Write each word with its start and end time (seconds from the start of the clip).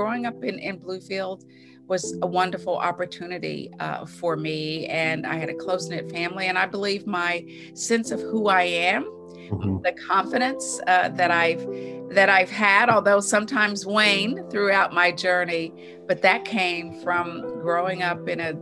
growing 0.00 0.24
up 0.24 0.42
in, 0.42 0.58
in 0.58 0.78
Bluefield 0.78 1.44
was 1.86 2.16
a 2.22 2.26
wonderful 2.26 2.78
opportunity 2.78 3.70
uh, 3.80 4.06
for 4.06 4.34
me. 4.34 4.86
And 4.86 5.26
I 5.26 5.34
had 5.34 5.50
a 5.50 5.54
close 5.54 5.90
knit 5.90 6.10
family. 6.10 6.46
And 6.46 6.56
I 6.56 6.64
believe 6.64 7.06
my 7.06 7.44
sense 7.74 8.10
of 8.10 8.18
who 8.18 8.48
I 8.48 8.62
am, 8.62 9.04
mm-hmm. 9.04 9.82
the 9.82 9.92
confidence 9.92 10.80
uh, 10.86 11.10
that 11.10 11.30
I've 11.30 11.66
that 12.14 12.30
I've 12.30 12.50
had, 12.50 12.88
although 12.88 13.20
sometimes 13.20 13.84
wane 13.84 14.42
throughout 14.50 14.94
my 14.94 15.12
journey, 15.12 15.72
but 16.08 16.22
that 16.22 16.44
came 16.44 17.00
from 17.02 17.42
growing 17.60 18.02
up 18.02 18.26
in 18.26 18.40
a 18.40 18.54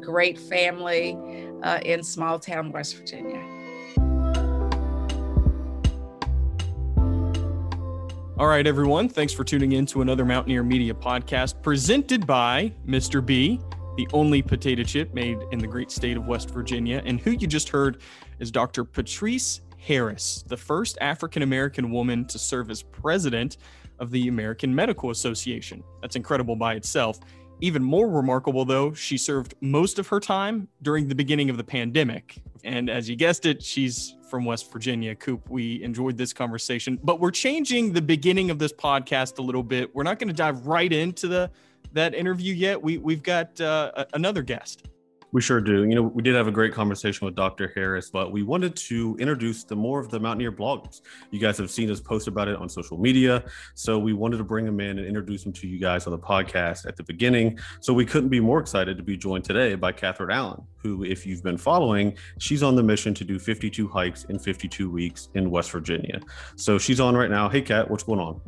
great 0.00 0.38
family 0.38 1.18
uh, 1.64 1.80
in 1.84 2.04
small 2.04 2.38
town 2.38 2.70
West 2.70 2.96
Virginia. 2.96 3.53
All 8.36 8.48
right, 8.48 8.66
everyone. 8.66 9.08
Thanks 9.08 9.32
for 9.32 9.44
tuning 9.44 9.72
in 9.72 9.86
to 9.86 10.02
another 10.02 10.24
Mountaineer 10.24 10.64
Media 10.64 10.92
podcast 10.92 11.62
presented 11.62 12.26
by 12.26 12.72
Mr. 12.84 13.24
Bee, 13.24 13.60
the 13.96 14.08
only 14.12 14.42
potato 14.42 14.82
chip 14.82 15.14
made 15.14 15.38
in 15.52 15.60
the 15.60 15.68
great 15.68 15.92
state 15.92 16.16
of 16.16 16.26
West 16.26 16.50
Virginia. 16.50 17.00
And 17.06 17.20
who 17.20 17.30
you 17.30 17.46
just 17.46 17.68
heard 17.68 18.02
is 18.40 18.50
Dr. 18.50 18.82
Patrice 18.82 19.60
Harris, 19.78 20.42
the 20.48 20.56
first 20.56 20.98
African 21.00 21.42
American 21.42 21.92
woman 21.92 22.24
to 22.24 22.36
serve 22.36 22.72
as 22.72 22.82
president 22.82 23.58
of 24.00 24.10
the 24.10 24.26
American 24.26 24.74
Medical 24.74 25.10
Association. 25.10 25.84
That's 26.02 26.16
incredible 26.16 26.56
by 26.56 26.74
itself. 26.74 27.20
Even 27.60 27.84
more 27.84 28.08
remarkable, 28.08 28.64
though, 28.64 28.92
she 28.92 29.16
served 29.16 29.54
most 29.60 30.00
of 30.00 30.08
her 30.08 30.18
time 30.18 30.66
during 30.82 31.06
the 31.06 31.14
beginning 31.14 31.50
of 31.50 31.56
the 31.56 31.62
pandemic. 31.62 32.42
And 32.64 32.90
as 32.90 33.08
you 33.08 33.14
guessed 33.14 33.46
it, 33.46 33.62
she's 33.62 34.16
from 34.34 34.44
West 34.44 34.72
Virginia. 34.72 35.14
Coop, 35.14 35.48
we 35.48 35.80
enjoyed 35.84 36.16
this 36.16 36.32
conversation, 36.32 36.98
but 37.04 37.20
we're 37.20 37.30
changing 37.30 37.92
the 37.92 38.02
beginning 38.02 38.50
of 38.50 38.58
this 38.58 38.72
podcast 38.72 39.38
a 39.38 39.42
little 39.42 39.62
bit. 39.62 39.94
We're 39.94 40.02
not 40.02 40.18
going 40.18 40.26
to 40.26 40.34
dive 40.34 40.66
right 40.66 40.92
into 40.92 41.28
the 41.28 41.52
that 41.92 42.16
interview 42.16 42.52
yet. 42.52 42.82
We 42.82 42.98
we've 42.98 43.22
got 43.22 43.60
uh, 43.60 44.06
another 44.12 44.42
guest. 44.42 44.88
We 45.34 45.40
sure 45.40 45.60
do. 45.60 45.82
You 45.82 45.96
know, 45.96 46.02
we 46.02 46.22
did 46.22 46.36
have 46.36 46.46
a 46.46 46.52
great 46.52 46.72
conversation 46.72 47.24
with 47.24 47.34
Dr. 47.34 47.72
Harris, 47.74 48.08
but 48.08 48.30
we 48.30 48.44
wanted 48.44 48.76
to 48.76 49.16
introduce 49.18 49.64
the 49.64 49.74
more 49.74 49.98
of 49.98 50.08
the 50.08 50.20
Mountaineer 50.20 50.52
bloggers. 50.52 51.00
You 51.32 51.40
guys 51.40 51.58
have 51.58 51.72
seen 51.72 51.90
us 51.90 51.98
post 51.98 52.28
about 52.28 52.46
it 52.46 52.54
on 52.54 52.68
social 52.68 52.96
media. 52.98 53.44
So 53.74 53.98
we 53.98 54.12
wanted 54.12 54.36
to 54.36 54.44
bring 54.44 54.64
him 54.64 54.78
in 54.78 54.96
and 54.96 55.04
introduce 55.04 55.44
him 55.44 55.52
to 55.54 55.66
you 55.66 55.80
guys 55.80 56.06
on 56.06 56.12
the 56.12 56.20
podcast 56.20 56.86
at 56.86 56.96
the 56.96 57.02
beginning. 57.02 57.58
So 57.80 57.92
we 57.92 58.06
couldn't 58.06 58.28
be 58.28 58.38
more 58.38 58.60
excited 58.60 58.96
to 58.96 59.02
be 59.02 59.16
joined 59.16 59.42
today 59.42 59.74
by 59.74 59.90
Catherine 59.90 60.30
Allen, 60.30 60.62
who, 60.76 61.02
if 61.02 61.26
you've 61.26 61.42
been 61.42 61.58
following, 61.58 62.16
she's 62.38 62.62
on 62.62 62.76
the 62.76 62.84
mission 62.84 63.12
to 63.14 63.24
do 63.24 63.40
52 63.40 63.88
hikes 63.88 64.22
in 64.26 64.38
52 64.38 64.88
weeks 64.88 65.30
in 65.34 65.50
West 65.50 65.72
Virginia. 65.72 66.20
So 66.54 66.78
she's 66.78 67.00
on 67.00 67.16
right 67.16 67.28
now. 67.28 67.48
Hey, 67.48 67.62
Kat, 67.62 67.90
what's 67.90 68.04
going 68.04 68.20
on? 68.20 68.40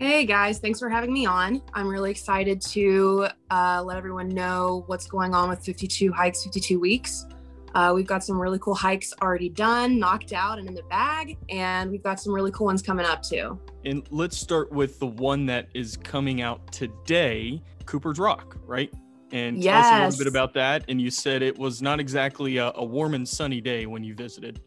Hey 0.00 0.24
guys, 0.24 0.58
thanks 0.58 0.78
for 0.78 0.88
having 0.88 1.12
me 1.12 1.26
on. 1.26 1.60
I'm 1.74 1.86
really 1.86 2.10
excited 2.10 2.62
to 2.62 3.28
uh, 3.50 3.82
let 3.84 3.98
everyone 3.98 4.30
know 4.30 4.84
what's 4.86 5.06
going 5.06 5.34
on 5.34 5.50
with 5.50 5.62
52 5.62 6.10
hikes, 6.10 6.42
52 6.42 6.80
weeks. 6.80 7.26
Uh, 7.74 7.92
we've 7.94 8.06
got 8.06 8.24
some 8.24 8.40
really 8.40 8.58
cool 8.60 8.74
hikes 8.74 9.12
already 9.20 9.50
done, 9.50 9.98
knocked 9.98 10.32
out, 10.32 10.58
and 10.58 10.66
in 10.66 10.72
the 10.72 10.84
bag, 10.84 11.36
and 11.50 11.90
we've 11.90 12.02
got 12.02 12.18
some 12.18 12.32
really 12.32 12.50
cool 12.50 12.64
ones 12.64 12.80
coming 12.80 13.04
up 13.04 13.22
too. 13.22 13.60
And 13.84 14.02
let's 14.10 14.38
start 14.38 14.72
with 14.72 14.98
the 15.00 15.06
one 15.06 15.44
that 15.46 15.68
is 15.74 15.98
coming 15.98 16.40
out 16.40 16.72
today, 16.72 17.60
Cooper's 17.84 18.18
Rock, 18.18 18.56
right? 18.64 18.90
And 19.32 19.62
yes. 19.62 19.86
tell 19.86 20.06
us 20.06 20.14
a 20.14 20.16
little 20.16 20.24
bit 20.24 20.30
about 20.30 20.54
that. 20.54 20.82
And 20.88 20.98
you 20.98 21.10
said 21.10 21.42
it 21.42 21.58
was 21.58 21.82
not 21.82 22.00
exactly 22.00 22.56
a, 22.56 22.72
a 22.76 22.84
warm 22.84 23.12
and 23.12 23.28
sunny 23.28 23.60
day 23.60 23.84
when 23.84 24.02
you 24.02 24.14
visited. 24.14 24.62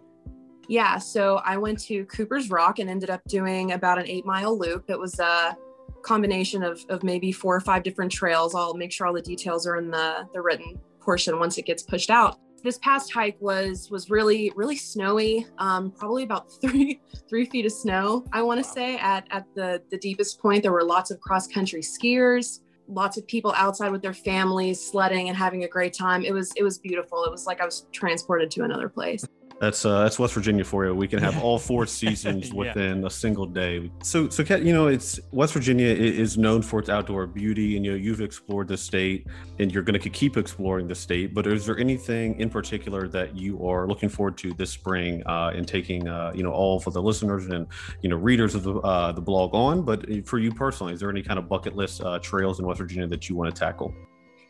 Yeah, 0.67 0.97
so 0.97 1.41
I 1.43 1.57
went 1.57 1.79
to 1.81 2.05
Cooper's 2.05 2.49
Rock 2.49 2.79
and 2.79 2.89
ended 2.89 3.09
up 3.09 3.21
doing 3.27 3.73
about 3.73 3.99
an 3.99 4.07
eight 4.07 4.25
mile 4.25 4.57
loop. 4.57 4.89
It 4.89 4.97
was 4.97 5.19
a 5.19 5.57
combination 6.03 6.63
of, 6.63 6.83
of 6.89 7.03
maybe 7.03 7.31
four 7.31 7.55
or 7.55 7.61
five 7.61 7.83
different 7.83 8.11
trails. 8.11 8.55
I'll 8.55 8.73
make 8.73 8.91
sure 8.91 9.07
all 9.07 9.13
the 9.13 9.21
details 9.21 9.65
are 9.65 9.77
in 9.77 9.89
the, 9.89 10.27
the 10.33 10.41
written 10.41 10.79
portion 10.99 11.39
once 11.39 11.57
it 11.57 11.65
gets 11.65 11.83
pushed 11.83 12.09
out. 12.09 12.37
This 12.63 12.77
past 12.77 13.11
hike 13.11 13.35
was 13.41 13.91
was 13.91 14.09
really 14.09 14.49
really 14.55 14.77
snowy, 14.77 15.45
um, 15.57 15.91
probably 15.91 16.23
about 16.23 16.49
three 16.61 17.01
three 17.27 17.45
feet 17.45 17.65
of 17.65 17.73
snow. 17.73 18.25
I 18.31 18.41
want 18.41 18.63
to 18.63 18.69
say 18.69 18.97
at 18.99 19.27
at 19.31 19.45
the 19.53 19.81
the 19.91 19.97
deepest 19.97 20.41
point 20.41 20.63
there 20.63 20.71
were 20.71 20.83
lots 20.83 21.11
of 21.11 21.19
cross 21.19 21.45
country 21.45 21.81
skiers, 21.81 22.61
lots 22.87 23.17
of 23.17 23.27
people 23.27 23.53
outside 23.57 23.91
with 23.91 24.01
their 24.01 24.13
families 24.13 24.79
sledding 24.79 25.27
and 25.27 25.37
having 25.37 25.65
a 25.65 25.67
great 25.67 25.93
time. 25.93 26.23
It 26.23 26.31
was 26.31 26.53
it 26.55 26.63
was 26.63 26.79
beautiful. 26.79 27.25
It 27.25 27.31
was 27.31 27.45
like 27.45 27.59
I 27.59 27.65
was 27.65 27.85
transported 27.91 28.49
to 28.51 28.63
another 28.63 28.87
place. 28.87 29.25
That's 29.63 29.85
uh, 29.85 30.03
that's 30.03 30.19
West 30.19 30.33
Virginia 30.33 30.65
for 30.65 30.83
you. 30.83 30.93
We 30.93 31.07
can 31.07 31.19
have 31.19 31.41
all 31.41 31.57
four 31.57 31.85
seasons 32.01 32.53
within 32.53 32.99
yeah. 32.99 33.07
a 33.07 33.09
single 33.09 33.45
day. 33.45 33.89
So, 34.01 34.27
so 34.27 34.43
Kat, 34.43 34.63
you 34.63 34.73
know, 34.73 34.87
it's 34.87 35.21
West 35.31 35.53
Virginia 35.53 35.87
is 35.87 36.37
known 36.37 36.61
for 36.61 36.81
its 36.81 36.89
outdoor 36.89 37.27
beauty, 37.27 37.77
and 37.77 37.85
you 37.85 37.91
know, 37.91 37.97
you've 37.97 38.19
explored 38.19 38.67
the 38.67 38.75
state, 38.75 39.25
and 39.59 39.71
you're 39.71 39.83
going 39.83 39.97
to 39.97 40.09
keep 40.09 40.35
exploring 40.35 40.89
the 40.89 40.95
state. 40.95 41.33
But 41.33 41.47
is 41.47 41.65
there 41.65 41.79
anything 41.79 42.37
in 42.41 42.49
particular 42.49 43.07
that 43.07 43.37
you 43.37 43.65
are 43.65 43.87
looking 43.87 44.09
forward 44.09 44.37
to 44.39 44.51
this 44.51 44.69
spring 44.69 45.23
uh, 45.27 45.53
in 45.55 45.63
taking, 45.63 46.09
uh, 46.09 46.33
you 46.35 46.43
know, 46.43 46.51
all 46.51 46.77
for 46.81 46.91
the 46.91 47.01
listeners 47.01 47.47
and 47.47 47.65
you 48.01 48.09
know 48.09 48.17
readers 48.17 48.55
of 48.55 48.63
the 48.63 48.75
uh, 48.81 49.13
the 49.13 49.21
blog 49.21 49.55
on? 49.55 49.83
But 49.83 50.27
for 50.27 50.39
you 50.39 50.51
personally, 50.51 50.91
is 50.91 50.99
there 50.99 51.09
any 51.09 51.23
kind 51.23 51.39
of 51.39 51.47
bucket 51.47 51.73
list 51.73 52.01
uh, 52.01 52.19
trails 52.19 52.59
in 52.59 52.65
West 52.65 52.79
Virginia 52.79 53.07
that 53.07 53.29
you 53.29 53.37
want 53.37 53.55
to 53.55 53.57
tackle? 53.57 53.95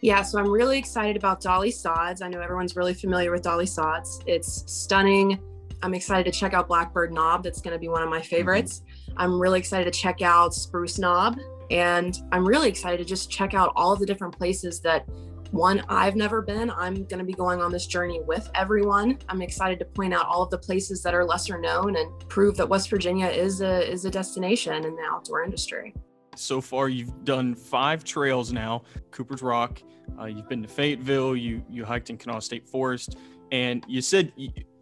Yeah, 0.03 0.21
so 0.21 0.37
I'm 0.37 0.49
really 0.49 0.77
excited 0.77 1.15
about 1.15 1.39
Dolly 1.39 1.71
Sods. 1.71 2.21
I 2.21 2.27
know 2.27 2.41
everyone's 2.41 2.75
really 2.75 2.93
familiar 2.93 3.31
with 3.31 3.41
Dolly 3.41 3.65
Sods. 3.65 4.19
It's 4.27 4.69
stunning. 4.69 5.39
I'm 5.81 5.93
excited 5.93 6.29
to 6.29 6.37
check 6.37 6.53
out 6.53 6.67
Blackbird 6.67 7.13
Knob. 7.13 7.41
That's 7.41 7.61
going 7.61 7.71
to 7.71 7.79
be 7.79 7.87
one 7.87 8.03
of 8.03 8.09
my 8.09 8.19
mm-hmm. 8.19 8.27
favorites. 8.27 8.81
I'm 9.15 9.39
really 9.39 9.59
excited 9.59 9.85
to 9.85 9.97
check 9.97 10.21
out 10.21 10.53
Spruce 10.53 10.99
Knob. 10.99 11.39
And 11.71 12.19
I'm 12.33 12.45
really 12.45 12.67
excited 12.67 12.97
to 12.97 13.05
just 13.05 13.31
check 13.31 13.53
out 13.53 13.71
all 13.77 13.93
of 13.93 14.01
the 14.01 14.05
different 14.05 14.37
places 14.37 14.81
that 14.81 15.07
one 15.51 15.81
I've 15.87 16.17
never 16.17 16.41
been. 16.41 16.69
I'm 16.71 17.05
going 17.05 17.19
to 17.19 17.23
be 17.23 17.31
going 17.31 17.61
on 17.61 17.71
this 17.71 17.87
journey 17.87 18.19
with 18.27 18.51
everyone. 18.55 19.19
I'm 19.29 19.41
excited 19.41 19.79
to 19.79 19.85
point 19.85 20.13
out 20.13 20.25
all 20.25 20.41
of 20.41 20.49
the 20.49 20.57
places 20.57 21.01
that 21.03 21.15
are 21.15 21.23
lesser 21.23 21.57
known 21.57 21.95
and 21.95 22.11
prove 22.27 22.57
that 22.57 22.67
West 22.67 22.89
Virginia 22.89 23.27
is 23.27 23.61
a 23.61 23.89
is 23.89 24.03
a 24.03 24.11
destination 24.11 24.83
in 24.83 24.97
the 24.97 25.03
outdoor 25.09 25.45
industry. 25.45 25.93
So 26.35 26.61
far, 26.61 26.89
you've 26.89 27.23
done 27.23 27.55
five 27.55 28.03
trails 28.03 28.51
now: 28.51 28.83
Cooper's 29.11 29.41
Rock, 29.41 29.81
uh, 30.19 30.25
you've 30.25 30.49
been 30.49 30.61
to 30.61 30.67
Fayetteville. 30.67 31.35
You 31.35 31.63
you 31.69 31.85
hiked 31.85 32.09
in 32.09 32.17
Kanawha 32.17 32.41
State 32.41 32.67
Forest, 32.67 33.17
and 33.51 33.83
you 33.87 34.01
said 34.01 34.31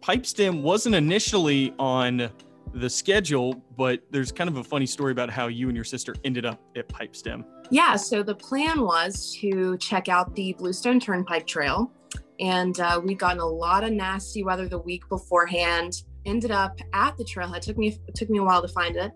Pipestem 0.02 0.62
wasn't 0.62 0.94
initially 0.94 1.74
on 1.78 2.30
the 2.74 2.88
schedule, 2.88 3.54
but 3.76 4.02
there's 4.10 4.32
kind 4.32 4.48
of 4.48 4.56
a 4.56 4.64
funny 4.64 4.86
story 4.86 5.12
about 5.12 5.30
how 5.30 5.46
you 5.48 5.68
and 5.68 5.76
your 5.76 5.84
sister 5.84 6.14
ended 6.24 6.46
up 6.46 6.60
at 6.76 6.88
Pipestem. 6.88 7.44
Yeah, 7.70 7.96
so 7.96 8.22
the 8.22 8.34
plan 8.34 8.80
was 8.82 9.36
to 9.40 9.76
check 9.78 10.08
out 10.08 10.34
the 10.34 10.54
Bluestone 10.54 10.98
Turnpike 10.98 11.46
Trail, 11.46 11.92
and 12.40 12.78
uh, 12.80 13.00
we'd 13.02 13.18
gotten 13.18 13.40
a 13.40 13.46
lot 13.46 13.84
of 13.84 13.92
nasty 13.92 14.42
weather 14.42 14.68
the 14.68 14.78
week 14.78 15.08
beforehand. 15.08 16.02
Ended 16.24 16.52
up 16.52 16.78
at 16.92 17.16
the 17.16 17.24
trailhead. 17.24 17.62
Took 17.62 17.76
me 17.78 17.98
took 18.14 18.30
me 18.30 18.38
a 18.38 18.44
while 18.44 18.62
to 18.62 18.68
find 18.68 18.96
it, 18.96 19.12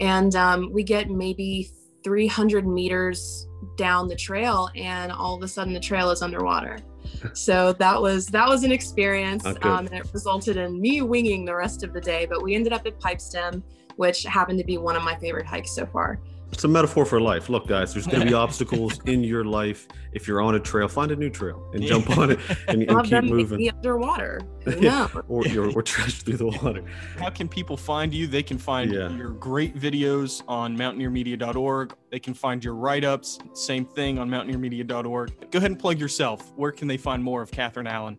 and 0.00 0.36
um, 0.36 0.70
we 0.72 0.82
get 0.82 1.08
maybe 1.08 1.70
300 2.02 2.66
meters 2.66 3.46
down 3.76 4.08
the 4.08 4.16
trail 4.16 4.68
and 4.74 5.12
all 5.12 5.34
of 5.34 5.42
a 5.42 5.48
sudden 5.48 5.72
the 5.72 5.80
trail 5.80 6.10
is 6.10 6.22
underwater. 6.22 6.78
So 7.34 7.74
that 7.74 8.00
was 8.00 8.26
that 8.28 8.48
was 8.48 8.62
an 8.62 8.72
experience 8.72 9.44
um, 9.44 9.86
and 9.86 9.92
it 9.92 10.06
resulted 10.14 10.56
in 10.56 10.80
me 10.80 11.02
winging 11.02 11.44
the 11.44 11.54
rest 11.54 11.82
of 11.82 11.92
the 11.92 12.00
day 12.00 12.24
but 12.24 12.42
we 12.42 12.54
ended 12.54 12.72
up 12.72 12.86
at 12.86 12.98
pipestem 12.98 13.62
which 13.96 14.22
happened 14.22 14.58
to 14.58 14.64
be 14.64 14.78
one 14.78 14.96
of 14.96 15.02
my 15.02 15.16
favorite 15.16 15.44
hikes 15.44 15.72
so 15.72 15.84
far 15.84 16.20
it's 16.52 16.64
a 16.64 16.68
metaphor 16.68 17.04
for 17.04 17.20
life. 17.20 17.48
Look, 17.48 17.68
guys, 17.68 17.92
there's 17.92 18.06
going 18.06 18.20
to 18.20 18.26
be 18.26 18.34
obstacles 18.46 19.00
in 19.06 19.22
your 19.22 19.44
life. 19.44 19.86
If 20.12 20.26
you're 20.26 20.40
on 20.40 20.54
a 20.56 20.60
trail, 20.60 20.88
find 20.88 21.10
a 21.12 21.16
new 21.16 21.30
trail 21.30 21.70
and 21.72 21.82
jump 21.82 22.16
on 22.18 22.32
it 22.32 22.40
and, 22.68 22.82
and 22.82 23.04
keep 23.04 23.24
moving. 23.24 23.70
underwater. 23.70 24.40
yeah. 24.78 25.08
or, 25.28 25.46
or, 25.46 25.70
or 25.72 25.82
trash 25.82 26.22
through 26.22 26.36
the 26.36 26.46
water. 26.46 26.84
How 27.18 27.30
can 27.30 27.48
people 27.48 27.76
find 27.76 28.12
you? 28.12 28.26
They 28.26 28.42
can 28.42 28.58
find 28.58 28.92
yeah. 28.92 29.08
your 29.10 29.30
great 29.30 29.76
videos 29.76 30.42
on 30.48 30.76
mountaineermedia.org. 30.76 31.94
They 32.10 32.18
can 32.18 32.34
find 32.34 32.62
your 32.64 32.74
write 32.74 33.04
ups. 33.04 33.38
Same 33.54 33.84
thing 33.84 34.18
on 34.18 34.28
mountaineermedia.org. 34.28 35.50
Go 35.50 35.58
ahead 35.58 35.70
and 35.70 35.78
plug 35.78 35.98
yourself. 35.98 36.52
Where 36.56 36.72
can 36.72 36.88
they 36.88 36.96
find 36.96 37.22
more 37.22 37.42
of 37.42 37.50
Catherine 37.50 37.86
Allen? 37.86 38.18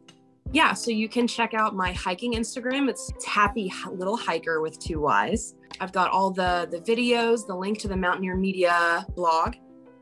Yeah, 0.54 0.74
so 0.74 0.92
you 0.92 1.08
can 1.08 1.28
check 1.28 1.54
out 1.54 1.76
my 1.76 1.94
hiking 1.94 2.34
Instagram. 2.34 2.90
It's, 2.90 3.10
it's 3.16 3.26
Happy 3.26 3.72
Little 3.90 4.18
Hiker 4.18 4.62
with 4.62 4.80
two 4.80 5.00
Y's. 5.00 5.56
I've 5.80 5.94
got 5.94 6.12
all 6.12 6.30
the 6.30 6.68
the 6.70 6.80
videos, 6.80 7.48
the 7.48 7.56
link 7.56 7.80
to 7.80 7.88
the 7.88 7.96
Mountaineer 7.96 8.36
Media 8.36 9.06
blog, 9.16 9.56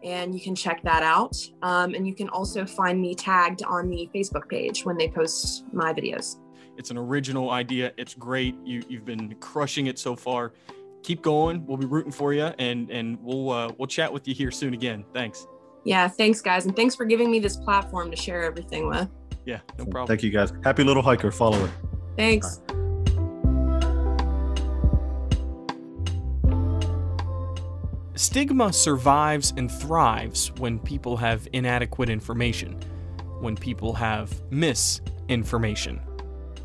and 0.04 0.34
you 0.34 0.42
can 0.42 0.56
check 0.56 0.82
that 0.84 1.04
out. 1.04 1.38
Um, 1.62 1.94
and 1.94 2.08
you 2.08 2.16
can 2.16 2.30
also 2.30 2.66
find 2.66 3.00
me 3.00 3.14
tagged 3.14 3.64
on 3.64 3.90
the 3.90 4.10
Facebook 4.14 4.50
page 4.50 4.86
when 4.86 4.98
they 4.98 5.08
post 5.08 5.66
my 5.72 5.94
videos. 5.94 6.38
It's 6.78 6.92
an 6.92 6.98
original 6.98 7.52
idea. 7.52 7.94
It's 7.98 8.14
great. 8.14 8.56
You 8.66 8.82
you've 8.90 9.06
been 9.06 9.36
crushing 9.40 9.88
it 9.88 10.00
so 10.00 10.16
far. 10.16 10.54
Keep 11.04 11.22
going. 11.22 11.66
We'll 11.66 11.78
be 11.78 11.86
rooting 11.86 12.12
for 12.12 12.34
you, 12.34 12.52
and 12.58 12.90
and 12.90 13.20
we'll 13.22 13.52
uh, 13.52 13.72
we'll 13.78 13.88
chat 13.88 14.12
with 14.12 14.28
you 14.28 14.34
here 14.34 14.52
soon 14.52 14.74
again. 14.74 15.06
Thanks. 15.14 15.48
Yeah, 15.86 16.08
thanks 16.08 16.42
guys, 16.42 16.66
and 16.66 16.76
thanks 16.76 16.96
for 16.96 17.06
giving 17.06 17.32
me 17.32 17.40
this 17.40 17.56
platform 17.56 18.10
to 18.12 18.18
share 18.18 18.44
everything 18.44 18.88
with. 18.88 19.08
Yeah, 19.50 19.62
no 19.80 19.86
problem. 19.86 20.06
Thank 20.06 20.22
you 20.22 20.30
guys. 20.30 20.54
Happy 20.64 20.84
little 20.84 21.02
hiker. 21.02 21.32
Follow 21.32 21.66
it. 21.66 21.72
Thanks. 22.16 22.62
Stigma 28.14 28.72
survives 28.72 29.52
and 29.58 29.72
thrives 29.72 30.52
when 30.60 30.78
people 30.78 31.18
have 31.18 31.48
inadequate 31.54 32.10
information, 32.10 32.80
when 33.40 33.56
people 33.56 33.92
have 33.96 34.40
misinformation. 34.52 36.00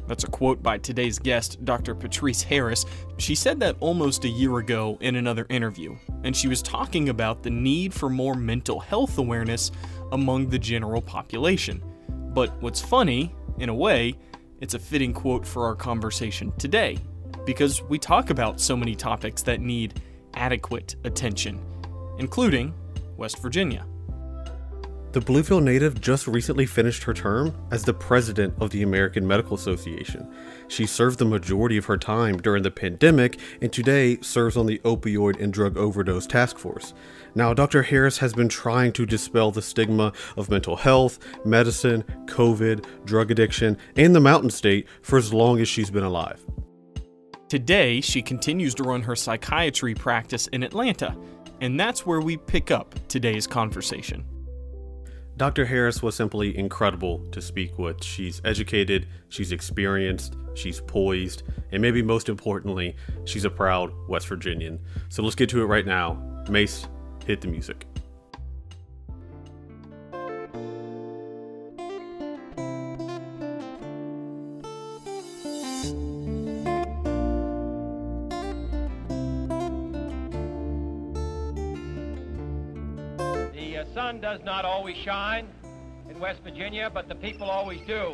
That's 0.06 0.24
a 0.24 0.28
quote 0.28 0.62
by 0.62 0.76
today's 0.76 1.18
guest, 1.18 1.64
Dr. 1.64 1.94
Patrice 1.94 2.42
Harris. 2.42 2.84
She 3.16 3.34
said 3.34 3.60
that 3.60 3.76
almost 3.80 4.26
a 4.26 4.28
year 4.28 4.58
ago 4.58 4.98
in 5.00 5.16
another 5.16 5.46
interview, 5.48 5.96
and 6.22 6.36
she 6.36 6.48
was 6.48 6.60
talking 6.60 7.08
about 7.08 7.42
the 7.42 7.48
need 7.48 7.94
for 7.94 8.10
more 8.10 8.34
mental 8.34 8.78
health 8.78 9.16
awareness 9.16 9.70
among 10.12 10.50
the 10.50 10.58
general 10.58 11.00
population. 11.00 11.82
But 12.34 12.50
what's 12.60 12.80
funny, 12.80 13.32
in 13.58 13.68
a 13.68 13.74
way, 13.74 14.14
it's 14.60 14.74
a 14.74 14.78
fitting 14.78 15.12
quote 15.12 15.46
for 15.46 15.66
our 15.66 15.76
conversation 15.76 16.52
today, 16.58 16.98
because 17.46 17.80
we 17.82 17.96
talk 17.96 18.30
about 18.30 18.60
so 18.60 18.76
many 18.76 18.96
topics 18.96 19.40
that 19.42 19.60
need 19.60 20.02
adequate 20.34 20.96
attention, 21.04 21.64
including 22.18 22.74
West 23.16 23.40
Virginia. 23.40 23.86
The 25.14 25.20
Bluefield 25.20 25.62
native 25.62 26.00
just 26.00 26.26
recently 26.26 26.66
finished 26.66 27.04
her 27.04 27.14
term 27.14 27.54
as 27.70 27.84
the 27.84 27.94
president 27.94 28.52
of 28.60 28.70
the 28.70 28.82
American 28.82 29.24
Medical 29.24 29.54
Association. 29.54 30.28
She 30.66 30.86
served 30.86 31.20
the 31.20 31.24
majority 31.24 31.76
of 31.76 31.84
her 31.84 31.96
time 31.96 32.38
during 32.38 32.64
the 32.64 32.72
pandemic 32.72 33.38
and 33.62 33.72
today 33.72 34.18
serves 34.22 34.56
on 34.56 34.66
the 34.66 34.80
Opioid 34.80 35.40
and 35.40 35.52
Drug 35.52 35.76
Overdose 35.76 36.26
Task 36.26 36.58
Force. 36.58 36.94
Now, 37.36 37.54
Dr. 37.54 37.84
Harris 37.84 38.18
has 38.18 38.34
been 38.34 38.48
trying 38.48 38.90
to 38.94 39.06
dispel 39.06 39.52
the 39.52 39.62
stigma 39.62 40.12
of 40.36 40.50
mental 40.50 40.74
health, 40.74 41.20
medicine, 41.46 42.02
COVID, 42.24 42.84
drug 43.04 43.30
addiction, 43.30 43.78
and 43.94 44.16
the 44.16 44.20
Mountain 44.20 44.50
State 44.50 44.88
for 45.02 45.16
as 45.16 45.32
long 45.32 45.60
as 45.60 45.68
she's 45.68 45.90
been 45.90 46.02
alive. 46.02 46.44
Today, 47.48 48.00
she 48.00 48.20
continues 48.20 48.74
to 48.74 48.82
run 48.82 49.02
her 49.02 49.14
psychiatry 49.14 49.94
practice 49.94 50.48
in 50.48 50.64
Atlanta, 50.64 51.16
and 51.60 51.78
that's 51.78 52.04
where 52.04 52.20
we 52.20 52.36
pick 52.36 52.72
up 52.72 52.96
today's 53.06 53.46
conversation. 53.46 54.24
Dr. 55.36 55.64
Harris 55.64 56.00
was 56.00 56.14
simply 56.14 56.56
incredible 56.56 57.24
to 57.32 57.42
speak 57.42 57.76
with. 57.78 58.04
She's 58.04 58.40
educated, 58.44 59.08
she's 59.30 59.50
experienced, 59.50 60.36
she's 60.54 60.80
poised, 60.80 61.42
and 61.72 61.82
maybe 61.82 62.02
most 62.02 62.28
importantly, 62.28 62.94
she's 63.24 63.44
a 63.44 63.50
proud 63.50 63.92
West 64.08 64.28
Virginian. 64.28 64.78
So 65.08 65.22
let's 65.22 65.34
get 65.34 65.48
to 65.50 65.62
it 65.62 65.66
right 65.66 65.86
now. 65.86 66.44
Mace, 66.48 66.86
hit 67.26 67.40
the 67.40 67.48
music. 67.48 67.86
Sun 83.92 84.20
does 84.20 84.40
not 84.44 84.64
always 84.64 84.96
shine 84.96 85.46
in 86.08 86.18
West 86.20 86.40
Virginia, 86.42 86.90
but 86.92 87.08
the 87.08 87.14
people 87.14 87.50
always 87.50 87.80
do. 87.86 88.12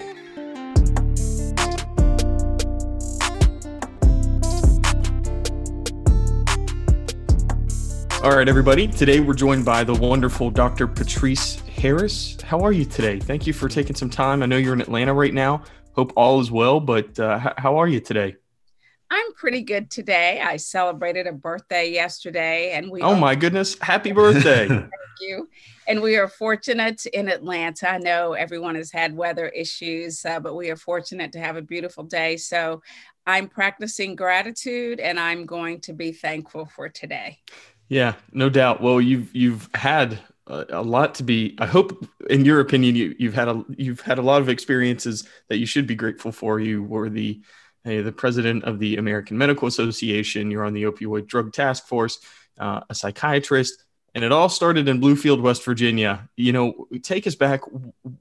All 8.22 8.36
right, 8.36 8.48
everybody. 8.48 8.86
Today 8.86 9.20
we're 9.20 9.32
joined 9.32 9.64
by 9.64 9.82
the 9.82 9.94
wonderful 9.94 10.50
Dr. 10.50 10.86
Patrice 10.86 11.60
Harris. 11.60 12.36
How 12.42 12.60
are 12.60 12.72
you 12.72 12.84
today? 12.84 13.18
Thank 13.18 13.46
you 13.46 13.54
for 13.54 13.68
taking 13.68 13.96
some 13.96 14.10
time. 14.10 14.42
I 14.42 14.46
know 14.46 14.58
you're 14.58 14.74
in 14.74 14.82
Atlanta 14.82 15.14
right 15.14 15.32
now. 15.32 15.62
Hope 15.92 16.12
all 16.16 16.38
is 16.40 16.50
well, 16.50 16.80
but 16.80 17.18
uh, 17.18 17.38
how 17.56 17.78
are 17.78 17.88
you 17.88 17.98
today? 17.98 18.36
I'm 19.10 19.32
pretty 19.34 19.62
good 19.62 19.90
today. 19.90 20.40
I 20.40 20.56
celebrated 20.56 21.26
a 21.26 21.32
birthday 21.32 21.90
yesterday, 21.90 22.72
and 22.72 22.90
we. 22.90 23.02
Oh 23.02 23.16
my 23.16 23.34
goodness! 23.34 23.76
Happy 23.80 24.12
birthday! 24.12 24.68
Thank 24.68 24.90
you. 25.20 25.48
And 25.88 26.00
we 26.00 26.16
are 26.16 26.28
fortunate 26.28 27.04
in 27.06 27.28
Atlanta. 27.28 27.90
I 27.90 27.98
know 27.98 28.34
everyone 28.34 28.76
has 28.76 28.92
had 28.92 29.16
weather 29.16 29.48
issues, 29.48 30.24
uh, 30.24 30.38
but 30.38 30.54
we 30.54 30.70
are 30.70 30.76
fortunate 30.76 31.32
to 31.32 31.40
have 31.40 31.56
a 31.56 31.62
beautiful 31.62 32.04
day. 32.04 32.36
So 32.36 32.82
I'm 33.26 33.48
practicing 33.48 34.14
gratitude, 34.14 35.00
and 35.00 35.18
I'm 35.18 35.44
going 35.44 35.80
to 35.82 35.92
be 35.92 36.12
thankful 36.12 36.66
for 36.66 36.88
today. 36.88 37.40
Yeah, 37.88 38.14
no 38.32 38.48
doubt. 38.48 38.80
Well, 38.80 39.00
you've 39.00 39.34
you've 39.34 39.68
had 39.74 40.20
a, 40.46 40.82
lot 40.82 41.14
to 41.16 41.22
be. 41.22 41.56
I 41.58 41.66
hope, 41.66 42.06
in 42.28 42.44
your 42.44 42.60
opinion, 42.60 42.94
you 42.94 43.14
you've 43.18 43.34
had 43.34 43.48
a 43.48 43.64
you've 43.76 44.00
had 44.00 44.18
a 44.18 44.22
lot 44.22 44.40
of 44.40 44.48
experiences 44.48 45.26
that 45.48 45.58
you 45.58 45.66
should 45.66 45.86
be 45.86 45.94
grateful 45.94 46.32
for. 46.32 46.60
You 46.60 46.82
were 46.82 47.10
the 47.10 47.42
Hey, 47.82 48.02
the 48.02 48.12
president 48.12 48.64
of 48.64 48.78
the 48.78 48.98
American 48.98 49.38
Medical 49.38 49.66
Association. 49.66 50.50
You're 50.50 50.64
on 50.64 50.74
the 50.74 50.82
Opioid 50.82 51.26
Drug 51.26 51.52
Task 51.52 51.86
Force, 51.86 52.18
uh, 52.58 52.80
a 52.90 52.94
psychiatrist, 52.94 53.84
and 54.14 54.22
it 54.22 54.32
all 54.32 54.50
started 54.50 54.86
in 54.86 55.00
Bluefield, 55.00 55.40
West 55.40 55.64
Virginia. 55.64 56.28
You 56.36 56.52
know, 56.52 56.88
take 57.02 57.26
us 57.26 57.34
back. 57.34 57.62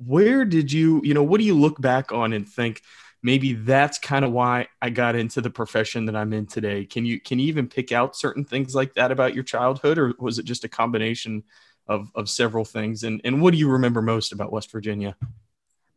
Where 0.05 0.45
did 0.45 0.71
you, 0.71 1.01
you 1.03 1.13
know, 1.13 1.23
what 1.23 1.39
do 1.39 1.45
you 1.45 1.55
look 1.55 1.81
back 1.81 2.13
on 2.13 2.31
and 2.31 2.47
think 2.47 2.81
maybe 3.21 3.51
that's 3.51 3.99
kind 3.99 4.23
of 4.23 4.31
why 4.31 4.67
I 4.81 4.91
got 4.91 5.15
into 5.15 5.41
the 5.41 5.49
profession 5.49 6.05
that 6.05 6.15
I'm 6.15 6.31
in 6.31 6.45
today? 6.45 6.85
Can 6.85 7.05
you 7.05 7.19
can 7.19 7.37
you 7.37 7.47
even 7.47 7.67
pick 7.67 7.91
out 7.91 8.15
certain 8.15 8.45
things 8.45 8.73
like 8.73 8.93
that 8.93 9.11
about 9.11 9.35
your 9.35 9.43
childhood, 9.43 9.97
or 9.97 10.13
was 10.19 10.39
it 10.39 10.45
just 10.45 10.63
a 10.63 10.69
combination 10.69 11.43
of 11.85 12.09
of 12.15 12.29
several 12.29 12.63
things? 12.63 13.03
And 13.03 13.19
and 13.25 13.41
what 13.41 13.51
do 13.51 13.57
you 13.57 13.69
remember 13.69 14.01
most 14.01 14.31
about 14.31 14.53
West 14.53 14.71
Virginia? 14.71 15.17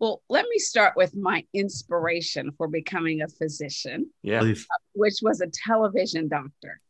Well, 0.02 0.20
let 0.28 0.46
me 0.50 0.58
start 0.58 0.94
with 0.96 1.14
my 1.14 1.44
inspiration 1.54 2.50
for 2.58 2.66
becoming 2.66 3.22
a 3.22 3.28
physician. 3.28 4.10
Yeah. 4.24 4.40
Please. 4.40 4.66
Which 4.94 5.18
was 5.22 5.40
a 5.40 5.46
television 5.46 6.26
doctor. 6.26 6.80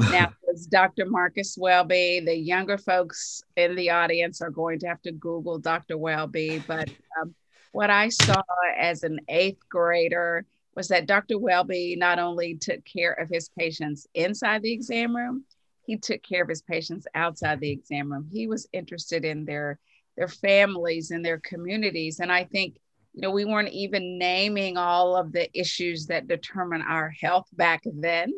now, 0.10 0.32
it's 0.48 0.64
Dr. 0.64 1.04
Marcus 1.04 1.58
Welby. 1.60 2.22
The 2.24 2.34
younger 2.34 2.78
folks 2.78 3.42
in 3.54 3.74
the 3.74 3.90
audience 3.90 4.40
are 4.40 4.48
going 4.48 4.78
to 4.78 4.86
have 4.86 5.02
to 5.02 5.12
Google 5.12 5.58
Dr. 5.58 5.98
Welby. 5.98 6.64
But 6.66 6.88
um, 7.20 7.34
what 7.72 7.90
I 7.90 8.08
saw 8.08 8.40
as 8.78 9.02
an 9.02 9.20
eighth 9.28 9.68
grader 9.68 10.46
was 10.74 10.88
that 10.88 11.04
Dr. 11.04 11.38
Welby 11.38 11.96
not 11.98 12.18
only 12.18 12.54
took 12.54 12.82
care 12.86 13.12
of 13.12 13.28
his 13.28 13.50
patients 13.58 14.06
inside 14.14 14.62
the 14.62 14.72
exam 14.72 15.14
room, 15.14 15.44
he 15.84 15.98
took 15.98 16.22
care 16.22 16.42
of 16.42 16.48
his 16.48 16.62
patients 16.62 17.06
outside 17.14 17.60
the 17.60 17.70
exam 17.70 18.10
room. 18.10 18.26
He 18.32 18.46
was 18.46 18.66
interested 18.72 19.26
in 19.26 19.44
their 19.44 19.78
their 20.16 20.28
families 20.28 21.10
and 21.10 21.24
their 21.24 21.38
communities. 21.38 22.20
And 22.20 22.30
I 22.30 22.44
think, 22.44 22.76
you 23.14 23.22
know, 23.22 23.30
we 23.30 23.44
weren't 23.44 23.72
even 23.72 24.18
naming 24.18 24.76
all 24.76 25.16
of 25.16 25.32
the 25.32 25.48
issues 25.58 26.06
that 26.06 26.28
determine 26.28 26.82
our 26.82 27.10
health 27.10 27.46
back 27.52 27.82
then. 27.84 28.32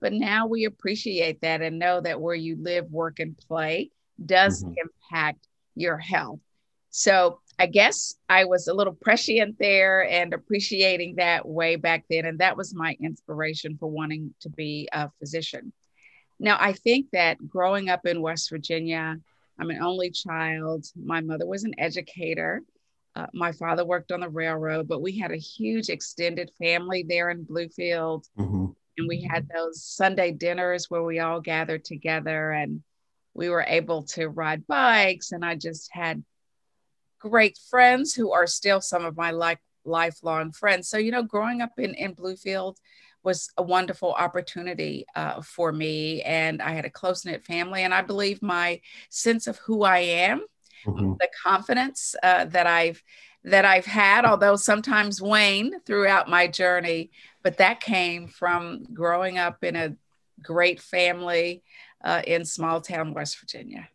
But 0.00 0.12
now 0.12 0.46
we 0.46 0.64
appreciate 0.64 1.40
that 1.42 1.62
and 1.62 1.78
know 1.78 2.00
that 2.00 2.20
where 2.20 2.34
you 2.34 2.56
live, 2.60 2.90
work, 2.90 3.20
and 3.20 3.36
play 3.38 3.90
does 4.24 4.64
mm-hmm. 4.64 4.74
impact 4.82 5.46
your 5.74 5.96
health. 5.98 6.40
So 6.90 7.40
I 7.58 7.66
guess 7.66 8.14
I 8.28 8.44
was 8.44 8.68
a 8.68 8.74
little 8.74 8.94
prescient 8.94 9.58
there 9.58 10.06
and 10.08 10.34
appreciating 10.34 11.16
that 11.16 11.46
way 11.46 11.76
back 11.76 12.04
then. 12.10 12.26
And 12.26 12.40
that 12.40 12.56
was 12.56 12.74
my 12.74 12.96
inspiration 13.00 13.76
for 13.78 13.86
wanting 13.86 14.34
to 14.40 14.50
be 14.50 14.88
a 14.92 15.10
physician. 15.18 15.72
Now, 16.40 16.56
I 16.58 16.72
think 16.72 17.06
that 17.12 17.38
growing 17.48 17.88
up 17.88 18.04
in 18.04 18.20
West 18.20 18.50
Virginia, 18.50 19.16
I'm 19.62 19.70
an 19.70 19.80
only 19.80 20.10
child. 20.10 20.86
My 20.96 21.20
mother 21.20 21.46
was 21.46 21.62
an 21.62 21.74
educator. 21.78 22.62
Uh, 23.14 23.26
my 23.32 23.52
father 23.52 23.84
worked 23.84 24.10
on 24.10 24.20
the 24.20 24.28
railroad, 24.28 24.88
but 24.88 25.00
we 25.00 25.16
had 25.16 25.30
a 25.30 25.36
huge 25.36 25.88
extended 25.88 26.50
family 26.58 27.04
there 27.08 27.30
in 27.30 27.44
Bluefield. 27.44 28.24
Mm-hmm. 28.36 28.66
And 28.98 29.08
we 29.08 29.22
had 29.22 29.48
those 29.48 29.84
Sunday 29.84 30.32
dinners 30.32 30.90
where 30.90 31.04
we 31.04 31.20
all 31.20 31.40
gathered 31.40 31.84
together 31.84 32.50
and 32.50 32.82
we 33.34 33.50
were 33.50 33.64
able 33.66 34.02
to 34.02 34.28
ride 34.28 34.66
bikes. 34.66 35.30
And 35.30 35.44
I 35.44 35.54
just 35.54 35.90
had 35.92 36.24
great 37.20 37.56
friends 37.70 38.14
who 38.14 38.32
are 38.32 38.48
still 38.48 38.80
some 38.80 39.04
of 39.04 39.16
my 39.16 39.30
like 39.30 39.60
lifelong 39.84 40.50
friends. 40.50 40.88
So, 40.88 40.98
you 40.98 41.12
know, 41.12 41.22
growing 41.22 41.62
up 41.62 41.78
in, 41.78 41.94
in 41.94 42.16
Bluefield, 42.16 42.78
was 43.22 43.50
a 43.56 43.62
wonderful 43.62 44.12
opportunity 44.12 45.06
uh, 45.14 45.40
for 45.42 45.72
me. 45.72 46.22
And 46.22 46.60
I 46.60 46.70
had 46.72 46.84
a 46.84 46.90
close 46.90 47.24
knit 47.24 47.44
family. 47.44 47.82
And 47.82 47.94
I 47.94 48.02
believe 48.02 48.42
my 48.42 48.80
sense 49.10 49.46
of 49.46 49.58
who 49.58 49.84
I 49.84 49.98
am, 49.98 50.44
mm-hmm. 50.86 51.14
the 51.18 51.28
confidence 51.44 52.14
uh, 52.22 52.46
that 52.46 52.66
I've 52.66 53.02
that 53.44 53.64
I've 53.64 53.86
had, 53.86 54.24
although 54.24 54.54
sometimes 54.54 55.20
wane 55.20 55.80
throughout 55.80 56.28
my 56.28 56.46
journey, 56.46 57.10
but 57.42 57.56
that 57.56 57.80
came 57.80 58.28
from 58.28 58.84
growing 58.94 59.36
up 59.36 59.64
in 59.64 59.74
a 59.74 59.96
great 60.40 60.80
family 60.80 61.64
uh, 62.04 62.22
in 62.24 62.44
small 62.44 62.80
town 62.80 63.14
West 63.14 63.40
Virginia. 63.40 63.88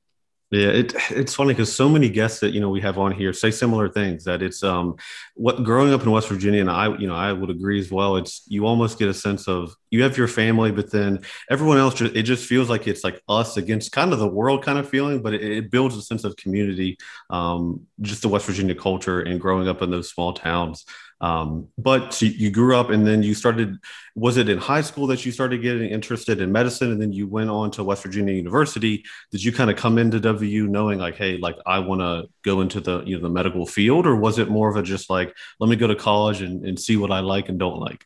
Yeah, 0.50 0.70
it, 0.70 0.94
it's 1.12 1.36
funny 1.36 1.52
because 1.54 1.76
so 1.76 1.90
many 1.90 2.08
guests 2.08 2.40
that 2.40 2.52
you 2.54 2.62
know 2.62 2.70
we 2.70 2.80
have 2.80 2.98
on 2.98 3.12
here 3.12 3.34
say 3.34 3.52
similar 3.52 3.90
things. 3.90 4.24
That 4.24 4.42
it's 4.42 4.64
um, 4.64 4.96
what 5.36 5.62
growing 5.66 5.92
up 5.94 6.04
in 6.04 6.12
West 6.12 6.30
Virginia, 6.30 6.62
and 6.62 6.70
I 6.72 6.98
you 6.98 7.06
know 7.06 7.16
I 7.16 7.34
would 7.34 7.50
agree 7.50 7.82
as 7.82 7.92
well. 7.92 8.16
It's 8.16 8.44
you 8.48 8.66
almost 8.66 8.98
get 8.98 9.10
a 9.10 9.14
sense 9.14 9.50
of 9.50 9.76
you 9.92 10.04
have 10.04 10.18
your 10.18 10.30
family, 10.30 10.72
but 10.72 10.90
then 10.90 11.20
everyone 11.52 11.80
else. 11.80 11.96
Just, 11.96 12.16
it 12.16 12.24
just 12.24 12.48
feels 12.48 12.70
like 12.70 12.88
it's 12.88 13.04
like 13.04 13.22
us 13.28 13.58
against 13.58 13.92
kind 13.92 14.14
of 14.14 14.20
the 14.20 14.28
world 14.28 14.64
kind 14.64 14.80
of 14.80 14.88
feeling, 14.90 15.22
but 15.22 15.34
it, 15.34 15.42
it 15.44 15.70
builds 15.70 15.98
a 15.98 16.02
sense 16.02 16.24
of 16.24 16.38
community. 16.38 16.98
Um, 17.30 17.86
just 18.00 18.22
the 18.22 18.30
West 18.30 18.46
Virginia 18.46 18.76
culture 18.76 19.20
and 19.20 19.42
growing 19.42 19.68
up 19.68 19.82
in 19.82 19.92
those 19.92 20.10
small 20.10 20.32
towns. 20.32 20.86
Um, 21.20 21.70
but 21.78 22.22
you 22.22 22.52
grew 22.52 22.76
up 22.76 22.92
and 22.92 23.06
then 23.06 23.24
you 23.24 23.34
started, 23.34 23.78
was 24.16 24.38
it 24.38 24.50
in 24.50 24.58
high 24.60 24.82
school 24.82 25.08
that 25.08 25.26
you 25.26 25.32
started 25.32 25.62
getting 25.62 25.90
interested 25.90 26.42
in 26.42 26.52
medicine 26.52 26.92
and 26.92 27.02
then 27.02 27.12
you 27.12 27.28
went 27.28 27.50
on 27.50 27.72
to 27.72 27.84
West 27.84 28.04
Virginia 28.04 28.34
University? 28.34 29.04
Did 29.32 29.44
you 29.44 29.52
kind 29.52 29.72
of 29.72 29.78
come 29.78 29.98
into 29.98 30.20
WVU 30.20 30.68
knowing 30.68 31.00
like, 31.00 31.16
hey, 31.16 31.38
like 31.38 31.56
I 31.66 31.80
want 31.80 32.02
to 32.02 32.30
go 32.44 32.62
into 32.62 32.80
the, 32.80 33.04
you 33.04 33.16
know, 33.16 33.24
the 33.24 33.34
medical 33.34 33.66
field 33.66 34.06
or 34.06 34.16
was 34.16 34.38
it 34.38 34.50
more 34.50 34.70
of 34.70 34.76
a 34.76 34.84
just 34.84 35.10
like, 35.10 35.36
let 35.60 35.70
me 35.70 35.76
go 35.76 35.88
to 35.88 35.96
college 35.96 36.42
and, 36.42 36.64
and 36.66 36.80
see 36.80 36.98
what 36.98 37.12
I 37.12 37.22
like 37.22 37.50
and 37.50 37.58
don't 37.58 37.80
like? 37.80 38.06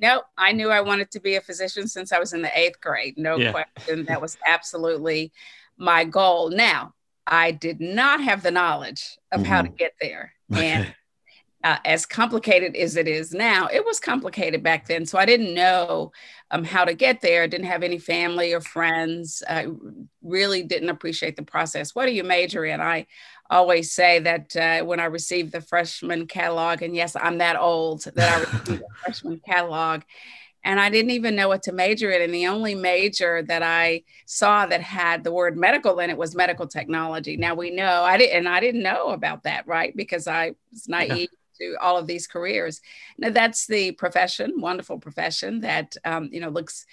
No, 0.00 0.22
I 0.36 0.52
knew 0.52 0.70
I 0.70 0.80
wanted 0.80 1.10
to 1.12 1.20
be 1.20 1.36
a 1.36 1.40
physician 1.40 1.86
since 1.86 2.10
I 2.10 2.18
was 2.18 2.32
in 2.32 2.42
the 2.42 2.58
eighth 2.58 2.80
grade. 2.80 3.14
No 3.16 3.36
yeah. 3.36 3.52
question. 3.52 4.06
That 4.06 4.20
was 4.20 4.38
absolutely 4.46 5.30
my 5.76 6.04
goal. 6.04 6.50
Now, 6.50 6.94
I 7.26 7.52
did 7.52 7.80
not 7.80 8.22
have 8.22 8.42
the 8.42 8.50
knowledge 8.50 9.18
of 9.30 9.42
mm-hmm. 9.42 9.50
how 9.50 9.62
to 9.62 9.68
mm-hmm. 9.68 9.76
get 9.76 9.92
there. 10.00 10.32
And 10.52 10.92
uh, 11.62 11.76
as 11.84 12.06
complicated 12.06 12.74
as 12.74 12.96
it 12.96 13.06
is 13.06 13.32
now, 13.32 13.66
it 13.66 13.84
was 13.84 14.00
complicated 14.00 14.62
back 14.62 14.86
then. 14.86 15.04
So 15.04 15.18
I 15.18 15.26
didn't 15.26 15.54
know 15.54 16.12
um, 16.50 16.64
how 16.64 16.84
to 16.84 16.94
get 16.94 17.20
there. 17.20 17.46
Didn't 17.46 17.66
have 17.66 17.82
any 17.82 17.98
family 17.98 18.54
or 18.54 18.60
friends. 18.60 19.42
I 19.48 19.66
really 20.22 20.62
didn't 20.62 20.88
appreciate 20.88 21.36
the 21.36 21.42
process. 21.42 21.94
What 21.94 22.06
do 22.06 22.12
you 22.12 22.24
major 22.24 22.64
in? 22.64 22.80
I 22.80 23.06
always 23.50 23.92
say 23.92 24.20
that 24.20 24.56
uh, 24.56 24.84
when 24.86 25.00
I 25.00 25.06
received 25.06 25.52
the 25.52 25.60
freshman 25.60 26.26
catalog, 26.26 26.80
and 26.82 26.96
yes, 26.96 27.14
I'm 27.14 27.38
that 27.38 27.60
old 27.60 28.04
that 28.04 28.32
I 28.32 28.38
received 28.58 28.80
the 28.80 28.94
freshman 29.04 29.40
catalog, 29.40 30.02
and 30.64 30.80
I 30.80 30.88
didn't 30.88 31.10
even 31.10 31.36
know 31.36 31.48
what 31.48 31.62
to 31.64 31.72
major 31.72 32.10
in. 32.10 32.22
And 32.22 32.34
the 32.34 32.46
only 32.46 32.74
major 32.74 33.42
that 33.42 33.62
I 33.62 34.04
saw 34.24 34.64
that 34.66 34.80
had 34.80 35.24
the 35.24 35.32
word 35.32 35.58
medical 35.58 35.98
in 36.00 36.08
it 36.08 36.16
was 36.16 36.34
medical 36.34 36.66
technology. 36.66 37.36
Now 37.36 37.54
we 37.54 37.70
know 37.70 38.02
I 38.02 38.16
didn't, 38.16 38.38
and 38.38 38.48
I 38.48 38.60
didn't 38.60 38.82
know 38.82 39.08
about 39.08 39.42
that, 39.42 39.66
right? 39.66 39.94
Because 39.94 40.26
I 40.26 40.54
was 40.70 40.88
naive 40.88 41.28
to 41.60 41.76
all 41.80 41.96
of 41.96 42.06
these 42.06 42.26
careers. 42.26 42.80
Now 43.18 43.30
that's 43.30 43.66
the 43.66 43.92
profession, 43.92 44.54
wonderful 44.60 44.98
profession 44.98 45.60
that 45.60 45.96
um, 46.04 46.28
you 46.32 46.40
know 46.40 46.48
looks 46.48 46.86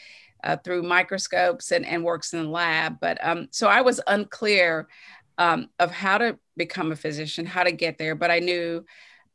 uh, 0.44 0.58
through 0.58 0.84
microscopes 0.84 1.72
and, 1.72 1.86
and 1.86 2.04
works 2.04 2.34
in 2.34 2.44
the 2.44 2.50
lab. 2.50 3.00
But 3.00 3.18
um, 3.26 3.48
so 3.52 3.68
I 3.68 3.82
was 3.82 4.00
unclear 4.08 4.88
um, 5.38 5.70
of 5.80 5.92
how 5.92 6.18
to 6.18 6.38
become 6.56 6.92
a 6.92 6.96
physician, 6.96 7.46
how 7.46 7.64
to 7.64 7.72
get 7.72 7.98
there, 7.98 8.16
but 8.16 8.32
I 8.32 8.40
knew 8.40 8.86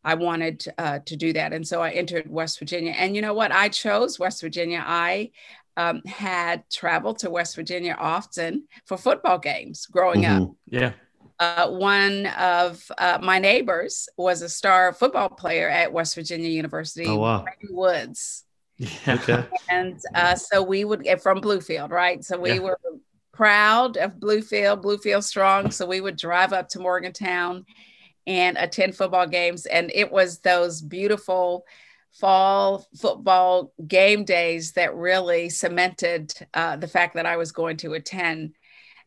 I 0.05 0.15
wanted 0.15 0.65
uh, 0.79 0.99
to 1.07 1.17
do 1.17 1.33
that. 1.33 1.53
And 1.53 1.67
so 1.67 1.81
I 1.81 1.91
entered 1.91 2.29
West 2.29 2.59
Virginia. 2.59 2.93
And 2.93 3.15
you 3.15 3.23
know 3.23 3.35
what? 3.35 3.53
I 3.53 3.69
chose 3.69 4.19
West 4.19 4.41
Virginia. 4.41 4.83
I 4.85 5.31
um, 5.77 6.03
had 6.05 6.69
traveled 6.71 7.19
to 7.21 7.31
West 7.31 7.55
Virginia 7.55 7.97
often 7.99 8.65
for 8.85 8.97
football 8.97 9.39
games 9.39 9.87
growing 9.87 10.23
mm-hmm. 10.23 10.45
up. 10.45 10.51
Yeah. 10.69 10.93
Uh, 11.39 11.69
one 11.69 12.27
of 12.27 12.85
uh, 12.99 13.19
my 13.23 13.39
neighbors 13.39 14.09
was 14.17 14.43
a 14.43 14.49
star 14.49 14.93
football 14.93 15.29
player 15.29 15.69
at 15.69 15.93
West 15.93 16.15
Virginia 16.15 16.49
University, 16.49 17.07
oh, 17.07 17.17
wow. 17.17 17.45
Woods. 17.71 18.45
Yeah. 18.79 18.89
Okay. 19.09 19.45
And 19.69 20.01
uh, 20.15 20.35
so 20.35 20.63
we 20.63 20.85
would 20.85 21.05
get 21.05 21.23
from 21.23 21.41
Bluefield, 21.41 21.91
right? 21.91 22.25
So 22.25 22.39
we 22.39 22.55
yeah. 22.55 22.59
were 22.61 22.79
proud 23.33 23.97
of 23.97 24.15
Bluefield, 24.15 24.83
Bluefield 24.83 25.25
strong. 25.25 25.71
So 25.71 25.87
we 25.87 26.01
would 26.01 26.17
drive 26.17 26.53
up 26.53 26.69
to 26.71 26.81
Morgantown 26.81 27.65
and 28.27 28.57
attend 28.59 28.97
football 28.97 29.27
games. 29.27 29.67
And 29.67 29.91
it 29.95 30.11
was 30.11 30.41
those 30.41 30.81
beautiful 30.81 31.65
fall 32.13 32.87
football 32.97 33.73
game 33.87 34.25
days 34.25 34.73
that 34.73 34.95
really 34.95 35.49
cemented 35.49 36.33
uh, 36.55 36.77
the 36.77 36.89
fact 36.89 37.15
that 37.15 37.27
I 37.27 37.37
was 37.37 37.53
going 37.53 37.79
to 37.79 37.95
attend 37.95 38.55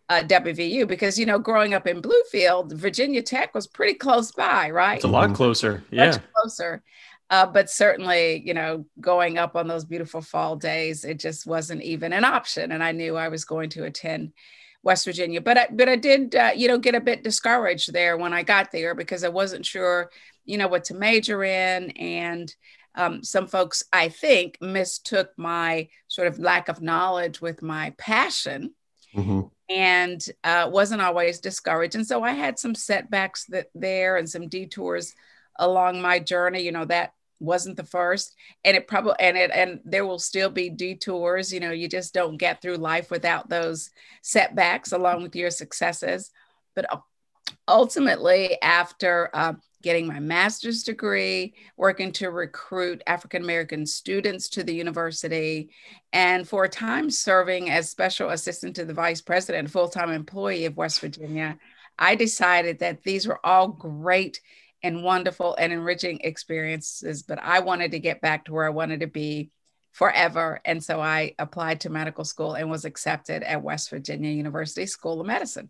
uh, 0.10 0.22
WVU 0.24 0.88
because 0.88 1.18
you 1.18 1.26
know 1.26 1.40
growing 1.40 1.74
up 1.74 1.88
in 1.88 2.02
Bluefield, 2.02 2.72
Virginia 2.74 3.22
Tech 3.22 3.54
was 3.56 3.68
pretty 3.68 3.96
close 3.96 4.32
by, 4.32 4.70
right? 4.70 4.98
It's 4.98 5.06
a 5.06 5.10
lot 5.10 5.34
closer, 5.34 5.84
yeah, 5.92 6.12
Much 6.12 6.22
closer. 6.36 6.84
Uh, 7.32 7.46
but 7.46 7.72
certainly, 7.72 8.44
you 8.46 8.54
know, 8.54 8.86
going 9.02 9.40
up 9.40 9.56
on 9.56 9.68
those 9.68 9.84
beautiful 9.84 10.22
fall 10.22 10.56
days, 10.56 11.04
it 11.04 11.20
just 11.20 11.48
wasn't 11.48 11.82
even 11.82 12.14
an 12.14 12.24
option. 12.24 12.72
And 12.72 12.84
I 12.84 12.92
knew 12.92 13.16
I 13.16 13.30
was 13.30 13.46
going 13.46 13.70
to 13.72 13.86
attend 13.86 14.32
West 14.84 15.06
Virginia, 15.06 15.42
but 15.42 15.58
I, 15.58 15.68
but 15.72 15.90
I 15.90 15.96
did, 15.96 16.36
uh, 16.36 16.52
you 16.56 16.68
know, 16.68 16.78
get 16.78 16.94
a 16.94 17.02
bit 17.02 17.24
discouraged 17.24 17.92
there 17.92 18.16
when 18.16 18.32
I 18.32 18.44
got 18.44 18.72
there 18.72 18.94
because 18.94 19.24
I 19.24 19.30
wasn't 19.30 19.66
sure, 19.66 20.12
you 20.44 20.60
know, 20.60 20.68
what 20.68 20.84
to 20.86 20.94
major 20.94 21.44
in, 21.44 21.90
and 21.92 22.54
um, 22.94 23.24
some 23.24 23.48
folks, 23.48 23.84
I 23.92 24.10
think, 24.10 24.60
mistook 24.62 25.32
my 25.36 25.88
sort 26.08 26.28
of 26.28 26.38
lack 26.38 26.70
of 26.70 26.80
knowledge 26.80 27.42
with 27.42 27.64
my 27.64 27.96
passion. 27.98 28.76
Mm-hmm 29.16 29.48
and 29.70 30.24
uh, 30.44 30.70
wasn't 30.72 31.02
always 31.02 31.40
discouraged. 31.40 31.96
And 31.96 32.06
so 32.06 32.24
I 32.24 32.32
had 32.32 32.60
some 32.60 32.76
setbacks 32.76 33.46
that 33.50 33.68
there 33.74 34.18
and 34.18 34.30
some 34.30 34.48
detours 34.48 35.14
along 35.58 36.02
my 36.02 36.20
journey. 36.20 36.62
You 36.62 36.72
know 36.72 36.86
that 36.86 37.14
wasn't 37.40 37.78
the 37.78 37.86
first, 37.86 38.36
and 38.64 38.78
it 38.78 38.88
probably 38.88 39.16
and 39.20 39.38
it 39.38 39.52
and 39.54 39.80
there 39.84 40.06
will 40.06 40.20
still 40.20 40.50
be 40.50 40.70
detours. 40.70 41.52
You 41.52 41.60
know, 41.60 41.72
you 41.72 41.88
just 41.88 42.14
don't 42.14 42.38
get 42.38 42.62
through 42.62 42.78
life 42.78 43.10
without 43.10 43.50
those 43.50 43.90
setbacks 44.22 44.92
along 44.92 45.24
with 45.24 45.36
your 45.36 45.50
successes. 45.50 46.32
But 46.76 46.86
ultimately, 47.68 48.62
after 48.62 49.30
uh, 49.34 49.54
getting 49.86 50.08
my 50.08 50.20
master's 50.20 50.82
degree, 50.82 51.54
working 51.78 52.12
to 52.12 52.32
recruit 52.32 53.04
African 53.06 53.44
American 53.44 53.86
students 53.86 54.50
to 54.50 54.64
the 54.64 54.74
university, 54.74 55.70
and 56.12 56.50
for 56.50 56.64
a 56.64 56.70
time 56.70 57.12
serving 57.12 57.70
as 57.70 57.88
special 57.88 58.32
assistant 58.32 58.76
to 58.76 58.84
the 58.84 58.96
vice 58.96 59.22
president, 59.22 59.70
full 59.70 59.88
time 59.88 60.10
employee 60.10 60.66
of 60.66 60.76
West 60.76 61.00
Virginia, 61.02 61.60
I 62.00 62.16
decided 62.16 62.80
that 62.80 63.04
these 63.04 63.28
were 63.28 63.40
all 63.46 63.68
great 63.68 64.42
and 64.82 65.04
wonderful 65.04 65.56
and 65.60 65.72
enriching 65.72 66.20
experiences, 66.22 67.22
but 67.22 67.38
I 67.38 67.60
wanted 67.60 67.92
to 67.92 68.00
get 68.00 68.22
back 68.22 68.46
to 68.46 68.54
where 68.54 68.66
I 68.66 68.70
wanted 68.70 69.02
to 69.02 69.08
be 69.08 69.52
forever. 69.92 70.62
And 70.66 70.84
so 70.84 71.00
I 71.00 71.36
applied 71.38 71.82
to 71.82 71.92
medical 71.92 72.26
school 72.26 72.56
and 72.56 72.72
was 72.72 72.86
accepted 72.86 73.44
at 73.44 73.62
West 73.62 73.92
Virginia 73.92 74.32
University 74.32 74.88
School 74.88 75.22
of 75.22 75.28
Medicine. 75.28 75.70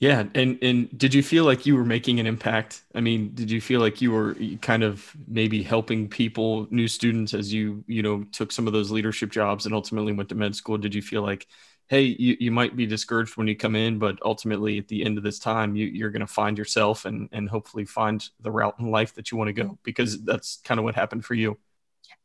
Yeah, 0.00 0.24
and 0.34 0.58
and 0.62 0.98
did 0.98 1.14
you 1.14 1.22
feel 1.22 1.44
like 1.44 1.66
you 1.66 1.76
were 1.76 1.84
making 1.84 2.20
an 2.20 2.26
impact? 2.26 2.82
I 2.94 3.00
mean, 3.00 3.32
did 3.34 3.50
you 3.50 3.60
feel 3.60 3.80
like 3.80 4.02
you 4.02 4.10
were 4.12 4.34
kind 4.60 4.82
of 4.82 5.10
maybe 5.26 5.62
helping 5.62 6.08
people, 6.08 6.66
new 6.70 6.88
students, 6.88 7.32
as 7.32 7.52
you 7.52 7.84
you 7.86 8.02
know 8.02 8.24
took 8.32 8.52
some 8.52 8.66
of 8.66 8.72
those 8.72 8.90
leadership 8.90 9.30
jobs 9.30 9.66
and 9.66 9.74
ultimately 9.74 10.12
went 10.12 10.28
to 10.30 10.34
med 10.34 10.54
school? 10.56 10.76
Did 10.78 10.94
you 10.94 11.00
feel 11.00 11.22
like, 11.22 11.46
hey, 11.88 12.02
you, 12.02 12.36
you 12.40 12.50
might 12.50 12.76
be 12.76 12.86
discouraged 12.86 13.36
when 13.36 13.46
you 13.46 13.56
come 13.56 13.76
in, 13.76 13.98
but 13.98 14.18
ultimately 14.22 14.78
at 14.78 14.88
the 14.88 15.04
end 15.04 15.16
of 15.16 15.24
this 15.24 15.38
time, 15.38 15.76
you, 15.76 15.86
you're 15.86 16.10
going 16.10 16.20
to 16.20 16.26
find 16.26 16.58
yourself 16.58 17.04
and 17.04 17.28
and 17.32 17.48
hopefully 17.48 17.84
find 17.84 18.28
the 18.40 18.50
route 18.50 18.74
in 18.80 18.90
life 18.90 19.14
that 19.14 19.30
you 19.30 19.38
want 19.38 19.48
to 19.48 19.52
go 19.52 19.78
because 19.84 20.22
that's 20.24 20.60
kind 20.64 20.78
of 20.78 20.84
what 20.84 20.96
happened 20.96 21.24
for 21.24 21.34
you. 21.34 21.56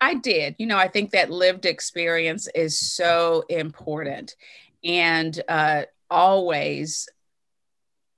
I 0.02 0.16
did. 0.16 0.56
You 0.58 0.68
know, 0.68 0.78
I 0.78 0.88
think 0.88 1.12
that 1.12 1.30
lived 1.30 1.66
experience 1.66 2.48
is 2.56 2.80
so 2.80 3.44
important, 3.50 4.36
and 4.84 5.42
uh, 5.48 5.84
always 6.10 7.08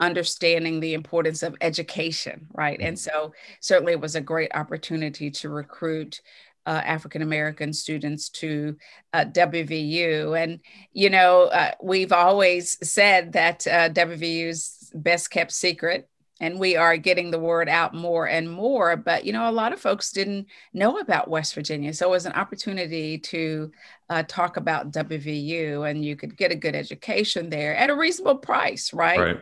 understanding 0.01 0.79
the 0.79 0.95
importance 0.95 1.43
of 1.43 1.55
education, 1.61 2.47
right? 2.53 2.79
And 2.81 2.97
mm-hmm. 2.97 3.25
so 3.25 3.33
certainly 3.61 3.93
it 3.93 4.01
was 4.01 4.15
a 4.15 4.21
great 4.21 4.51
opportunity 4.53 5.29
to 5.31 5.49
recruit 5.49 6.21
uh, 6.65 6.81
African 6.85 7.21
American 7.21 7.73
students 7.73 8.29
to 8.29 8.75
uh, 9.13 9.25
WVU. 9.25 10.41
And, 10.41 10.59
you 10.93 11.09
know, 11.09 11.43
uh, 11.43 11.71
we've 11.81 12.11
always 12.11 12.77
said 12.87 13.33
that 13.33 13.65
uh, 13.65 13.89
WVU's 13.89 14.91
best 14.93 15.31
kept 15.31 15.51
secret. 15.51 16.07
And 16.39 16.59
we 16.59 16.75
are 16.75 16.97
getting 16.97 17.29
the 17.29 17.39
word 17.39 17.69
out 17.69 17.93
more 17.93 18.27
and 18.27 18.49
more. 18.49 18.95
But, 18.97 19.25
you 19.25 19.33
know, 19.33 19.47
a 19.47 19.51
lot 19.51 19.73
of 19.73 19.79
folks 19.79 20.11
didn't 20.11 20.47
know 20.73 20.97
about 20.97 21.29
West 21.29 21.53
Virginia. 21.53 21.93
So 21.93 22.07
it 22.07 22.11
was 22.11 22.25
an 22.25 22.33
opportunity 22.33 23.19
to 23.19 23.71
uh, 24.09 24.23
talk 24.27 24.57
about 24.57 24.91
WVU 24.91 25.87
and 25.87 26.03
you 26.03 26.15
could 26.15 26.35
get 26.35 26.51
a 26.51 26.55
good 26.55 26.73
education 26.73 27.51
there 27.51 27.75
at 27.75 27.91
a 27.91 27.95
reasonable 27.95 28.37
price, 28.37 28.91
right? 28.91 29.19
Right 29.19 29.37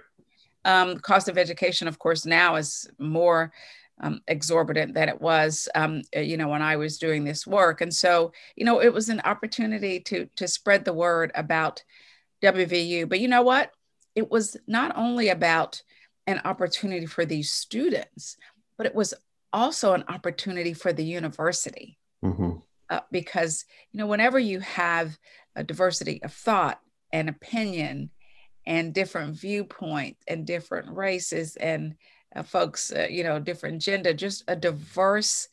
um, 0.69 0.99
cost 0.99 1.27
of 1.27 1.37
education, 1.37 1.87
of 1.87 1.97
course, 1.97 2.25
now 2.25 2.55
is 2.55 2.87
more 2.99 3.51
um, 4.01 4.21
exorbitant 4.27 4.93
than 4.93 5.09
it 5.09 5.19
was, 5.19 5.67
um, 5.73 6.03
uh, 6.15 6.19
you 6.19 6.37
know, 6.37 6.47
when 6.47 6.61
I 6.61 6.75
was 6.75 6.99
doing 6.99 7.23
this 7.23 7.47
work. 7.47 7.81
And 7.81 7.93
so, 7.93 8.31
you 8.55 8.65
know, 8.65 8.79
it 8.79 8.93
was 8.93 9.09
an 9.09 9.21
opportunity 9.25 9.99
to 10.01 10.29
to 10.35 10.47
spread 10.47 10.85
the 10.85 10.93
word 10.93 11.31
about 11.33 11.83
WVU. 12.43 13.09
But 13.09 13.19
you 13.19 13.27
know 13.27 13.41
what? 13.41 13.71
It 14.15 14.29
was 14.29 14.57
not 14.67 14.95
only 14.95 15.29
about 15.29 15.81
an 16.27 16.39
opportunity 16.45 17.07
for 17.07 17.25
these 17.25 17.51
students, 17.51 18.37
but 18.77 18.85
it 18.85 18.93
was 18.93 19.13
also 19.51 19.93
an 19.93 20.03
opportunity 20.07 20.73
for 20.73 20.93
the 20.93 21.03
university. 21.03 21.97
Mm-hmm. 22.23 22.57
Uh, 22.91 22.99
because 23.11 23.65
you 23.91 23.97
know, 23.97 24.07
whenever 24.07 24.37
you 24.37 24.59
have 24.59 25.17
a 25.55 25.63
diversity 25.63 26.21
of 26.23 26.31
thought 26.31 26.79
and 27.11 27.27
opinion 27.27 28.11
and 28.69 28.93
different 28.93 29.35
viewpoints 29.35 30.21
and 30.27 30.45
different 30.45 30.95
races 30.95 31.55
and 31.55 31.95
uh, 32.35 32.43
folks, 32.43 32.93
uh, 32.93 33.07
you 33.09 33.23
know, 33.23 33.39
different 33.39 33.81
gender, 33.81 34.13
just 34.13 34.43
a 34.47 34.55
diverse 34.55 35.49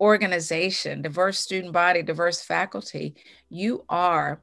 organization, 0.00 1.02
diverse 1.02 1.38
student 1.38 1.74
body, 1.74 2.02
diverse 2.02 2.40
faculty, 2.40 3.14
you 3.50 3.84
are 3.90 4.40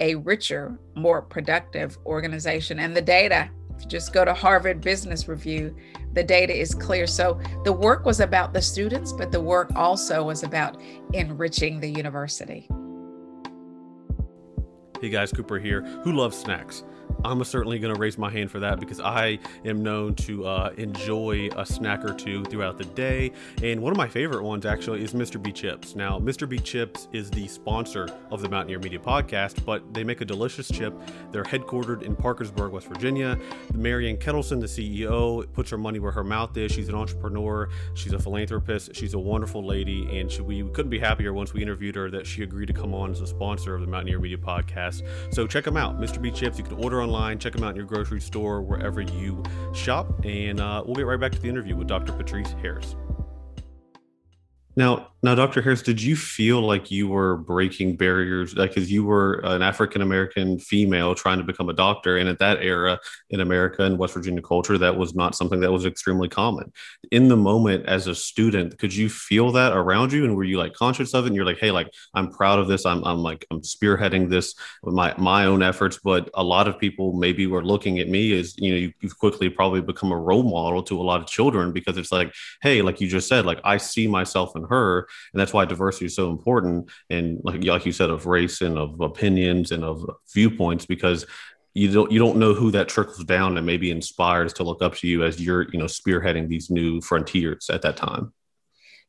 a 0.00 0.14
richer, 0.16 0.78
more 0.94 1.22
productive 1.22 1.96
organization. 2.04 2.78
And 2.78 2.94
the 2.94 3.00
data 3.00 3.48
just 3.88 4.12
go 4.12 4.24
to 4.24 4.34
Harvard 4.34 4.82
Business 4.82 5.26
Review, 5.26 5.74
the 6.12 6.22
data 6.22 6.54
is 6.54 6.74
clear. 6.74 7.06
So 7.06 7.40
the 7.64 7.72
work 7.72 8.04
was 8.04 8.20
about 8.20 8.52
the 8.52 8.60
students, 8.60 9.12
but 9.12 9.32
the 9.32 9.40
work 9.40 9.74
also 9.74 10.24
was 10.24 10.42
about 10.42 10.80
enriching 11.14 11.80
the 11.80 11.88
university. 11.88 12.68
Hey 15.00 15.08
guys, 15.08 15.32
Cooper 15.32 15.58
here. 15.58 15.82
Who 16.04 16.12
loves 16.12 16.38
snacks? 16.38 16.84
I'm 17.24 17.42
certainly 17.44 17.78
going 17.78 17.92
to 17.92 17.98
raise 17.98 18.18
my 18.18 18.30
hand 18.30 18.50
for 18.50 18.60
that 18.60 18.78
because 18.78 19.00
I 19.00 19.38
am 19.64 19.82
known 19.82 20.14
to 20.16 20.46
uh, 20.46 20.72
enjoy 20.76 21.48
a 21.56 21.66
snack 21.66 22.04
or 22.04 22.14
two 22.14 22.44
throughout 22.44 22.78
the 22.78 22.84
day. 22.84 23.32
And 23.62 23.82
one 23.82 23.90
of 23.90 23.96
my 23.96 24.08
favorite 24.08 24.42
ones 24.42 24.64
actually 24.64 25.02
is 25.02 25.12
Mr. 25.12 25.42
Bee 25.42 25.52
Chips. 25.52 25.96
Now, 25.96 26.18
Mr. 26.18 26.48
Bee 26.48 26.58
Chips 26.58 27.08
is 27.12 27.30
the 27.30 27.48
sponsor 27.48 28.08
of 28.30 28.42
the 28.42 28.48
Mountaineer 28.48 28.78
Media 28.78 28.98
podcast, 28.98 29.64
but 29.64 29.92
they 29.92 30.04
make 30.04 30.20
a 30.20 30.24
delicious 30.24 30.68
chip. 30.68 30.94
They're 31.32 31.42
headquartered 31.42 32.02
in 32.02 32.14
Parkersburg, 32.14 32.72
West 32.72 32.86
Virginia. 32.86 33.38
Marianne 33.74 34.18
Kettleson, 34.18 34.60
the 34.60 34.66
CEO, 34.66 35.50
puts 35.52 35.70
her 35.70 35.78
money 35.78 35.98
where 35.98 36.12
her 36.12 36.24
mouth 36.24 36.56
is. 36.56 36.70
She's 36.70 36.88
an 36.88 36.94
entrepreneur, 36.94 37.68
she's 37.94 38.12
a 38.12 38.18
philanthropist, 38.18 38.94
she's 38.94 39.14
a 39.14 39.18
wonderful 39.18 39.64
lady, 39.64 40.18
and 40.18 40.30
she, 40.30 40.42
we 40.42 40.62
couldn't 40.70 40.90
be 40.90 40.98
happier 40.98 41.32
once 41.32 41.52
we 41.52 41.62
interviewed 41.62 41.96
her 41.96 42.10
that 42.10 42.26
she 42.26 42.42
agreed 42.42 42.66
to 42.66 42.72
come 42.72 42.94
on 42.94 43.10
as 43.10 43.20
a 43.20 43.26
sponsor 43.26 43.74
of 43.74 43.80
the 43.80 43.86
Mountaineer 43.86 44.20
Media 44.20 44.38
podcast. 44.38 45.02
So 45.32 45.46
check 45.46 45.64
them 45.64 45.76
out, 45.76 46.00
Mr. 46.00 46.20
Bee 46.20 46.30
Chips. 46.30 46.58
You 46.58 46.64
can 46.64 46.74
order 46.74 46.95
online 47.02 47.26
online. 47.26 47.38
Check 47.38 47.52
them 47.52 47.64
out 47.64 47.70
in 47.70 47.76
your 47.76 47.86
grocery 47.86 48.20
store, 48.20 48.62
wherever 48.62 49.00
you 49.00 49.42
shop. 49.74 50.24
And 50.24 50.60
uh, 50.60 50.82
we'll 50.84 50.94
get 50.94 51.06
right 51.06 51.20
back 51.20 51.32
to 51.32 51.38
the 51.38 51.48
interview 51.48 51.76
with 51.76 51.88
Dr. 51.88 52.12
Patrice 52.12 52.52
Harris. 52.62 52.96
Now, 54.76 55.12
now, 55.26 55.34
Dr. 55.34 55.60
Harris, 55.60 55.82
did 55.82 56.00
you 56.00 56.14
feel 56.14 56.60
like 56.60 56.88
you 56.88 57.08
were 57.08 57.36
breaking 57.36 57.96
barriers? 57.96 58.54
Like, 58.54 58.70
because 58.70 58.92
you 58.92 59.04
were 59.04 59.40
an 59.42 59.60
African 59.60 60.00
American 60.00 60.56
female 60.60 61.16
trying 61.16 61.38
to 61.38 61.44
become 61.44 61.68
a 61.68 61.72
doctor, 61.72 62.16
and 62.16 62.28
at 62.28 62.38
that 62.38 62.62
era 62.62 63.00
in 63.30 63.40
America 63.40 63.82
and 63.82 63.98
West 63.98 64.14
Virginia 64.14 64.40
culture, 64.40 64.78
that 64.78 64.96
was 64.96 65.16
not 65.16 65.34
something 65.34 65.58
that 65.58 65.72
was 65.72 65.84
extremely 65.84 66.28
common. 66.28 66.72
In 67.10 67.26
the 67.26 67.36
moment, 67.36 67.86
as 67.86 68.06
a 68.06 68.14
student, 68.14 68.78
could 68.78 68.94
you 68.94 69.08
feel 69.08 69.50
that 69.50 69.72
around 69.72 70.12
you, 70.12 70.24
and 70.24 70.36
were 70.36 70.44
you 70.44 70.58
like 70.58 70.74
conscious 70.74 71.12
of 71.12 71.24
it? 71.24 71.26
And 71.26 71.36
you're 71.36 71.44
like, 71.44 71.58
hey, 71.58 71.72
like 71.72 71.92
I'm 72.14 72.30
proud 72.30 72.60
of 72.60 72.68
this. 72.68 72.86
I'm, 72.86 73.02
I'm 73.02 73.18
like 73.18 73.44
I'm 73.50 73.62
spearheading 73.62 74.30
this 74.30 74.54
with 74.84 74.94
my 74.94 75.12
my 75.18 75.46
own 75.46 75.60
efforts. 75.60 75.98
But 76.04 76.30
a 76.34 76.44
lot 76.44 76.68
of 76.68 76.78
people 76.78 77.14
maybe 77.14 77.48
were 77.48 77.64
looking 77.64 77.98
at 77.98 78.08
me 78.08 78.38
as 78.38 78.56
you 78.58 78.70
know, 78.70 78.76
you, 78.76 78.92
you've 79.00 79.18
quickly 79.18 79.48
probably 79.48 79.80
become 79.80 80.12
a 80.12 80.16
role 80.16 80.44
model 80.44 80.84
to 80.84 81.00
a 81.00 81.02
lot 81.02 81.20
of 81.20 81.26
children 81.26 81.72
because 81.72 81.98
it's 81.98 82.12
like, 82.12 82.32
hey, 82.62 82.80
like 82.80 83.00
you 83.00 83.08
just 83.08 83.26
said, 83.26 83.44
like 83.44 83.58
I 83.64 83.78
see 83.78 84.06
myself 84.06 84.54
in 84.54 84.62
her 84.62 85.08
and 85.32 85.40
that's 85.40 85.52
why 85.52 85.64
diversity 85.64 86.06
is 86.06 86.14
so 86.14 86.30
important 86.30 86.90
and 87.10 87.40
like, 87.44 87.62
like 87.64 87.86
you 87.86 87.92
said 87.92 88.10
of 88.10 88.26
race 88.26 88.60
and 88.60 88.78
of 88.78 89.00
opinions 89.00 89.72
and 89.72 89.84
of 89.84 90.08
viewpoints 90.32 90.86
because 90.86 91.26
you 91.74 91.92
don't 91.92 92.10
you 92.10 92.18
don't 92.18 92.38
know 92.38 92.54
who 92.54 92.70
that 92.70 92.88
trickles 92.88 93.24
down 93.24 93.56
and 93.56 93.66
maybe 93.66 93.90
inspires 93.90 94.52
to 94.54 94.64
look 94.64 94.80
up 94.80 94.94
to 94.94 95.06
you 95.06 95.24
as 95.24 95.40
you're 95.40 95.70
you 95.72 95.78
know 95.78 95.84
spearheading 95.84 96.48
these 96.48 96.70
new 96.70 97.00
frontiers 97.02 97.68
at 97.70 97.82
that 97.82 97.96
time 97.96 98.32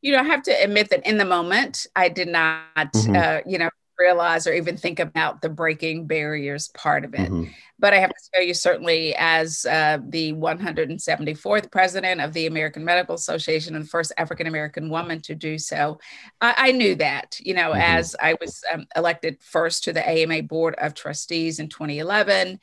you 0.02 0.12
know 0.12 0.18
i 0.18 0.22
have 0.22 0.42
to 0.42 0.52
admit 0.62 0.90
that 0.90 1.06
in 1.06 1.16
the 1.16 1.24
moment 1.24 1.86
i 1.96 2.08
did 2.08 2.28
not 2.28 2.92
mm-hmm. 2.92 3.16
uh, 3.16 3.40
you 3.46 3.58
know 3.58 3.70
realize 3.98 4.46
or 4.46 4.52
even 4.52 4.76
think 4.76 5.00
about 5.00 5.42
the 5.42 5.48
breaking 5.48 6.06
barriers 6.06 6.68
part 6.68 7.04
of 7.04 7.14
it. 7.14 7.30
Mm-hmm. 7.30 7.50
But 7.80 7.94
I 7.94 7.98
have 7.98 8.10
to 8.10 8.30
tell 8.32 8.42
you, 8.42 8.54
certainly, 8.54 9.14
as 9.16 9.64
uh, 9.64 9.98
the 10.08 10.32
174th 10.32 11.70
president 11.70 12.20
of 12.20 12.32
the 12.32 12.46
American 12.46 12.84
Medical 12.84 13.14
Association 13.14 13.76
and 13.76 13.84
the 13.84 13.88
first 13.88 14.12
African 14.18 14.48
American 14.48 14.90
woman 14.90 15.20
to 15.22 15.34
do 15.36 15.58
so, 15.58 16.00
I, 16.40 16.54
I 16.56 16.72
knew 16.72 16.96
that, 16.96 17.38
you 17.40 17.54
know, 17.54 17.70
mm-hmm. 17.70 17.80
as 17.80 18.16
I 18.20 18.34
was 18.40 18.62
um, 18.72 18.86
elected 18.96 19.38
first 19.40 19.84
to 19.84 19.92
the 19.92 20.08
AMA 20.08 20.42
Board 20.42 20.74
of 20.78 20.94
Trustees 20.94 21.60
in 21.60 21.68
2011 21.68 22.58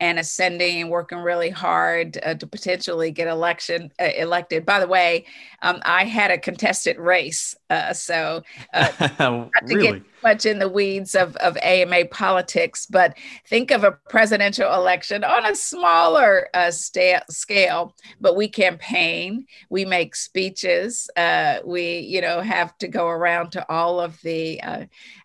and 0.00 0.18
ascending 0.18 0.80
and 0.80 0.90
working 0.90 1.18
really 1.18 1.50
hard 1.50 2.18
uh, 2.24 2.34
to 2.34 2.46
potentially 2.46 3.10
get 3.10 3.28
election 3.28 3.92
uh, 4.00 4.08
elected. 4.16 4.64
By 4.64 4.80
the 4.80 4.88
way, 4.88 5.26
um, 5.60 5.80
I 5.84 6.04
had 6.04 6.30
a 6.30 6.38
contested 6.38 6.98
race, 6.98 7.54
uh, 7.68 7.92
so 7.92 8.42
uh, 8.72 8.88
not 9.20 9.50
to 9.66 9.76
really? 9.76 9.92
get 9.92 10.02
much 10.22 10.46
in 10.46 10.58
the 10.58 10.68
weeds 10.68 11.14
of, 11.14 11.36
of 11.36 11.56
AMA 11.62 12.06
politics, 12.06 12.86
but 12.86 13.16
think 13.46 13.70
of 13.70 13.84
a 13.84 13.92
presidential 14.08 14.72
election 14.74 15.22
on 15.22 15.46
a 15.46 15.54
smaller 15.54 16.48
uh, 16.54 16.70
sta- 16.70 17.24
scale. 17.28 17.94
But 18.20 18.36
we 18.36 18.48
campaign, 18.48 19.46
we 19.68 19.84
make 19.84 20.16
speeches, 20.16 21.10
uh, 21.16 21.58
we 21.64 22.00
you 22.00 22.22
know 22.22 22.40
have 22.40 22.76
to 22.78 22.88
go 22.88 23.06
around 23.06 23.52
to 23.52 23.70
all 23.70 24.00
of 24.00 24.18
the 24.22 24.60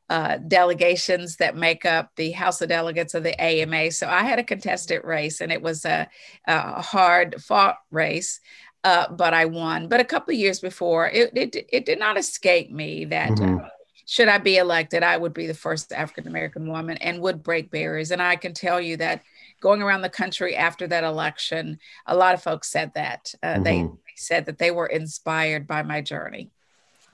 uh, 0.09 0.37
delegations 0.47 1.37
that 1.37 1.55
make 1.55 1.85
up 1.85 2.11
the 2.15 2.31
House 2.31 2.61
of 2.61 2.69
Delegates 2.69 3.13
of 3.13 3.23
the 3.23 3.39
AMA. 3.41 3.91
So 3.91 4.07
I 4.07 4.23
had 4.23 4.39
a 4.39 4.43
contested 4.43 5.03
race, 5.03 5.41
and 5.41 5.51
it 5.51 5.61
was 5.61 5.85
a, 5.85 6.07
a 6.45 6.81
hard 6.81 7.41
fought 7.41 7.77
race. 7.91 8.39
Uh, 8.83 9.11
but 9.11 9.33
I 9.33 9.45
won. 9.45 9.87
But 9.87 9.99
a 9.99 10.05
couple 10.05 10.31
of 10.31 10.39
years 10.39 10.59
before, 10.59 11.09
it, 11.09 11.35
it, 11.35 11.65
it 11.73 11.85
did 11.85 11.97
not 11.97 12.19
escape 12.19 12.69
me 12.69 13.05
that 13.05 13.31
mm-hmm. 13.31 13.65
uh, 13.65 13.67
should 14.05 14.27
I 14.27 14.37
be 14.37 14.57
elected, 14.57 15.01
I 15.01 15.17
would 15.17 15.33
be 15.33 15.47
the 15.47 15.55
first 15.55 15.91
African 15.91 16.27
American 16.27 16.69
woman 16.69 16.97
and 16.97 17.19
would 17.21 17.41
break 17.41 17.71
barriers. 17.71 18.11
And 18.11 18.21
I 18.21 18.35
can 18.35 18.53
tell 18.53 18.79
you 18.79 18.97
that 18.97 19.23
going 19.59 19.81
around 19.81 20.03
the 20.03 20.09
country 20.09 20.55
after 20.55 20.85
that 20.87 21.03
election, 21.03 21.79
a 22.05 22.15
lot 22.15 22.35
of 22.35 22.43
folks 22.43 22.69
said 22.69 22.91
that. 22.93 23.33
Uh, 23.41 23.55
mm-hmm. 23.55 23.63
they, 23.63 23.81
they 23.81 24.15
said 24.15 24.45
that 24.45 24.59
they 24.59 24.69
were 24.69 24.85
inspired 24.85 25.65
by 25.65 25.81
my 25.81 26.01
journey. 26.01 26.51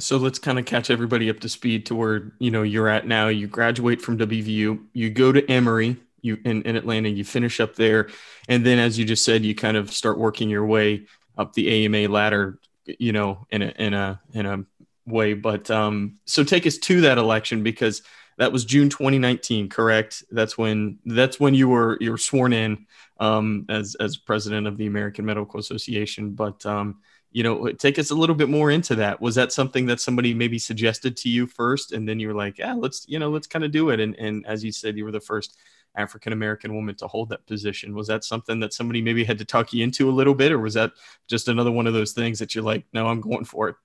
So 0.01 0.17
let's 0.17 0.39
kind 0.39 0.59
of 0.59 0.65
catch 0.65 0.89
everybody 0.89 1.29
up 1.29 1.39
to 1.41 1.49
speed 1.49 1.85
to 1.87 1.95
where 1.95 2.33
you 2.39 2.51
know 2.51 2.63
you're 2.63 2.89
at 2.89 3.07
now. 3.07 3.27
You 3.27 3.47
graduate 3.47 4.01
from 4.01 4.17
WVU, 4.17 4.83
you 4.93 5.09
go 5.09 5.31
to 5.31 5.49
Emory, 5.49 5.97
you 6.21 6.37
in, 6.43 6.63
in 6.63 6.75
Atlanta, 6.75 7.09
you 7.09 7.23
finish 7.23 7.59
up 7.59 7.75
there, 7.75 8.09
and 8.49 8.65
then 8.65 8.79
as 8.79 8.97
you 8.97 9.05
just 9.05 9.23
said, 9.23 9.45
you 9.45 9.55
kind 9.55 9.77
of 9.77 9.91
start 9.91 10.17
working 10.17 10.49
your 10.49 10.65
way 10.65 11.05
up 11.37 11.53
the 11.53 11.85
AMA 11.85 12.11
ladder, 12.11 12.59
you 12.85 13.13
know, 13.13 13.45
in 13.51 13.61
a 13.61 13.73
in 13.77 13.93
a 13.93 14.19
in 14.33 14.45
a 14.45 14.65
way. 15.05 15.33
But 15.33 15.69
um, 15.69 16.19
so 16.25 16.43
take 16.43 16.65
us 16.65 16.77
to 16.79 17.01
that 17.01 17.17
election 17.17 17.63
because 17.63 18.01
that 18.37 18.51
was 18.51 18.65
June 18.65 18.89
2019, 18.89 19.69
correct? 19.69 20.23
That's 20.31 20.57
when 20.57 20.99
that's 21.05 21.39
when 21.39 21.53
you 21.53 21.69
were 21.69 21.97
you 22.01 22.11
were 22.11 22.17
sworn 22.17 22.53
in 22.53 22.87
um, 23.19 23.65
as 23.69 23.95
as 23.99 24.17
president 24.17 24.67
of 24.67 24.77
the 24.77 24.87
American 24.87 25.25
Medical 25.25 25.59
Association. 25.59 26.31
But 26.31 26.65
um, 26.65 27.01
you 27.31 27.43
know 27.43 27.67
uh, 27.67 27.73
take 27.77 27.97
us 27.97 28.11
a 28.11 28.15
little 28.15 28.35
bit 28.35 28.49
more 28.49 28.71
into 28.71 28.95
that. 28.95 29.21
Was 29.21 29.35
that 29.35 29.51
something 29.51 29.85
that 29.87 29.99
somebody 29.99 30.33
maybe 30.33 30.59
suggested 30.59 31.17
to 31.17 31.29
you 31.29 31.47
first 31.47 31.91
and 31.91 32.07
then 32.07 32.19
you 32.19 32.27
were 32.27 32.33
like 32.33 32.57
yeah 32.57 32.73
let's 32.73 33.05
you 33.07 33.19
know 33.19 33.29
let's 33.29 33.47
kind 33.47 33.65
of 33.65 33.71
do 33.71 33.89
it 33.89 33.99
and, 33.99 34.15
and 34.15 34.45
as 34.45 34.63
you 34.63 34.71
said 34.71 34.97
you 34.97 35.05
were 35.05 35.11
the 35.11 35.19
first 35.19 35.57
african 35.95 36.33
american 36.33 36.73
woman 36.73 36.95
to 36.95 37.07
hold 37.07 37.29
that 37.29 37.45
position. 37.47 37.95
Was 37.95 38.07
that 38.07 38.23
something 38.23 38.59
that 38.59 38.73
somebody 38.73 39.01
maybe 39.01 39.23
had 39.23 39.37
to 39.39 39.45
talk 39.45 39.73
you 39.73 39.83
into 39.83 40.09
a 40.09 40.11
little 40.11 40.35
bit 40.35 40.51
or 40.51 40.59
was 40.59 40.73
that 40.75 40.91
just 41.27 41.47
another 41.47 41.71
one 41.71 41.87
of 41.87 41.93
those 41.93 42.13
things 42.13 42.39
that 42.39 42.53
you're 42.55 42.63
like 42.63 42.85
no 42.93 43.07
i'm 43.07 43.21
going 43.21 43.45
for 43.45 43.69
it 43.69 43.75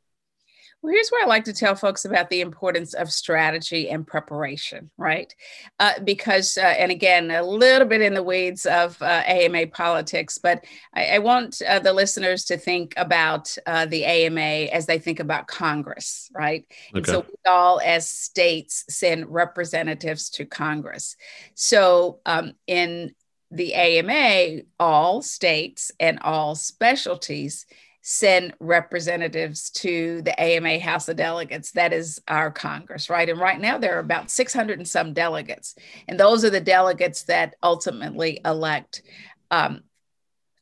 well, 0.83 0.93
here's 0.93 1.09
where 1.09 1.25
I 1.25 1.27
like 1.27 1.45
to 1.45 1.53
tell 1.53 1.75
folks 1.75 2.05
about 2.05 2.31
the 2.31 2.41
importance 2.41 2.95
of 2.95 3.11
strategy 3.11 3.89
and 3.89 4.07
preparation, 4.07 4.91
right? 4.97 5.35
Uh, 5.81 5.95
because, 6.05 6.59
uh, 6.59 6.61
and 6.61 6.93
again, 6.93 7.31
a 7.31 7.43
little 7.43 7.89
bit 7.89 8.03
in 8.03 8.15
the 8.15 8.23
weeds 8.23 8.67
of 8.67 9.01
uh, 9.01 9.23
AMA 9.27 9.69
politics, 9.69 10.39
but 10.39 10.65
I, 10.95 11.07
I 11.15 11.19
want 11.19 11.61
uh, 11.67 11.79
the 11.79 11.93
listeners 11.93 12.45
to 12.47 12.57
think 12.57 12.95
about 12.97 13.57
uh, 13.67 13.87
the 13.87 14.05
AMA 14.05 14.71
as 14.71 14.87
they 14.87 14.99
think 14.99 15.19
about 15.19 15.49
Congress, 15.49 16.31
right? 16.35 16.65
Okay. 16.91 16.99
And 16.99 17.07
so 17.07 17.21
we 17.27 17.51
all, 17.51 17.81
as 17.85 18.09
states, 18.09 18.85
send 18.89 19.29
representatives 19.29 20.31
to 20.31 20.45
Congress. 20.45 21.17
So 21.55 22.21
um, 22.27 22.53
in 22.67 23.15
the 23.51 23.75
AMA, 23.75 24.62
all 24.79 25.23
states 25.23 25.91
and 25.99 26.19
all 26.21 26.55
specialties 26.55 27.67
send 28.09 28.55
representatives 28.61 29.69
to 29.69 30.23
the 30.23 30.40
AMA 30.40 30.79
House 30.79 31.09
of 31.09 31.16
Delegates. 31.16 31.73
That 31.73 31.92
is 31.92 32.23
our 32.29 32.53
Congress, 32.53 33.11
right? 33.11 33.29
And 33.29 33.40
right 33.40 33.61
now 33.61 33.79
there 33.79 33.97
are 33.97 34.01
about 34.01 34.31
600 34.31 34.79
and 34.79 34.87
some 34.87 35.12
delegates. 35.12 35.75
And 36.07 36.19
those 36.19 36.45
are 36.45 36.51
the 36.51 36.61
delegates 36.61 37.25
that 37.25 37.57
ultimately 37.64 38.40
elect 38.45 39.03
um, 39.51 39.83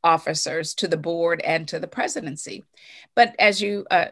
officers 0.03 0.73
to 0.77 0.89
the 0.89 0.97
board 0.97 1.43
and 1.43 1.69
to 1.69 1.79
the 1.79 1.87
presidency. 1.87 2.65
But 3.15 3.37
as 3.39 3.61
you 3.61 3.87
uh, 3.91 4.07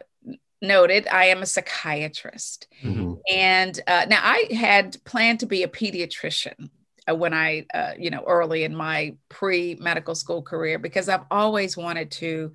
noted, 0.61 1.07
I 1.07 1.25
am 1.25 1.41
a 1.41 1.47
psychiatrist. 1.47 2.67
Mm-hmm. 2.83 3.13
And 3.33 3.79
uh, 3.87 4.05
now 4.07 4.19
I 4.21 4.47
had 4.53 5.03
planned 5.05 5.39
to 5.39 5.47
be 5.47 5.63
a 5.63 5.67
pediatrician 5.67 6.69
when 7.11 7.33
I, 7.33 7.65
uh, 7.73 7.93
you 7.97 8.09
know, 8.09 8.23
early 8.25 8.63
in 8.63 8.75
my 8.75 9.15
pre 9.29 9.75
medical 9.79 10.15
school 10.15 10.41
career, 10.41 10.79
because 10.79 11.09
I've 11.09 11.25
always 11.29 11.75
wanted 11.75 12.11
to 12.11 12.51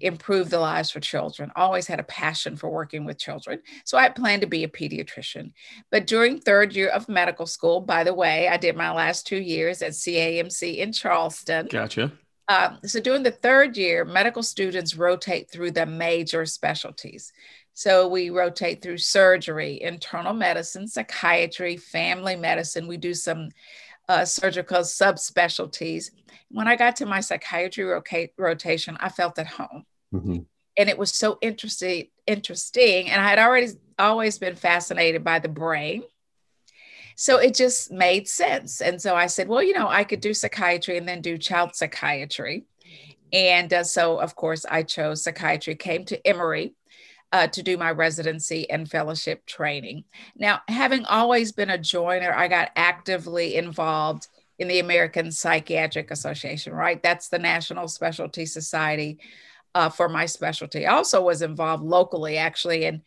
improve 0.00 0.50
the 0.50 0.58
lives 0.58 0.90
for 0.90 1.00
children, 1.00 1.52
always 1.54 1.86
had 1.86 2.00
a 2.00 2.04
passion 2.04 2.56
for 2.56 2.68
working 2.68 3.04
with 3.04 3.18
children. 3.18 3.60
So 3.84 3.96
I 3.96 4.08
planned 4.08 4.42
to 4.42 4.48
be 4.48 4.64
a 4.64 4.68
pediatrician. 4.68 5.52
But 5.90 6.06
during 6.06 6.40
third 6.40 6.74
year 6.74 6.88
of 6.88 7.08
medical 7.08 7.46
school, 7.46 7.80
by 7.80 8.02
the 8.04 8.14
way, 8.14 8.48
I 8.48 8.56
did 8.56 8.76
my 8.76 8.92
last 8.92 9.26
two 9.26 9.40
years 9.40 9.82
at 9.82 9.92
CAMC 9.92 10.78
in 10.78 10.92
Charleston. 10.92 11.68
Gotcha. 11.70 12.12
Um, 12.48 12.78
so 12.84 13.00
during 13.00 13.22
the 13.22 13.30
third 13.30 13.76
year, 13.76 14.04
medical 14.04 14.42
students 14.42 14.96
rotate 14.96 15.50
through 15.50 15.70
the 15.70 15.86
major 15.86 16.44
specialties. 16.44 17.32
So 17.74 18.08
we 18.08 18.30
rotate 18.30 18.82
through 18.82 18.98
surgery, 18.98 19.80
internal 19.80 20.34
medicine, 20.34 20.86
psychiatry, 20.86 21.76
family 21.76 22.36
medicine. 22.36 22.86
We 22.86 22.98
do 22.98 23.14
some 23.14 23.48
uh, 24.12 24.24
surgical 24.26 24.80
subspecialties. 24.80 26.10
When 26.50 26.68
I 26.68 26.76
got 26.76 26.96
to 26.96 27.06
my 27.06 27.20
psychiatry 27.20 27.84
rotation, 28.36 28.98
I 29.00 29.08
felt 29.08 29.38
at 29.38 29.46
home. 29.46 29.84
Mm-hmm. 30.14 30.38
And 30.76 30.88
it 30.90 30.98
was 30.98 31.10
so 31.10 31.38
interesting, 31.40 32.08
interesting. 32.26 33.10
And 33.10 33.20
I 33.22 33.28
had 33.28 33.38
already 33.38 33.68
always 33.98 34.38
been 34.38 34.54
fascinated 34.54 35.24
by 35.24 35.38
the 35.38 35.48
brain. 35.48 36.02
So 37.16 37.38
it 37.38 37.54
just 37.54 37.90
made 37.90 38.28
sense. 38.28 38.82
And 38.82 39.00
so 39.00 39.14
I 39.14 39.26
said, 39.28 39.48
well, 39.48 39.62
you 39.62 39.72
know, 39.72 39.88
I 39.88 40.04
could 40.04 40.20
do 40.20 40.34
psychiatry 40.34 40.98
and 40.98 41.08
then 41.08 41.22
do 41.22 41.38
child 41.38 41.74
psychiatry. 41.74 42.64
And 43.32 43.72
uh, 43.72 43.84
so, 43.84 44.18
of 44.18 44.36
course, 44.36 44.66
I 44.68 44.82
chose 44.82 45.24
psychiatry, 45.24 45.74
came 45.74 46.04
to 46.06 46.26
Emory 46.26 46.74
uh, 47.32 47.46
to 47.48 47.62
do 47.62 47.76
my 47.76 47.90
residency 47.90 48.68
and 48.70 48.90
fellowship 48.90 49.44
training. 49.46 50.04
Now, 50.36 50.60
having 50.68 51.04
always 51.06 51.52
been 51.52 51.70
a 51.70 51.78
joiner, 51.78 52.32
I 52.32 52.46
got 52.48 52.70
actively 52.76 53.56
involved 53.56 54.28
in 54.58 54.68
the 54.68 54.80
American 54.80 55.32
Psychiatric 55.32 56.10
Association, 56.10 56.74
right? 56.74 57.02
That's 57.02 57.28
the 57.28 57.38
National 57.38 57.88
Specialty 57.88 58.46
Society 58.46 59.18
uh, 59.74 59.88
for 59.88 60.08
my 60.08 60.26
specialty. 60.26 60.86
I 60.86 60.94
also 60.94 61.22
was 61.22 61.42
involved 61.42 61.82
locally, 61.82 62.36
actually, 62.36 62.84
and 62.84 63.00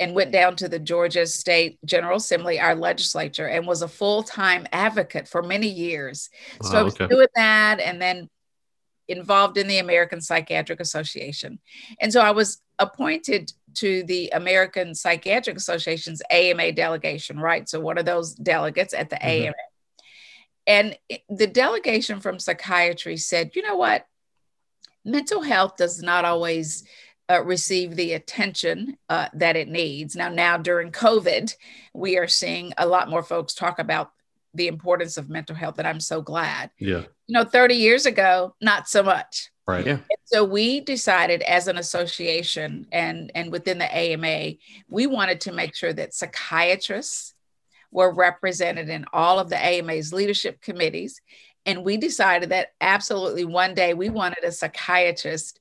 and 0.00 0.14
went 0.14 0.30
down 0.30 0.54
to 0.54 0.68
the 0.68 0.78
Georgia 0.78 1.26
State 1.26 1.76
General 1.84 2.18
Assembly, 2.18 2.60
our 2.60 2.76
legislature, 2.76 3.48
and 3.48 3.66
was 3.66 3.82
a 3.82 3.88
full 3.88 4.22
time 4.22 4.66
advocate 4.72 5.26
for 5.26 5.42
many 5.42 5.68
years. 5.68 6.30
So 6.62 6.78
I 6.78 6.82
was 6.82 6.94
okay. 6.94 7.08
doing 7.08 7.28
that, 7.34 7.80
and 7.80 8.00
then 8.02 8.28
involved 9.08 9.56
in 9.56 9.66
the 9.66 9.78
American 9.78 10.20
Psychiatric 10.20 10.80
Association. 10.80 11.58
And 12.00 12.12
so 12.12 12.20
I 12.20 12.32
was 12.32 12.60
appointed 12.78 13.52
to 13.74 14.02
the 14.04 14.30
American 14.30 14.94
Psychiatric 14.94 15.56
Association's 15.56 16.22
AMA 16.30 16.72
delegation, 16.72 17.38
right? 17.38 17.68
So 17.68 17.80
one 17.80 17.98
of 17.98 18.04
those 18.04 18.34
delegates 18.34 18.94
at 18.94 19.10
the 19.10 19.16
mm-hmm. 19.16 19.46
AMA. 19.46 19.54
And 20.66 20.98
the 21.30 21.46
delegation 21.46 22.20
from 22.20 22.38
psychiatry 22.38 23.16
said, 23.16 23.52
you 23.54 23.62
know 23.62 23.76
what? 23.76 24.06
Mental 25.04 25.40
health 25.40 25.76
does 25.76 26.02
not 26.02 26.26
always 26.26 26.84
uh, 27.30 27.42
receive 27.42 27.96
the 27.96 28.12
attention 28.12 28.96
uh, 29.08 29.28
that 29.34 29.56
it 29.56 29.68
needs. 29.68 30.16
Now, 30.16 30.28
now 30.28 30.58
during 30.58 30.92
COVID, 30.92 31.54
we 31.94 32.18
are 32.18 32.28
seeing 32.28 32.72
a 32.76 32.86
lot 32.86 33.08
more 33.08 33.22
folks 33.22 33.54
talk 33.54 33.78
about 33.78 34.12
the 34.54 34.66
importance 34.66 35.16
of 35.16 35.28
mental 35.28 35.54
health, 35.54 35.78
and 35.78 35.86
I'm 35.86 36.00
so 36.00 36.20
glad. 36.20 36.70
Yeah. 36.78 37.04
You 37.28 37.34
know, 37.34 37.44
30 37.44 37.76
years 37.76 38.06
ago, 38.06 38.54
not 38.60 38.88
so 38.88 39.02
much. 39.02 39.50
Right. 39.66 39.86
Yeah. 39.86 39.92
And 39.92 40.18
so 40.24 40.44
we 40.44 40.80
decided 40.80 41.42
as 41.42 41.68
an 41.68 41.76
association 41.76 42.86
and 42.90 43.30
and 43.34 43.52
within 43.52 43.76
the 43.76 43.96
AMA, 43.96 44.54
we 44.88 45.06
wanted 45.06 45.42
to 45.42 45.52
make 45.52 45.74
sure 45.74 45.92
that 45.92 46.14
psychiatrists 46.14 47.34
were 47.90 48.12
represented 48.12 48.88
in 48.88 49.04
all 49.12 49.38
of 49.38 49.50
the 49.50 49.62
AMA's 49.62 50.12
leadership 50.12 50.60
committees. 50.62 51.20
And 51.66 51.84
we 51.84 51.98
decided 51.98 52.50
that 52.50 52.68
absolutely 52.80 53.44
one 53.44 53.74
day 53.74 53.92
we 53.92 54.08
wanted 54.08 54.42
a 54.42 54.52
psychiatrist 54.52 55.60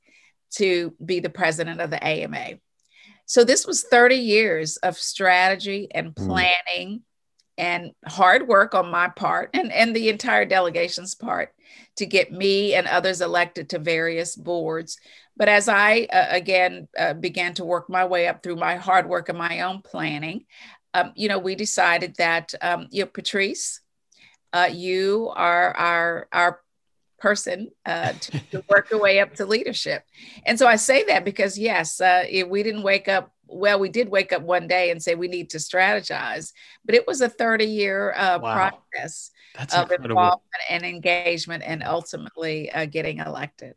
to 0.52 0.94
be 1.04 1.20
the 1.20 1.30
president 1.30 1.82
of 1.82 1.90
the 1.90 2.02
AMA. 2.06 2.60
So 3.26 3.44
this 3.44 3.68
was 3.68 3.84
30 3.84 4.16
years 4.16 4.78
of 4.78 4.98
strategy 4.98 5.90
and 5.92 6.16
mm. 6.16 6.28
And 7.58 7.92
hard 8.06 8.48
work 8.48 8.76
on 8.76 8.92
my 8.92 9.10
part 9.10 9.50
and, 9.54 9.72
and 9.72 9.96
the 9.96 10.10
entire 10.10 10.46
delegation's 10.46 11.16
part 11.16 11.54
to 11.98 12.06
get 12.06 12.32
me 12.32 12.74
and 12.76 12.88
others 12.88 13.22
elected 13.22 13.70
to 13.70 13.80
various 13.80 14.36
boards. 14.36 14.98
But 15.36 15.50
as 15.50 15.68
I, 15.68 16.08
uh, 16.12 16.28
again, 16.30 16.88
uh, 16.98 17.14
began 17.14 17.54
to 17.56 17.66
work 17.66 17.90
my 17.90 18.06
way 18.06 18.28
up 18.28 18.44
through 18.44 18.56
my 18.56 18.76
hard 18.76 19.08
work 19.10 19.30
and 19.30 19.38
my 19.38 19.62
own 19.62 19.82
planning, 19.82 20.46
um, 20.94 21.12
you 21.16 21.28
know, 21.28 21.40
we 21.40 21.56
decided 21.56 22.16
that, 22.18 22.54
um, 22.62 22.88
you 22.92 23.04
know, 23.04 23.10
Patrice, 23.12 23.82
uh, 24.54 24.70
you 24.72 25.32
are 25.36 25.76
our, 25.76 26.28
our 26.32 26.62
person 27.20 27.70
uh, 27.86 28.14
to, 28.14 28.32
to, 28.52 28.64
work 28.70 28.90
your 28.90 29.02
way 29.02 29.20
up 29.20 29.36
to 29.36 29.46
leadership. 29.46 30.04
And 30.46 30.58
so 30.58 30.68
I 30.68 30.76
say 30.76 31.04
that 31.06 31.26
because, 31.26 31.58
yes, 31.58 32.00
uh, 32.00 32.24
we 32.48 32.64
didn't 32.64 32.84
wake 32.84 33.08
up 33.08 33.32
well, 33.48 33.80
we 33.80 33.90
did 33.90 34.10
wake 34.10 34.34
up 34.34 34.42
one 34.42 34.68
day 34.68 34.92
and 34.92 35.02
say 35.02 35.16
we 35.16 35.28
need 35.28 35.50
to 35.52 35.58
strategize, 35.58 36.54
but 36.86 36.96
it 36.96 37.08
was 37.08 37.22
a 37.22 37.30
30 37.30 37.66
year 37.66 38.14
uh, 38.16 38.40
wow. 38.40 38.70
process 38.92 39.32
That's 39.56 39.74
of 39.74 39.84
incredible. 39.84 40.10
involvement 40.12 40.64
and 40.70 40.84
engagement 40.84 41.64
and 41.66 41.84
ultimately 41.84 42.72
uh, 42.72 42.86
getting 42.86 43.20
elected. 43.20 43.76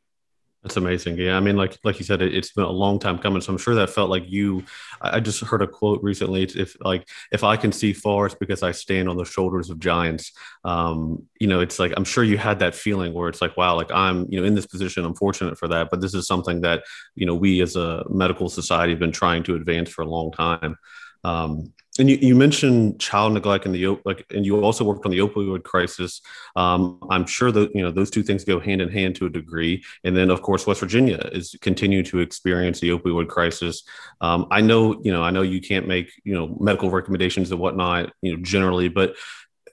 That's 0.63 0.77
amazing. 0.77 1.17
Yeah, 1.17 1.39
I 1.39 1.41
mean, 1.41 1.57
like 1.57 1.79
like 1.85 1.99
you 1.99 2.05
said, 2.05 2.21
it, 2.21 2.35
has 2.35 2.51
been 2.51 2.65
a 2.65 2.71
long 2.71 2.99
time 2.99 3.19
coming. 3.19 3.41
So 3.41 3.51
I'm 3.51 3.59
sure 3.59 3.75
that 3.77 3.89
felt 3.89 4.11
like 4.11 4.25
you. 4.29 4.63
I 5.01 5.19
just 5.19 5.41
heard 5.41 5.63
a 5.63 5.67
quote 5.67 6.03
recently. 6.03 6.43
If 6.43 6.77
like 6.83 7.09
if 7.33 7.43
I 7.43 7.57
can 7.57 7.73
see 7.73 7.95
far, 7.95 8.27
it's 8.27 8.35
because 8.35 8.63
I 8.63 8.73
stand 8.73 9.09
on 9.09 9.17
the 9.17 9.25
shoulders 9.25 9.71
of 9.71 9.79
giants. 9.79 10.33
Um, 10.65 11.27
you 11.41 11.47
know, 11.47 11.61
it's 11.61 11.79
like 11.79 11.95
I'm 11.97 12.05
sure 12.05 12.25
you 12.25 12.37
had 12.37 12.59
that 12.59 12.75
feeling 12.75 13.15
where 13.15 13.31
it's 13.31 13.41
like, 13.41 13.57
wow, 13.57 13.75
like 13.75 13.91
I'm 13.91 14.27
you 14.29 14.39
know 14.39 14.47
in 14.47 14.55
this 14.55 14.67
position. 14.67 15.07
I'm 15.07 15.15
fortunate 15.15 15.57
for 15.57 15.69
that, 15.69 15.89
but 15.91 16.03
this 16.03 16.13
is 16.13 16.27
something 16.27 16.61
that 16.61 16.85
you 17.15 17.25
know 17.25 17.35
we 17.35 17.63
as 17.63 17.75
a 17.77 18.05
medical 18.11 18.51
society 18.51 18.93
have 18.93 19.01
been 19.01 19.13
trying 19.13 19.43
to 19.45 19.55
advance 19.55 19.89
for 19.89 20.03
a 20.03 20.11
long 20.11 20.31
time. 20.31 20.77
Um, 21.25 21.73
and 22.01 22.09
you, 22.09 22.17
you 22.17 22.35
mentioned 22.35 22.99
child 22.99 23.35
neglect 23.35 23.67
and 23.67 23.75
the 23.75 24.01
like, 24.05 24.25
and 24.35 24.45
you 24.47 24.61
also 24.65 24.85
worked 24.85 25.05
on 25.05 25.13
the 25.13 25.19
opioid 25.19 25.63
crisis. 25.63 26.23
Um, 26.57 26.99
I'm 27.11 27.27
sure 27.27 27.53
that 27.53 27.75
you 27.75 27.83
know 27.83 27.91
those 27.91 28.11
two 28.11 28.23
things 28.23 28.43
go 28.43 28.59
hand 28.59 28.81
in 28.81 28.89
hand 28.89 29.17
to 29.17 29.27
a 29.27 29.31
degree. 29.31 29.85
And 30.03 30.17
then, 30.17 30.31
of 30.31 30.41
course, 30.41 30.67
West 30.67 30.81
Virginia 30.81 31.19
is 31.33 31.55
continuing 31.61 32.05
to 32.07 32.21
experience 32.21 32.81
the 32.81 32.91
opioid 32.91 33.29
crisis. 33.29 33.83
Um, 34.21 34.47
I 34.51 34.63
know, 34.63 34.99
you 35.03 35.13
know, 35.13 35.23
I 35.23 35.31
know 35.31 35.43
you 35.43 35.61
can't 35.61 35.87
make 35.87 36.11
you 36.25 36.35
know 36.35 36.57
medical 36.59 36.91
recommendations 36.91 37.53
and 37.53 37.61
whatnot, 37.61 38.13
you 38.23 38.35
know, 38.35 38.43
generally, 38.43 38.89
but 38.89 39.15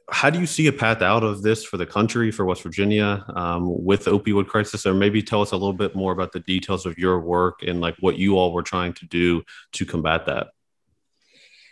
how 0.10 0.30
do 0.30 0.40
you 0.40 0.46
see 0.46 0.68
a 0.68 0.74
path 0.74 1.02
out 1.02 1.24
of 1.24 1.42
this 1.42 1.66
for 1.66 1.78
the 1.78 1.86
country, 1.86 2.32
for 2.32 2.46
West 2.46 2.62
Virginia, 2.64 3.26
um, 3.36 3.84
with 3.84 4.06
the 4.06 4.12
opioid 4.12 4.48
crisis? 4.48 4.86
Or 4.86 4.94
maybe 4.94 5.22
tell 5.22 5.42
us 5.42 5.52
a 5.52 5.58
little 5.58 5.74
bit 5.74 5.96
more 5.96 6.14
about 6.14 6.32
the 6.32 6.40
details 6.40 6.86
of 6.86 6.98
your 6.98 7.20
work 7.20 7.64
and 7.64 7.82
like 7.82 7.96
what 8.00 8.18
you 8.18 8.38
all 8.38 8.54
were 8.54 8.64
trying 8.64 8.94
to 8.94 9.06
do 9.06 9.44
to 9.74 9.86
combat 9.86 10.26
that. 10.28 10.48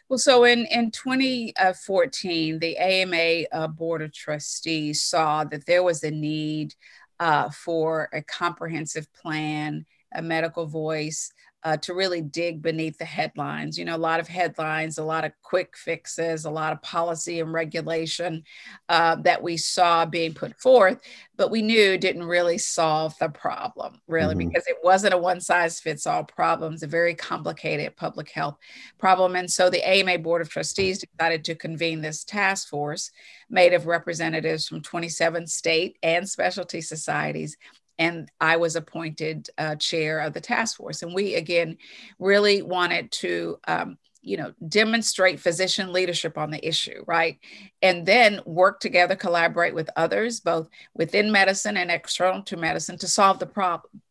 Well, 0.08 0.20
so 0.20 0.44
in, 0.44 0.66
in 0.68 0.92
2014, 0.92 2.60
the 2.60 2.78
AMA 2.78 3.46
uh, 3.52 3.68
Board 3.68 4.04
of 4.04 4.14
Trustees 4.14 5.04
saw 5.04 5.44
that 5.46 5.66
there 5.66 5.84
was 5.84 6.04
a 6.04 6.12
need 6.12 6.76
uh, 7.20 7.50
for 7.50 8.10
a 8.14 8.22
comprehensive 8.22 9.12
plan, 9.14 9.86
a 10.14 10.22
medical 10.22 10.68
voice, 10.68 11.32
uh, 11.66 11.76
to 11.78 11.96
really 11.96 12.22
dig 12.22 12.62
beneath 12.62 12.96
the 13.00 13.06
headlines. 13.06 13.76
You 13.76 13.86
know, 13.86 13.96
a 13.96 13.98
lot 13.98 14.20
of 14.20 14.28
headlines, 14.28 15.00
a 15.00 15.04
lot 15.04 15.26
of 15.26 15.32
quick 15.42 15.76
fixes, 15.76 16.46
a 16.46 16.52
lot 16.52 16.72
of 16.72 16.82
policy 16.84 17.40
and 17.40 17.52
regulation 17.52 18.44
uh, 18.88 19.16
that 19.24 19.42
we 19.42 19.58
saw 19.58 20.06
being 20.06 20.36
put 20.36 20.56
forth, 20.62 21.02
but 21.38 21.50
we 21.50 21.64
knew 21.64 21.98
didn't 21.98 22.26
really 22.26 22.60
solve 22.60 23.18
the 23.20 23.30
problem, 23.30 24.00
really, 24.08 24.36
mm-hmm. 24.36 24.48
because 24.48 24.68
it 24.68 24.78
wasn't 24.84 25.16
a 25.16 25.18
one 25.18 25.42
size 25.42 25.80
fits 25.80 26.06
all 26.06 26.24
problem. 26.24 26.76
It's 26.76 26.84
a 26.84 26.88
very 26.88 27.16
complicated 27.16 27.96
public 27.96 28.30
health 28.30 28.58
problem. 29.00 29.36
And 29.36 29.52
so 29.52 29.72
the 29.72 29.88
AMA 29.90 30.20
Board 30.20 30.44
of 30.44 30.50
Trustees 30.50 31.04
decided 31.04 31.44
to 31.46 31.56
convene 31.56 32.00
this 32.00 32.24
task 32.24 32.70
force 32.70 33.10
made 33.50 33.74
of 33.74 33.88
representatives 33.88 34.68
from 34.68 34.82
27 34.82 35.48
state 35.48 35.98
and 36.04 36.30
specialty 36.30 36.82
societies 36.82 37.58
and 37.98 38.30
I 38.42 38.58
was 38.58 38.76
appointed 38.76 39.50
uh, 39.58 39.76
chair 39.76 40.20
of 40.20 40.34
the 40.34 40.42
task 40.42 40.78
force. 40.78 41.02
And 41.02 41.14
we, 41.14 41.36
again, 41.36 41.78
really 42.20 42.62
wanted 42.62 43.12
to, 43.14 43.60
um, 43.68 43.98
you 44.22 44.38
know, 44.38 44.54
demonstrate 44.68 45.40
physician 45.40 45.94
leadership 45.94 46.38
on 46.38 46.52
the 46.52 46.68
issue, 46.68 47.04
right? 47.08 47.40
And 47.82 48.06
then 48.06 48.42
work 48.46 48.80
together, 48.80 49.16
collaborate 49.16 49.76
with 49.76 49.90
others, 49.96 50.40
both 50.40 50.68
within 50.96 51.32
medicine 51.32 51.78
and 51.78 51.92
external 51.92 52.42
to 52.44 52.58
medicine, 52.58 52.98
to 53.00 53.08
solve 53.08 53.40
the 53.40 53.46
problem. 53.46 54.02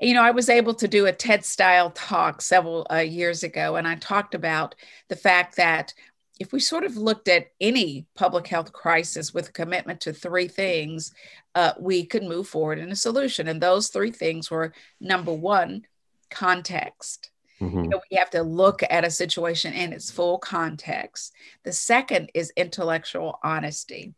You 0.00 0.14
know, 0.14 0.22
I 0.22 0.30
was 0.30 0.48
able 0.48 0.74
to 0.74 0.86
do 0.86 1.06
a 1.06 1.12
TED 1.12 1.44
style 1.44 1.90
talk 1.90 2.40
several 2.40 2.86
uh, 2.90 2.98
years 2.98 3.42
ago, 3.42 3.76
and 3.76 3.86
I 3.86 3.96
talked 3.96 4.34
about 4.34 4.76
the 5.08 5.16
fact 5.16 5.56
that 5.56 5.92
if 6.38 6.52
we 6.52 6.60
sort 6.60 6.84
of 6.84 6.96
looked 6.96 7.28
at 7.28 7.50
any 7.60 8.06
public 8.14 8.46
health 8.46 8.72
crisis 8.72 9.34
with 9.34 9.48
a 9.48 9.52
commitment 9.52 10.00
to 10.02 10.12
three 10.12 10.48
things, 10.48 11.12
uh, 11.58 11.74
we 11.80 12.06
could 12.06 12.22
move 12.22 12.46
forward 12.46 12.78
in 12.78 12.92
a 12.92 12.96
solution. 12.96 13.48
And 13.48 13.60
those 13.60 13.88
three 13.88 14.12
things 14.12 14.48
were 14.48 14.72
number 15.00 15.32
one, 15.32 15.82
context. 16.30 17.32
Mm-hmm. 17.60 17.82
You 17.82 17.88
know, 17.88 18.00
we 18.08 18.16
have 18.16 18.30
to 18.30 18.44
look 18.44 18.84
at 18.88 19.04
a 19.04 19.10
situation 19.10 19.72
in 19.72 19.92
its 19.92 20.08
full 20.08 20.38
context. 20.38 21.32
The 21.64 21.72
second 21.72 22.30
is 22.32 22.52
intellectual 22.56 23.40
honesty. 23.42 24.14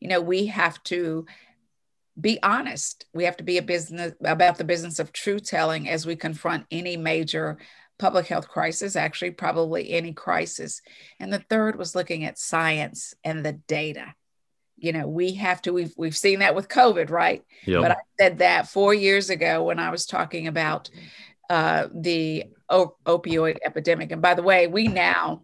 You 0.00 0.08
know, 0.08 0.22
we 0.22 0.46
have 0.46 0.82
to 0.84 1.26
be 2.18 2.42
honest. 2.42 3.04
We 3.12 3.24
have 3.24 3.36
to 3.36 3.44
be 3.44 3.58
a 3.58 3.62
business 3.62 4.14
about 4.24 4.56
the 4.56 4.64
business 4.64 4.98
of 4.98 5.12
truth 5.12 5.44
telling 5.44 5.90
as 5.90 6.06
we 6.06 6.16
confront 6.16 6.64
any 6.70 6.96
major 6.96 7.58
public 7.98 8.28
health 8.28 8.48
crisis, 8.48 8.96
actually, 8.96 9.32
probably 9.32 9.90
any 9.90 10.14
crisis. 10.14 10.80
And 11.20 11.30
the 11.30 11.44
third 11.50 11.76
was 11.76 11.94
looking 11.94 12.24
at 12.24 12.38
science 12.38 13.12
and 13.24 13.44
the 13.44 13.52
data. 13.52 14.14
You 14.78 14.92
know, 14.92 15.06
we 15.06 15.34
have 15.34 15.60
to, 15.62 15.72
we've, 15.72 15.92
we've 15.96 16.16
seen 16.16 16.38
that 16.40 16.54
with 16.54 16.68
COVID, 16.68 17.10
right? 17.10 17.44
Yep. 17.66 17.82
But 17.82 17.90
I 17.92 17.96
said 18.18 18.38
that 18.38 18.68
four 18.68 18.94
years 18.94 19.30
ago 19.30 19.64
when 19.64 19.78
I 19.78 19.90
was 19.90 20.06
talking 20.06 20.46
about 20.46 20.90
uh, 21.50 21.88
the 21.94 22.44
op- 22.68 23.02
opioid 23.04 23.58
epidemic. 23.64 24.12
And 24.12 24.22
by 24.22 24.34
the 24.34 24.42
way, 24.42 24.66
we 24.66 24.88
now 24.88 25.42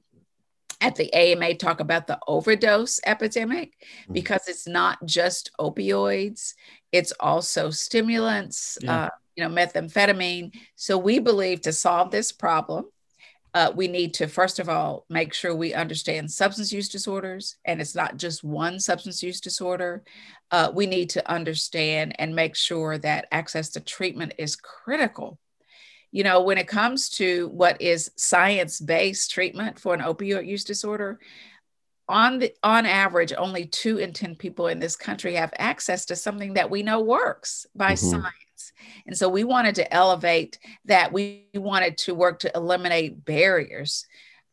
at 0.81 0.97
the 0.97 1.13
AMA 1.15 1.55
talk 1.55 1.81
about 1.81 2.07
the 2.07 2.19
overdose 2.27 3.01
epidemic 3.07 3.73
mm-hmm. 3.73 4.13
because 4.13 4.49
it's 4.49 4.69
not 4.69 5.05
just 5.07 5.51
opioids, 5.59 6.55
it's 6.93 7.13
also 7.21 7.71
stimulants, 7.71 8.79
yeah. 8.83 9.05
uh, 9.05 9.09
you 9.35 9.45
know, 9.45 9.51
methamphetamine. 9.51 10.53
So 10.77 10.99
we 10.99 11.19
believe 11.19 11.63
to 11.63 11.73
solve 11.73 12.11
this 12.11 12.33
problem, 12.33 12.85
uh, 13.55 13.71
we 13.75 13.87
need 13.87 14.13
to 14.13 14.27
first 14.27 14.59
of 14.59 14.69
all 14.69 15.07
make 15.09 15.33
sure 15.33 15.55
we 15.55 15.73
understand 15.73 16.31
substance 16.31 16.73
use 16.73 16.89
disorders 16.89 17.57
and 17.65 17.81
it's 17.81 17.95
not 17.95 18.17
just 18.17 18.43
one 18.43 18.81
substance 18.81 19.23
use 19.23 19.41
disorder. 19.41 20.03
Uh, 20.51 20.71
we 20.75 20.87
need 20.87 21.09
to 21.11 21.31
understand 21.31 22.15
and 22.19 22.35
make 22.35 22.57
sure 22.57 22.99
that 22.99 23.29
access 23.31 23.71
to 23.71 23.81
treatment 23.81 24.35
is 24.39 24.57
critical. 24.57 25.39
You 26.11 26.25
know, 26.25 26.43
when 26.43 26.59
it 26.59 26.69
comes 26.69 27.09
to 27.11 27.49
what 27.49 27.81
is 27.81 28.11
science 28.17 28.81
based 28.81 29.31
treatment 29.31 29.79
for 29.79 29.95
an 29.95 30.01
opioid 30.01 30.47
use 30.47 30.65
disorder, 30.65 31.19
on 32.09 32.39
the 32.39 32.53
on 32.63 32.85
average 32.85 33.33
only 33.37 33.65
2 33.65 33.99
in 33.99 34.13
10 34.13 34.37
people 34.37 34.67
in 34.67 34.79
this 34.79 34.95
country 34.95 35.35
have 35.35 35.55
access 35.59 36.05
to 36.05 36.15
something 36.15 36.55
that 36.55 36.69
we 36.69 36.83
know 36.83 37.01
works 37.01 37.67
by 37.75 37.93
mm-hmm. 37.93 38.11
science 38.11 38.44
and 39.07 39.17
so 39.17 39.29
we 39.29 39.45
wanted 39.45 39.75
to 39.75 39.95
elevate 39.95 40.59
that 40.85 41.13
we 41.13 41.47
wanted 41.55 41.97
to 41.99 42.15
work 42.15 42.39
to 42.41 42.53
eliminate 42.55 43.25
barriers 43.25 44.07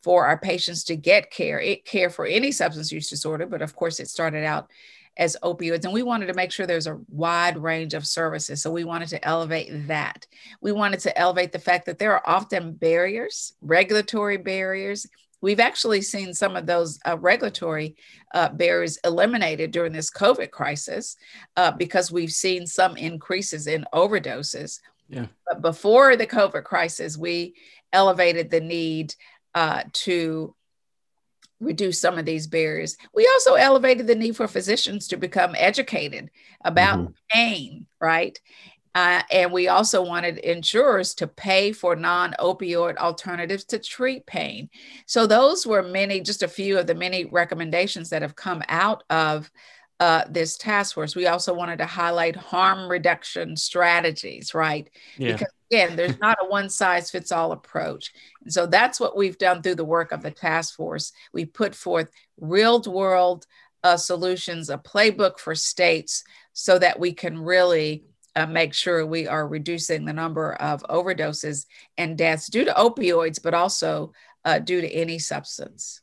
for 0.04 0.26
our 0.26 0.38
patients 0.38 0.84
to 0.86 0.96
get 0.96 1.32
care 1.32 1.60
it, 1.60 1.86
care 1.86 2.10
for 2.10 2.26
any 2.26 2.52
substance 2.52 2.92
use 2.92 3.10
disorder 3.10 3.46
but 3.46 3.62
of 3.62 3.76
course 3.76 4.00
it 4.00 4.08
started 4.08 4.44
out 4.44 4.70
as 5.18 5.38
opioids. 5.44 5.84
And 5.84 5.94
we 5.94 6.04
wanted 6.04 6.28
to 6.28 6.34
make 6.34 6.52
sure 6.52 6.66
there's 6.66 6.88
a 6.88 7.00
wide 7.10 7.58
range 7.58 7.94
of 7.94 8.08
services. 8.08 8.62
So 8.62 8.72
we 8.72 8.84
wanted 8.84 9.10
to 9.10 9.26
elevate 9.26 9.88
that. 9.88 10.26
We 10.62 10.72
wanted 10.72 11.02
to 11.02 11.18
elevate 11.18 11.52
the 11.52 11.60
fact 11.60 11.86
that 11.86 12.00
there 12.00 12.14
are 12.14 12.24
often 12.26 12.74
barriers, 12.74 13.54
regulatory 13.62 14.38
barriers. 14.38 15.06
We've 15.42 15.60
actually 15.60 16.02
seen 16.02 16.34
some 16.34 16.56
of 16.56 16.66
those 16.66 17.00
uh, 17.06 17.18
regulatory 17.18 17.96
uh, 18.34 18.50
barriers 18.50 18.98
eliminated 19.04 19.72
during 19.72 19.92
this 19.92 20.12
COVID 20.12 20.52
crisis 20.52 21.18
uh, 21.58 21.72
because 21.72 22.12
we've 22.12 22.32
seen 22.32 22.68
some 22.68 22.96
increases 22.96 23.68
in 23.68 23.86
overdoses. 23.94 24.80
Yeah. 25.10 25.26
But 25.48 25.62
before 25.62 26.16
the 26.16 26.28
COVID 26.28 26.64
crisis, 26.64 27.18
we 27.18 27.56
elevated 27.92 28.50
the 28.50 28.62
need 28.62 29.16
uh, 29.56 29.84
to 29.94 30.56
reduce 31.60 32.02
some 32.02 32.18
of 32.18 32.26
these 32.26 32.48
barriers. 32.48 32.98
We 33.14 33.28
also 33.28 33.54
elevated 33.54 34.08
the 34.08 34.16
need 34.16 34.36
for 34.36 34.48
physicians 34.48 35.08
to 35.10 35.18
become 35.18 35.54
educated 35.56 36.32
about 36.66 37.00
mm-hmm. 37.00 37.12
pain, 37.30 37.88
right? 38.00 38.38
Uh, 38.94 39.22
and 39.32 39.54
we 39.54 39.70
also 39.70 40.04
wanted 40.04 40.38
insurers 40.40 41.14
to 41.16 41.28
pay 41.28 41.72
for 41.72 41.96
non 41.96 42.36
opioid 42.40 42.98
alternatives 42.98 43.64
to 43.64 43.80
treat 43.80 44.26
pain. 44.26 44.70
So, 45.06 45.26
those 45.26 45.66
were 45.66 45.82
many, 45.82 46.20
just 46.20 46.44
a 46.44 46.48
few 46.48 46.78
of 46.78 46.88
the 46.88 46.96
many 46.96 47.26
recommendations 47.26 48.10
that 48.10 48.22
have 48.22 48.36
come 48.36 48.62
out 48.68 49.04
of 49.10 49.50
uh, 50.02 50.26
this 50.30 50.58
task 50.58 50.96
force. 50.96 51.16
We 51.16 51.28
also 51.28 51.54
wanted 51.54 51.78
to 51.78 51.86
highlight 51.86 52.36
harm 52.36 52.90
reduction 52.90 53.56
strategies, 53.56 54.54
right? 54.54 54.90
Yeah. 55.18 55.34
Because 55.34 55.54
again, 55.72 55.96
there's 55.96 56.20
not 56.20 56.40
a 56.42 56.48
one 56.48 56.70
size 56.70 57.12
fits 57.12 57.32
all 57.32 57.52
approach. 57.52 58.12
And 58.44 58.52
so 58.52 58.66
that's 58.66 59.00
what 59.00 59.16
we've 59.16 59.38
done 59.38 59.62
through 59.62 59.76
the 59.76 59.86
work 59.86 60.12
of 60.12 60.24
the 60.24 60.32
task 60.32 60.76
force. 60.76 61.14
We 61.34 61.46
put 61.46 61.76
forth 61.76 62.10
real 62.40 62.82
world 62.82 63.46
uh, 63.84 63.96
solutions, 63.96 64.70
a 64.70 64.78
playbook 64.78 65.40
for 65.40 65.56
states 65.56 66.24
so 66.54 66.78
that 66.80 67.00
we 67.00 67.14
can 67.14 67.38
really 67.38 68.04
uh, 68.36 68.46
make 68.46 68.74
sure 68.74 69.06
we 69.06 69.28
are 69.28 69.48
reducing 69.48 70.06
the 70.06 70.14
number 70.14 70.54
of 70.54 70.84
overdoses 70.84 71.66
and 71.98 72.18
deaths 72.18 72.48
due 72.48 72.66
to 72.66 72.72
opioids, 72.74 73.42
but 73.42 73.54
also 73.54 74.14
uh, 74.46 74.60
due 74.60 74.82
to 74.82 74.90
any 74.90 75.20
substance 75.20 76.02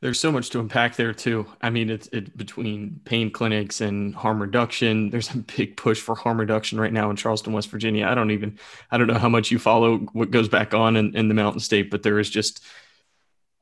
there's 0.00 0.18
so 0.18 0.32
much 0.32 0.48
to 0.50 0.60
unpack 0.60 0.96
there 0.96 1.12
too. 1.12 1.46
I 1.60 1.68
mean, 1.68 1.90
it's 1.90 2.08
it, 2.08 2.34
between 2.36 3.00
pain 3.04 3.30
clinics 3.30 3.82
and 3.82 4.14
harm 4.14 4.40
reduction. 4.40 5.10
There's 5.10 5.32
a 5.34 5.38
big 5.38 5.76
push 5.76 6.00
for 6.00 6.14
harm 6.14 6.40
reduction 6.40 6.80
right 6.80 6.92
now 6.92 7.10
in 7.10 7.16
Charleston, 7.16 7.52
West 7.52 7.70
Virginia. 7.70 8.06
I 8.06 8.14
don't 8.14 8.30
even, 8.30 8.58
I 8.90 8.96
don't 8.96 9.08
know 9.08 9.18
how 9.18 9.28
much 9.28 9.50
you 9.50 9.58
follow 9.58 9.98
what 9.98 10.30
goes 10.30 10.48
back 10.48 10.72
on 10.72 10.96
in, 10.96 11.14
in 11.14 11.28
the 11.28 11.34
Mountain 11.34 11.60
State, 11.60 11.90
but 11.90 12.02
there 12.02 12.18
is 12.18 12.30
just 12.30 12.64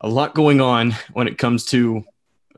a 0.00 0.08
lot 0.08 0.34
going 0.34 0.60
on 0.60 0.94
when 1.12 1.26
it 1.26 1.38
comes 1.38 1.64
to, 1.66 2.04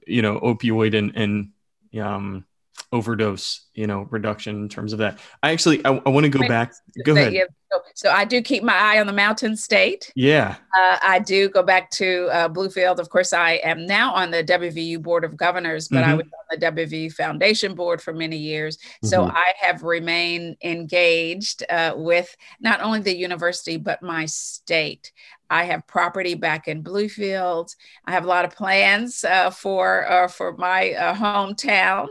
you 0.07 0.23
know, 0.23 0.39
opioid 0.41 0.97
and 0.97 1.17
and 1.17 2.03
um, 2.03 2.45
overdose, 2.93 3.67
you 3.75 3.87
know, 3.87 4.07
reduction 4.11 4.57
in 4.57 4.69
terms 4.69 4.93
of 4.93 4.99
that. 4.99 5.19
I 5.43 5.53
actually, 5.53 5.85
I, 5.85 6.01
I 6.05 6.09
want 6.09 6.25
to 6.25 6.31
go 6.31 6.47
back. 6.49 6.73
Go 7.05 7.13
ahead. 7.13 7.47
So, 7.71 7.81
so, 7.95 8.11
I 8.11 8.25
do 8.25 8.43
keep 8.43 8.65
my 8.65 8.75
eye 8.75 8.99
on 8.99 9.07
the 9.07 9.13
Mountain 9.13 9.57
State. 9.57 10.13
Yeah. 10.17 10.57
Uh, 10.77 10.99
I 11.01 11.21
do 11.21 11.49
go 11.49 11.63
back 11.63 11.89
to 11.93 12.29
uh, 12.33 12.49
Bluefield. 12.49 12.99
Of 12.99 13.11
course, 13.11 13.33
I 13.33 13.61
am 13.63 13.87
now 13.87 14.13
on 14.13 14.33
the 14.33 14.43
WVU 14.43 15.01
Board 15.01 15.23
of 15.23 15.37
Governors, 15.37 15.87
but 15.87 16.03
mm-hmm. 16.03 16.11
I 16.11 16.15
was 16.15 16.25
on 16.25 16.59
the 16.59 16.67
WVU 16.67 17.13
Foundation 17.13 17.77
Board 17.77 18.03
for 18.03 18.13
many 18.13 18.37
years. 18.37 18.77
So 19.05 19.21
mm-hmm. 19.21 19.37
I 19.37 19.53
have 19.61 19.85
remained 19.85 20.57
engaged 20.65 21.63
uh, 21.71 21.93
with 21.95 22.37
not 22.61 22.81
only 22.81 23.01
the 23.01 23.17
university, 23.17 23.77
but 23.77 24.03
my 24.03 24.27
state. 24.27 25.13
I 25.51 25.65
have 25.65 25.87
property 25.87 26.35
back 26.35 26.69
in 26.69 26.83
Bluefield. 26.83 27.75
I 28.07 28.13
have 28.13 28.25
a 28.25 28.29
lot 28.29 28.45
of 28.45 28.55
plans 28.55 29.25
uh, 29.25 29.51
for 29.51 30.11
uh, 30.11 30.29
for 30.29 30.57
my 30.57 30.93
uh, 30.93 31.15
hometown. 31.15 32.09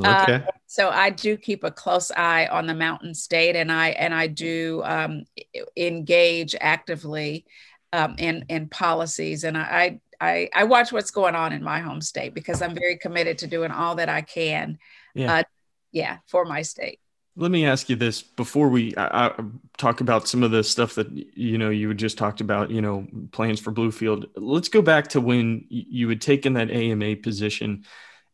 Okay. 0.00 0.34
Uh, 0.34 0.40
so 0.66 0.88
I 0.88 1.10
do 1.10 1.36
keep 1.36 1.64
a 1.64 1.70
close 1.70 2.10
eye 2.10 2.46
on 2.46 2.66
the 2.66 2.74
Mountain 2.74 3.14
State, 3.14 3.56
and 3.56 3.70
I 3.70 3.90
and 3.90 4.14
I 4.14 4.26
do 4.26 4.82
um, 4.84 5.24
engage 5.76 6.54
actively 6.60 7.44
um, 7.92 8.14
in 8.18 8.44
in 8.48 8.68
policies, 8.68 9.44
and 9.44 9.56
I, 9.58 10.00
I 10.20 10.48
I 10.54 10.64
watch 10.64 10.92
what's 10.92 11.10
going 11.10 11.34
on 11.34 11.52
in 11.52 11.62
my 11.62 11.80
home 11.80 12.00
state 12.00 12.32
because 12.32 12.62
I'm 12.62 12.74
very 12.74 12.96
committed 12.96 13.38
to 13.38 13.46
doing 13.46 13.70
all 13.70 13.96
that 13.96 14.08
I 14.08 14.22
can, 14.22 14.78
yeah, 15.14 15.34
uh, 15.34 15.42
yeah 15.92 16.18
for 16.26 16.46
my 16.46 16.62
state. 16.62 16.98
Let 17.36 17.50
me 17.50 17.66
ask 17.66 17.88
you 17.88 17.96
this 17.96 18.22
before 18.22 18.70
we 18.70 18.94
I, 18.96 19.26
I 19.26 19.34
talk 19.76 20.00
about 20.00 20.26
some 20.26 20.42
of 20.42 20.52
the 20.52 20.64
stuff 20.64 20.94
that 20.94 21.10
you 21.12 21.58
know 21.58 21.68
you 21.68 21.88
had 21.88 21.98
just 21.98 22.16
talked 22.16 22.40
about. 22.40 22.70
You 22.70 22.80
know, 22.80 23.06
plans 23.32 23.60
for 23.60 23.72
Bluefield. 23.72 24.24
Let's 24.36 24.70
go 24.70 24.80
back 24.80 25.08
to 25.08 25.20
when 25.20 25.66
you 25.68 26.08
had 26.08 26.22
taken 26.22 26.54
that 26.54 26.70
AMA 26.70 27.16
position 27.16 27.84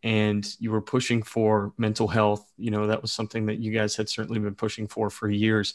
and 0.02 0.46
you 0.58 0.70
were 0.70 0.80
pushing 0.80 1.22
for 1.22 1.72
mental 1.76 2.08
health. 2.08 2.50
You 2.56 2.70
know, 2.70 2.86
that 2.86 3.02
was 3.02 3.12
something 3.12 3.46
that 3.46 3.58
you 3.58 3.72
guys 3.72 3.96
had 3.96 4.08
certainly 4.08 4.40
been 4.40 4.54
pushing 4.54 4.88
for 4.88 5.10
for 5.10 5.28
years. 5.28 5.74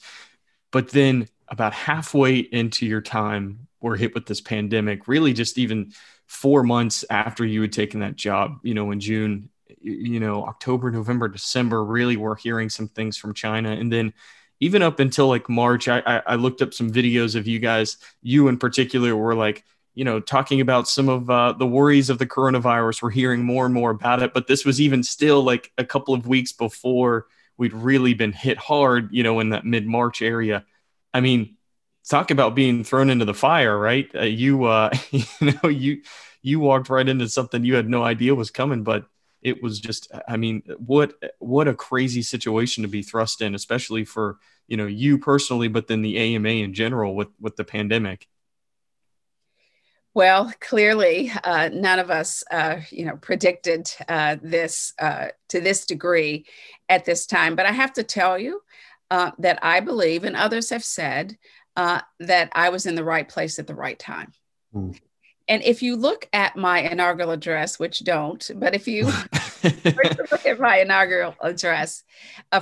But 0.71 0.89
then 0.89 1.27
about 1.49 1.73
halfway 1.73 2.39
into 2.39 2.85
your 2.85 3.01
time, 3.01 3.67
we're 3.79 3.97
hit 3.97 4.15
with 4.15 4.25
this 4.25 4.41
pandemic, 4.41 5.07
really 5.07 5.33
just 5.33 5.57
even 5.57 5.93
four 6.25 6.63
months 6.63 7.05
after 7.09 7.45
you 7.45 7.61
had 7.61 7.73
taken 7.73 7.99
that 7.99 8.15
job, 8.15 8.59
you 8.63 8.73
know, 8.73 8.91
in 8.91 8.99
June, 8.99 9.49
you 9.81 10.19
know, 10.19 10.45
October, 10.45 10.89
November, 10.89 11.27
December, 11.27 11.83
really 11.83 12.17
we're 12.17 12.35
hearing 12.35 12.69
some 12.69 12.87
things 12.87 13.17
from 13.17 13.33
China. 13.33 13.71
And 13.71 13.91
then 13.91 14.13
even 14.59 14.81
up 14.81 14.99
until 14.99 15.27
like 15.27 15.49
March, 15.49 15.87
I, 15.87 16.21
I, 16.25 16.35
looked 16.35 16.61
up 16.61 16.73
some 16.73 16.89
videos 16.89 17.35
of 17.35 17.47
you 17.47 17.59
guys, 17.59 17.97
you 18.21 18.47
in 18.47 18.57
particular 18.57 19.15
were 19.15 19.35
like, 19.35 19.65
you 19.95 20.03
know, 20.03 20.19
talking 20.19 20.61
about 20.61 20.87
some 20.87 21.09
of 21.09 21.29
uh, 21.29 21.53
the 21.53 21.67
worries 21.67 22.09
of 22.09 22.17
the 22.17 22.25
coronavirus. 22.25 23.01
We're 23.01 23.11
hearing 23.11 23.43
more 23.43 23.65
and 23.65 23.73
more 23.73 23.91
about 23.91 24.23
it, 24.23 24.33
but 24.33 24.47
this 24.47 24.65
was 24.65 24.81
even 24.81 25.03
still 25.03 25.43
like 25.43 25.71
a 25.77 25.85
couple 25.85 26.13
of 26.13 26.27
weeks 26.27 26.51
before 26.51 27.27
we'd 27.57 27.73
really 27.73 28.13
been 28.13 28.31
hit 28.31 28.57
hard, 28.57 29.09
you 29.11 29.23
know, 29.23 29.39
in 29.39 29.49
that 29.49 29.65
mid 29.65 29.85
March 29.85 30.21
area. 30.21 30.65
I 31.13 31.21
mean, 31.21 31.57
talk 32.09 32.31
about 32.31 32.55
being 32.55 32.83
thrown 32.83 33.09
into 33.09 33.25
the 33.25 33.33
fire, 33.33 33.77
right? 33.77 34.09
Uh, 34.15 34.23
you, 34.23 34.65
uh, 34.65 34.89
you 35.11 35.53
know, 35.63 35.69
you 35.69 36.01
you 36.41 36.59
walked 36.59 36.89
right 36.89 37.07
into 37.07 37.29
something 37.29 37.63
you 37.63 37.75
had 37.75 37.89
no 37.89 38.03
idea 38.03 38.35
was 38.35 38.51
coming, 38.51 38.83
but 38.83 39.05
it 39.41 39.61
was 39.61 39.79
just, 39.79 40.11
I 40.27 40.37
mean, 40.37 40.63
what 40.77 41.13
what 41.39 41.67
a 41.67 41.73
crazy 41.73 42.21
situation 42.21 42.83
to 42.83 42.89
be 42.89 43.01
thrust 43.01 43.41
in, 43.41 43.55
especially 43.55 44.05
for 44.05 44.37
you 44.67 44.77
know 44.77 44.85
you 44.85 45.17
personally, 45.17 45.67
but 45.67 45.87
then 45.87 46.01
the 46.01 46.17
AMA 46.17 46.49
in 46.49 46.73
general 46.73 47.15
with 47.15 47.29
with 47.39 47.55
the 47.55 47.63
pandemic. 47.63 48.27
Well, 50.15 50.53
clearly, 50.59 51.31
uh, 51.43 51.69
none 51.73 51.97
of 51.97 52.11
us, 52.11 52.43
uh, 52.51 52.81
you 52.91 53.05
know, 53.05 53.17
predicted 53.17 53.89
uh, 54.07 54.37
this 54.43 54.93
uh, 54.99 55.29
to 55.49 55.59
this 55.59 55.85
degree 55.85 56.45
at 56.87 57.05
this 57.05 57.25
time. 57.25 57.55
But 57.55 57.65
I 57.65 57.71
have 57.71 57.93
to 57.93 58.03
tell 58.03 58.37
you 58.37 58.61
uh, 59.09 59.31
that 59.39 59.59
I 59.63 59.79
believe, 59.79 60.23
and 60.23 60.35
others 60.35 60.69
have 60.69 60.83
said, 60.83 61.35
uh, 61.75 62.01
that 62.19 62.51
I 62.53 62.69
was 62.69 62.85
in 62.85 62.93
the 62.93 63.03
right 63.03 63.27
place 63.27 63.57
at 63.57 63.65
the 63.65 63.73
right 63.73 63.97
time. 63.97 64.31
Mm. 64.75 64.99
And 65.47 65.63
if 65.63 65.81
you 65.81 65.95
look 65.95 66.29
at 66.31 66.55
my 66.55 66.79
inaugural 66.79 67.31
address, 67.31 67.79
which 67.79 68.03
don't, 68.03 68.49
but 68.55 68.75
if 68.75 68.87
you 68.87 69.05
look 69.63 70.45
at 70.45 70.59
my 70.59 70.79
inaugural 70.79 71.35
address, 71.41 72.03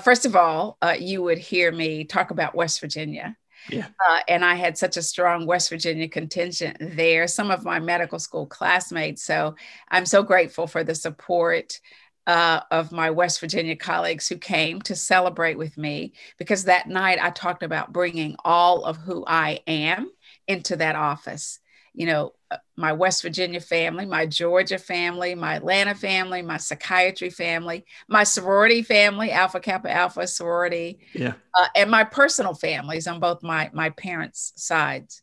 first 0.04 0.26
of 0.26 0.36
all, 0.36 0.78
you 0.98 1.22
would 1.22 1.38
hear 1.38 1.72
me 1.72 2.06
talk 2.06 2.32
about 2.32 2.56
West 2.56 2.80
Virginia. 2.80 3.38
Yeah. 3.70 3.88
Uh, 4.10 4.20
and 4.28 4.44
I 4.44 4.56
had 4.56 4.78
such 4.78 4.98
a 4.98 5.02
strong 5.02 5.46
West 5.46 5.70
Virginia 5.70 6.08
contingent 6.08 6.78
there, 6.80 7.28
some 7.28 7.52
of 7.52 7.64
my 7.64 7.80
medical 7.80 8.20
school 8.20 8.46
classmates. 8.46 9.24
So 9.24 9.56
I'm 9.90 10.06
so 10.06 10.24
grateful 10.24 10.68
for 10.68 10.84
the 10.84 10.96
support 10.96 11.80
uh, 12.28 12.62
of 12.70 12.92
my 12.92 13.10
West 13.10 13.40
Virginia 13.40 13.76
colleagues 13.76 14.28
who 14.28 14.38
came 14.38 14.82
to 14.82 14.96
celebrate 14.96 15.58
with 15.58 15.78
me 15.78 16.14
because 16.38 16.66
that 16.66 16.88
night 16.88 17.20
I 17.22 17.32
talked 17.32 17.64
about 17.64 17.94
bringing 17.94 18.36
all 18.46 18.86
of 18.86 18.98
who 18.98 19.24
I 19.26 19.60
am 19.68 20.12
into 20.48 20.76
that 20.78 20.96
office. 20.96 21.60
You 21.94 22.06
know, 22.06 22.34
my 22.76 22.92
West 22.94 23.22
Virginia 23.22 23.60
family, 23.60 24.06
my 24.06 24.26
Georgia 24.26 24.78
family, 24.78 25.36
my 25.36 25.56
Atlanta 25.56 25.96
family, 25.96 26.42
my 26.42 26.58
psychiatry 26.58 27.30
family, 27.30 27.86
my 28.08 28.24
sorority 28.24 28.82
family, 28.82 29.32
Alpha 29.32 29.60
Kappa 29.60 29.92
Alpha 29.92 30.28
sorority, 30.28 31.00
yeah, 31.14 31.34
uh, 31.54 31.68
and 31.76 31.90
my 31.90 32.04
personal 32.04 32.54
families 32.54 33.08
on 33.08 33.20
both 33.20 33.44
my 33.44 33.70
my 33.74 33.90
parents' 33.92 34.54
sides. 34.56 35.22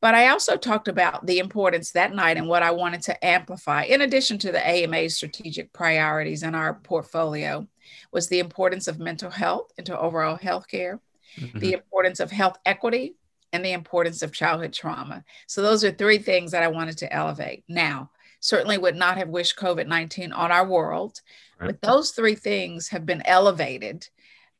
But 0.00 0.14
I 0.14 0.28
also 0.28 0.56
talked 0.56 0.88
about 0.88 1.26
the 1.26 1.38
importance 1.38 1.92
that 1.92 2.14
night 2.14 2.38
and 2.38 2.48
what 2.48 2.62
I 2.62 2.70
wanted 2.70 3.02
to 3.02 3.24
amplify, 3.24 3.84
in 3.84 4.00
addition 4.00 4.38
to 4.38 4.52
the 4.52 4.66
AMA's 4.66 5.16
strategic 5.16 5.72
priorities 5.74 6.42
in 6.42 6.54
our 6.54 6.74
portfolio, 6.74 7.66
was 8.10 8.28
the 8.28 8.38
importance 8.38 8.88
of 8.88 8.98
mental 8.98 9.30
health 9.30 9.72
into 9.76 9.98
overall 9.98 10.38
healthcare, 10.38 11.00
mm-hmm. 11.36 11.58
the 11.58 11.74
importance 11.74 12.18
of 12.18 12.30
health 12.30 12.56
equity 12.64 13.16
and 13.52 13.64
the 13.64 13.72
importance 13.72 14.22
of 14.22 14.32
childhood 14.32 14.72
trauma. 14.72 15.24
So 15.46 15.62
those 15.62 15.84
are 15.84 15.90
three 15.90 16.18
things 16.18 16.52
that 16.52 16.62
I 16.62 16.68
wanted 16.68 16.98
to 16.98 17.12
elevate. 17.12 17.64
Now, 17.68 18.10
certainly 18.40 18.78
would 18.78 18.96
not 18.96 19.18
have 19.18 19.28
wished 19.28 19.56
COVID 19.58 19.86
19 19.86 20.32
on 20.32 20.50
our 20.50 20.66
world, 20.66 21.20
right. 21.58 21.68
but 21.68 21.82
those 21.82 22.10
three 22.12 22.34
things 22.34 22.88
have 22.88 23.06
been 23.06 23.22
elevated 23.26 24.08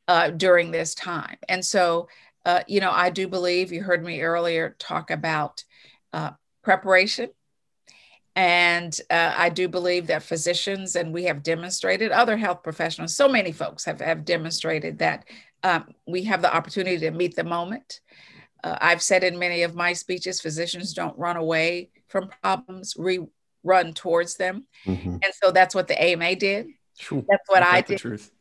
uh, 0.07 0.29
during 0.29 0.71
this 0.71 0.93
time. 0.93 1.37
And 1.49 1.65
so, 1.65 2.07
uh, 2.45 2.61
you 2.67 2.79
know, 2.79 2.91
I 2.91 3.09
do 3.09 3.27
believe 3.27 3.71
you 3.71 3.83
heard 3.83 4.03
me 4.03 4.21
earlier 4.21 4.75
talk 4.79 5.11
about 5.11 5.63
uh, 6.13 6.31
preparation. 6.63 7.29
And 8.35 8.97
uh, 9.09 9.33
I 9.35 9.49
do 9.49 9.67
believe 9.67 10.07
that 10.07 10.23
physicians, 10.23 10.95
and 10.95 11.13
we 11.13 11.25
have 11.25 11.43
demonstrated, 11.43 12.11
other 12.11 12.37
health 12.37 12.63
professionals, 12.63 13.15
so 13.15 13.27
many 13.27 13.51
folks 13.51 13.83
have, 13.83 13.99
have 13.99 14.23
demonstrated 14.23 14.99
that 14.99 15.25
um, 15.63 15.93
we 16.07 16.23
have 16.23 16.41
the 16.41 16.53
opportunity 16.53 16.97
to 16.99 17.11
meet 17.11 17.35
the 17.35 17.43
moment 17.43 17.99
uh, 18.63 18.77
I've 18.79 19.01
said 19.01 19.23
in 19.23 19.39
many 19.39 19.63
of 19.63 19.75
my 19.75 19.93
speeches, 19.93 20.41
physicians 20.41 20.93
don't 20.93 21.17
run 21.17 21.37
away 21.37 21.89
from 22.07 22.29
problems, 22.41 22.95
we 22.97 23.19
run 23.63 23.93
towards 23.93 24.35
them. 24.35 24.65
Mm-hmm. 24.85 25.09
And 25.09 25.33
so 25.41 25.51
that's 25.51 25.75
what 25.75 25.87
the 25.87 26.01
AMA 26.01 26.35
did. 26.35 26.67
That's 27.29 27.47
what 27.47 27.63
I 27.63 27.81
did. 27.81 27.99
Truth. 27.99 28.31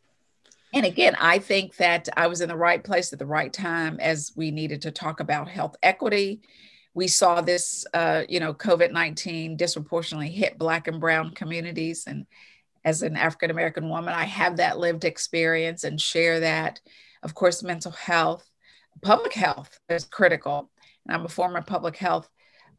And 0.72 0.86
again, 0.86 1.16
I 1.18 1.38
think 1.38 1.76
that 1.76 2.08
I 2.16 2.28
was 2.28 2.40
in 2.40 2.48
the 2.48 2.56
right 2.56 2.82
place 2.82 3.12
at 3.12 3.18
the 3.18 3.26
right 3.26 3.52
time 3.52 3.98
as 4.00 4.32
we 4.36 4.50
needed 4.50 4.82
to 4.82 4.90
talk 4.90 5.20
about 5.20 5.48
health 5.48 5.76
equity. 5.82 6.42
We 6.94 7.08
saw 7.08 7.40
this, 7.40 7.86
uh, 7.92 8.22
you 8.28 8.40
know, 8.40 8.54
COVID 8.54 8.92
19 8.92 9.56
disproportionately 9.56 10.30
hit 10.30 10.58
Black 10.58 10.86
and 10.86 11.00
Brown 11.00 11.32
communities. 11.32 12.04
And 12.06 12.26
as 12.84 13.02
an 13.02 13.16
African 13.16 13.50
American 13.50 13.88
woman, 13.88 14.14
I 14.14 14.24
have 14.24 14.56
that 14.58 14.78
lived 14.78 15.04
experience 15.04 15.84
and 15.84 16.00
share 16.00 16.40
that. 16.40 16.80
Of 17.22 17.34
course, 17.34 17.62
mental 17.62 17.92
health 17.92 18.49
public 19.02 19.32
health 19.32 19.78
is 19.88 20.04
critical. 20.04 20.70
And 21.06 21.16
I'm 21.16 21.24
a 21.24 21.28
former 21.28 21.62
public 21.62 21.96
health 21.96 22.28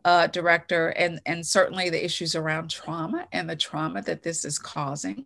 uh, 0.04 0.28
director, 0.28 0.90
and, 0.90 1.22
and 1.26 1.46
certainly 1.46 1.90
the 1.90 2.04
issues 2.04 2.36
around 2.36 2.70
trauma 2.70 3.28
and 3.32 3.50
the 3.50 3.56
trauma 3.56 4.02
that 4.02 4.24
this 4.24 4.46
is 4.46 4.58
causing. 4.58 5.26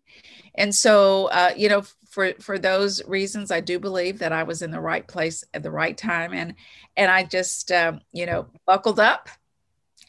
And 0.56 0.74
so, 0.74 1.28
uh, 1.28 1.52
you 1.56 1.70
know, 1.70 1.84
for, 2.10 2.34
for 2.40 2.60
those 2.60 3.06
reasons, 3.06 3.52
I 3.52 3.62
do 3.62 3.80
believe 3.80 4.20
that 4.20 4.34
I 4.34 4.44
was 4.44 4.62
in 4.62 4.72
the 4.72 4.80
right 4.80 5.08
place 5.08 5.44
at 5.54 5.64
the 5.64 5.72
right 5.72 5.98
time. 5.98 6.34
And, 6.34 6.56
and 6.98 7.10
I 7.10 7.24
just, 7.24 7.72
um, 7.72 8.02
you 8.12 8.26
know, 8.26 8.48
buckled 8.66 9.00
up. 9.00 9.30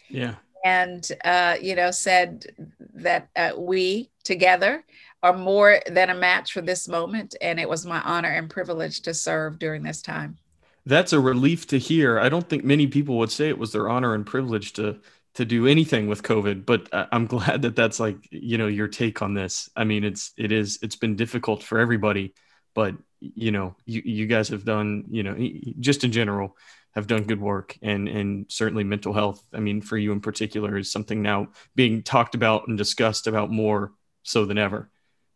Yeah. 0.08 0.34
And, 0.64 1.08
uh, 1.24 1.56
you 1.60 1.76
know, 1.76 1.92
said 1.92 2.46
that 2.94 3.28
uh, 3.36 3.52
we 3.56 4.10
together 4.24 4.84
are 5.22 5.36
more 5.36 5.80
than 5.88 6.10
a 6.10 6.14
match 6.14 6.52
for 6.52 6.60
this 6.60 6.88
moment. 6.88 7.36
And 7.40 7.60
it 7.60 7.68
was 7.68 7.86
my 7.86 8.00
honor 8.00 8.30
and 8.30 8.50
privilege 8.50 9.02
to 9.02 9.14
serve 9.14 9.60
during 9.60 9.84
this 9.84 10.02
time 10.02 10.38
that's 10.86 11.12
a 11.12 11.20
relief 11.20 11.66
to 11.68 11.78
hear. 11.78 12.18
I 12.18 12.28
don't 12.28 12.48
think 12.48 12.64
many 12.64 12.86
people 12.86 13.18
would 13.18 13.32
say 13.32 13.48
it 13.48 13.58
was 13.58 13.72
their 13.72 13.88
honor 13.88 14.14
and 14.14 14.24
privilege 14.24 14.72
to 14.74 15.00
to 15.34 15.44
do 15.44 15.66
anything 15.66 16.06
with 16.06 16.22
COVID, 16.22 16.64
but 16.64 16.88
I'm 16.92 17.26
glad 17.34 17.62
that 17.62 17.76
that's 17.76 18.00
like 18.00 18.16
you 18.30 18.56
know 18.56 18.68
your 18.68 18.88
take 18.88 19.20
on 19.20 19.34
this. 19.34 19.68
I 19.76 19.84
mean, 19.84 20.04
it's 20.04 20.32
it 20.38 20.52
is 20.52 20.78
it's 20.82 20.96
been 20.96 21.16
difficult 21.16 21.62
for 21.62 21.78
everybody, 21.78 22.34
but 22.74 22.94
you 23.20 23.50
know 23.50 23.74
you 23.84 24.02
you 24.04 24.26
guys 24.26 24.48
have 24.48 24.64
done 24.64 25.04
you 25.10 25.22
know 25.22 25.36
just 25.80 26.04
in 26.04 26.12
general 26.12 26.56
have 26.94 27.06
done 27.06 27.24
good 27.24 27.40
work 27.40 27.76
and 27.82 28.08
and 28.08 28.46
certainly 28.48 28.84
mental 28.84 29.12
health. 29.12 29.42
I 29.52 29.58
mean, 29.58 29.82
for 29.82 29.98
you 29.98 30.12
in 30.12 30.20
particular 30.20 30.78
is 30.78 30.90
something 30.92 31.20
now 31.20 31.48
being 31.74 32.02
talked 32.02 32.34
about 32.34 32.68
and 32.68 32.78
discussed 32.78 33.26
about 33.26 33.50
more 33.50 33.92
so 34.22 34.44
than 34.44 34.56
ever. 34.56 34.88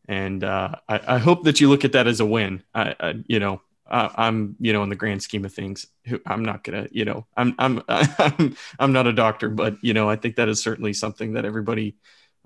And 0.08 0.42
uh, 0.42 0.76
I, 0.88 1.16
I 1.16 1.18
hope 1.18 1.44
that 1.44 1.60
you 1.60 1.68
look 1.68 1.84
at 1.84 1.92
that 1.92 2.06
as 2.06 2.20
a 2.20 2.26
win. 2.26 2.62
I, 2.72 2.94
I 2.98 3.14
you 3.26 3.40
know 3.40 3.60
uh, 3.90 4.08
I'm, 4.14 4.56
you 4.60 4.72
know, 4.72 4.82
in 4.82 4.88
the 4.88 4.96
grand 4.96 5.22
scheme 5.22 5.44
of 5.44 5.52
things, 5.52 5.86
I'm 6.26 6.44
not 6.44 6.64
gonna, 6.64 6.88
you 6.90 7.04
know, 7.04 7.26
I'm, 7.36 7.54
I'm, 7.58 7.82
I'm, 7.88 8.56
I'm 8.78 8.92
not 8.92 9.06
a 9.06 9.12
doctor, 9.12 9.48
but 9.48 9.76
you 9.82 9.94
know, 9.94 10.08
I 10.08 10.16
think 10.16 10.36
that 10.36 10.48
is 10.48 10.62
certainly 10.62 10.92
something 10.92 11.32
that 11.34 11.44
everybody 11.44 11.96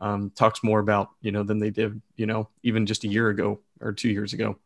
um, 0.00 0.30
talks 0.30 0.62
more 0.64 0.80
about, 0.80 1.10
you 1.20 1.32
know, 1.32 1.42
than 1.42 1.58
they 1.58 1.70
did, 1.70 2.00
you 2.16 2.26
know, 2.26 2.48
even 2.62 2.86
just 2.86 3.04
a 3.04 3.08
year 3.08 3.28
ago 3.28 3.60
or 3.80 3.92
two 3.92 4.08
years 4.08 4.32
ago. 4.32 4.56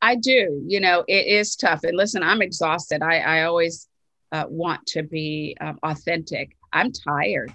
I 0.00 0.16
do, 0.16 0.62
you 0.66 0.80
know, 0.80 1.04
it 1.08 1.26
is 1.26 1.56
tough. 1.56 1.82
And 1.84 1.96
listen, 1.96 2.22
I'm 2.22 2.42
exhausted. 2.42 3.02
I, 3.02 3.18
I 3.18 3.42
always 3.44 3.88
uh, 4.32 4.44
want 4.48 4.86
to 4.88 5.02
be 5.02 5.56
um, 5.60 5.78
authentic. 5.82 6.56
I'm 6.72 6.92
tired. 6.92 7.52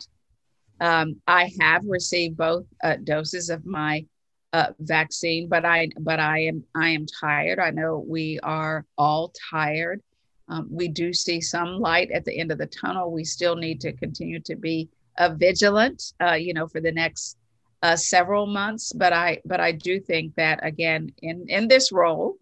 Um, 0.82 1.22
I 1.28 1.52
have 1.60 1.84
received 1.86 2.38
both 2.38 2.66
uh, 2.84 2.96
doses 3.04 3.50
of 3.50 3.66
my 3.66 4.06
uh, 4.54 4.72
vaccine, 4.80 5.48
but 5.48 5.66
I 5.66 5.90
but 6.00 6.20
I 6.20 6.40
am 6.40 6.64
I 6.76 6.90
am 6.90 7.06
tired. 7.06 7.60
I 7.60 7.72
know 7.72 8.04
we 8.08 8.40
are 8.42 8.86
all 8.98 9.32
tired. 9.52 10.02
Um, 10.48 10.68
we 10.72 10.88
do 10.88 11.14
see 11.14 11.42
some 11.42 11.80
light 11.80 12.10
at 12.12 12.26
the 12.26 12.38
end 12.38 12.52
of 12.52 12.58
the 12.58 12.66
tunnel. 12.66 13.12
We 13.12 13.24
still 13.24 13.56
need 13.56 13.80
to 13.82 13.94
continue 13.94 14.40
to 14.42 14.56
be 14.56 14.90
uh, 15.18 15.30
vigilant, 15.36 16.14
uh, 16.20 16.34
you 16.34 16.54
know, 16.54 16.68
for 16.68 16.82
the 16.82 16.92
next 16.92 17.38
uh, 17.84 17.96
several 17.96 18.48
months. 18.48 18.92
But 18.92 19.14
I 19.14 19.40
but 19.46 19.60
I 19.60 19.72
do 19.72 20.00
think 20.00 20.36
that 20.36 20.60
again 20.66 21.12
in 21.22 21.48
in 21.48 21.68
this 21.68 21.92
role 21.92 22.38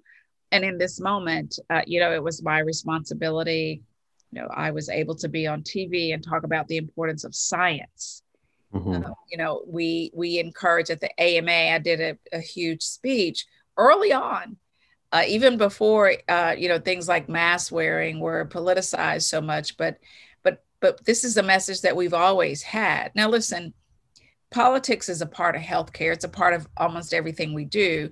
and 0.52 0.64
in 0.64 0.78
this 0.78 1.02
moment, 1.02 1.60
uh, 1.70 1.82
you 1.86 2.00
know, 2.00 2.14
it 2.14 2.24
was 2.24 2.42
my 2.42 2.60
responsibility. 2.60 3.82
You 4.32 4.42
know, 4.42 4.48
I 4.54 4.72
was 4.72 4.90
able 4.90 5.16
to 5.16 5.28
be 5.28 5.46
on 5.48 5.64
TV 5.64 6.14
and 6.14 6.24
talk 6.24 6.44
about 6.44 6.68
the 6.68 6.78
importance 6.78 7.26
of 7.26 7.36
science 7.36 8.24
Mm-hmm. 8.78 9.06
Uh, 9.06 9.14
you 9.32 9.38
know, 9.38 9.64
we 9.68 10.12
we 10.14 10.40
encourage 10.40 10.90
at 10.90 11.02
the 11.02 11.22
AMA. 11.22 11.74
I 11.74 11.80
did 11.80 12.02
a, 12.02 12.18
a 12.36 12.40
huge 12.40 12.84
speech 12.84 13.46
early 13.76 14.14
on, 14.14 14.58
uh, 15.12 15.24
even 15.28 15.58
before 15.58 16.14
uh, 16.28 16.56
you 16.58 16.70
know 16.70 16.80
things 16.80 17.08
like 17.08 17.30
mask 17.30 17.72
wearing 17.72 18.20
were 18.20 18.46
politicized 18.46 19.24
so 19.24 19.42
much. 19.42 19.78
But 19.78 19.98
but 20.44 20.64
but 20.80 21.04
this 21.06 21.24
is 21.24 21.38
a 21.38 21.44
message 21.44 21.82
that 21.82 21.96
we've 21.96 22.14
always 22.14 22.62
had. 22.62 23.12
Now, 23.16 23.30
listen, 23.30 23.74
politics 24.52 25.10
is 25.10 25.22
a 25.22 25.28
part 25.28 25.56
of 25.56 25.62
healthcare. 25.62 26.14
It's 26.14 26.26
a 26.26 26.30
part 26.30 26.54
of 26.54 26.68
almost 26.78 27.14
everything 27.14 27.54
we 27.54 27.66
do. 27.66 28.10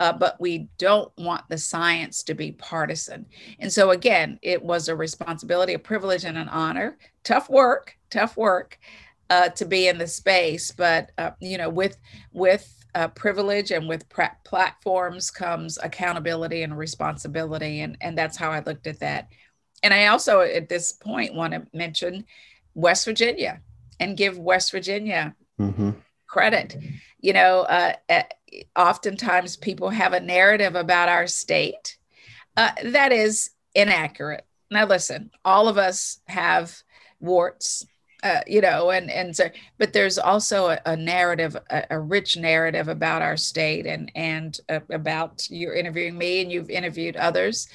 Uh, 0.00 0.12
but 0.12 0.40
we 0.40 0.68
don't 0.78 1.10
want 1.18 1.42
the 1.48 1.58
science 1.58 2.22
to 2.22 2.32
be 2.32 2.52
partisan. 2.52 3.26
And 3.58 3.72
so, 3.72 3.90
again, 3.90 4.38
it 4.42 4.62
was 4.62 4.86
a 4.86 4.94
responsibility, 4.94 5.74
a 5.74 5.78
privilege, 5.80 6.24
and 6.24 6.38
an 6.38 6.48
honor. 6.48 6.96
Tough 7.24 7.50
work, 7.50 7.96
tough 8.08 8.36
work 8.36 8.78
uh, 9.30 9.48
to 9.50 9.64
be 9.64 9.88
in 9.88 9.98
the 9.98 10.06
space. 10.06 10.70
But 10.70 11.12
uh, 11.18 11.32
you 11.40 11.58
know, 11.58 11.68
with 11.68 11.98
with 12.32 12.74
uh, 12.94 13.08
privilege 13.08 13.70
and 13.70 13.88
with 13.88 14.08
pra- 14.08 14.36
platforms 14.44 15.30
comes 15.30 15.78
accountability 15.82 16.62
and 16.62 16.76
responsibility, 16.76 17.80
and 17.80 17.96
and 18.00 18.16
that's 18.16 18.36
how 18.36 18.50
I 18.50 18.60
looked 18.60 18.86
at 18.86 19.00
that. 19.00 19.28
And 19.82 19.94
I 19.94 20.06
also, 20.06 20.40
at 20.40 20.68
this 20.68 20.92
point, 20.92 21.34
want 21.34 21.52
to 21.52 21.66
mention 21.72 22.24
West 22.74 23.04
Virginia 23.04 23.60
and 24.00 24.16
give 24.16 24.38
West 24.38 24.72
Virginia 24.72 25.34
mm-hmm. 25.60 25.90
credit. 26.26 26.76
You 27.20 27.32
know, 27.32 27.60
uh, 27.62 27.92
oftentimes 28.76 29.56
people 29.56 29.90
have 29.90 30.12
a 30.12 30.20
narrative 30.20 30.74
about 30.74 31.08
our 31.08 31.26
state 31.26 31.96
uh, 32.56 32.72
that 32.82 33.12
is 33.12 33.50
inaccurate. 33.74 34.44
Now, 34.70 34.86
listen, 34.86 35.30
all 35.44 35.68
of 35.68 35.78
us 35.78 36.20
have 36.26 36.76
warts 37.20 37.86
uh, 38.22 38.40
you 38.46 38.60
know, 38.60 38.90
and 38.90 39.10
and 39.10 39.36
so, 39.36 39.48
but 39.78 39.92
there's 39.92 40.18
also 40.18 40.70
a, 40.70 40.80
a 40.86 40.96
narrative, 40.96 41.56
a, 41.70 41.84
a, 41.90 42.00
rich 42.00 42.36
narrative 42.36 42.88
about 42.88 43.22
our 43.22 43.36
state, 43.36 43.86
and 43.86 44.10
and 44.14 44.60
uh, 44.68 44.80
about 44.90 45.48
you're 45.50 45.74
interviewing 45.74 46.18
me, 46.18 46.40
and 46.40 46.50
you've 46.50 46.70
interviewed 46.70 47.16
others, 47.16 47.68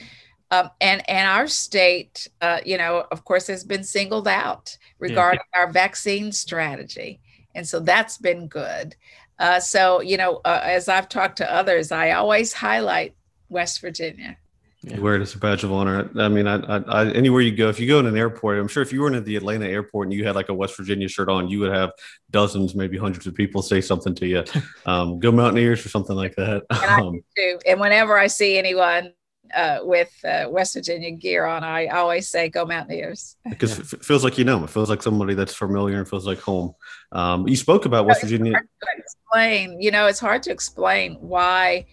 um, 0.52 0.70
and 0.82 1.10
and 1.10 1.28
our 1.30 1.48
state, 1.48 2.28
uh, 2.42 2.60
you 2.66 2.78
know, 2.78 3.06
of 3.12 3.24
course, 3.24 3.48
has 3.48 3.64
been 3.64 3.86
singled 3.86 4.28
out 4.28 4.78
regarding 5.00 5.40
yeah. 5.54 5.62
our 5.62 5.72
vaccine 5.72 6.32
strategy, 6.32 7.22
and 7.56 7.66
so 7.66 7.80
that's 7.80 8.18
been 8.18 8.48
good. 8.48 8.96
Uh, 9.40 9.62
so 9.62 10.02
you 10.02 10.18
know, 10.18 10.42
uh, 10.44 10.60
as 10.62 10.90
I've 10.90 11.08
talked 11.08 11.38
to 11.38 11.54
others, 11.54 11.92
I 11.92 12.12
always 12.12 12.52
highlight 12.52 13.16
West 13.48 13.80
Virginia 13.80 14.38
yeah. 14.84 15.00
wear 15.00 15.16
it 15.16 15.22
as 15.22 15.34
a 15.34 15.38
badge 15.38 15.64
of 15.64 15.72
honor. 15.72 16.10
I 16.20 16.28
mean, 16.28 16.46
I, 16.46 16.58
I, 16.58 16.78
I, 16.78 17.12
anywhere 17.12 17.42
you 17.42 17.56
go, 17.56 17.70
if 17.70 17.80
you 17.80 17.88
go 17.88 18.00
in 18.00 18.06
an 18.06 18.18
airport, 18.18 18.60
I'm 18.60 18.68
sure 18.68 18.84
if 18.84 18.92
you 18.92 19.02
were 19.02 19.14
in 19.14 19.24
the 19.24 19.36
Atlanta 19.38 19.66
airport 19.66 20.08
and 20.08 20.14
you 20.14 20.26
had 20.26 20.36
like 20.36 20.50
a 20.50 20.54
West 20.54 20.76
Virginia 20.76 21.08
shirt 21.08 21.30
on, 21.30 21.48
you 21.48 21.60
would 21.60 21.72
have 21.72 21.92
dozens, 22.32 22.76
maybe 22.76 22.98
hundreds 22.98 23.26
of 23.26 23.34
people 23.34 23.62
say 23.62 23.80
something 23.80 24.14
to 24.16 24.28
you. 24.28 24.44
Um, 24.86 25.20
go 25.20 25.32
Mountaineers 25.32 25.86
or 25.86 25.90
something 25.90 26.16
like 26.16 26.36
that. 26.36 26.64
And, 26.70 27.02
um, 27.02 27.24
and 27.66 27.80
whenever 27.80 28.18
I 28.18 28.28
see 28.28 28.58
anyone 28.58 29.14
uh, 29.56 29.80
with 29.82 30.14
uh, 30.26 30.48
West 30.50 30.74
Virginia 30.74 31.12
gear 31.12 31.46
on, 31.46 31.64
I 31.64 31.88
always 31.88 32.30
say 32.30 32.50
"Go 32.50 32.66
Mountaineers." 32.66 33.38
Because 33.48 33.80
it 33.94 34.04
feels 34.04 34.24
like 34.24 34.38
you 34.38 34.44
know, 34.44 34.64
it 34.64 34.70
feels 34.70 34.90
like 34.90 35.02
somebody 35.02 35.36
that's 35.36 35.54
familiar 35.54 36.00
and 36.00 36.08
feels 36.08 36.28
like 36.28 36.40
home. 36.40 36.74
Um, 37.12 37.48
you 37.48 37.56
spoke 37.56 37.86
about 37.86 38.06
West 38.06 38.22
Virginia. 38.22 38.60
explain, 38.98 39.82
you 39.82 39.92
know, 39.92 40.08
it's 40.08 40.20
hard 40.20 40.44
to 40.44 40.52
explain 40.52 41.16
why 41.22 41.86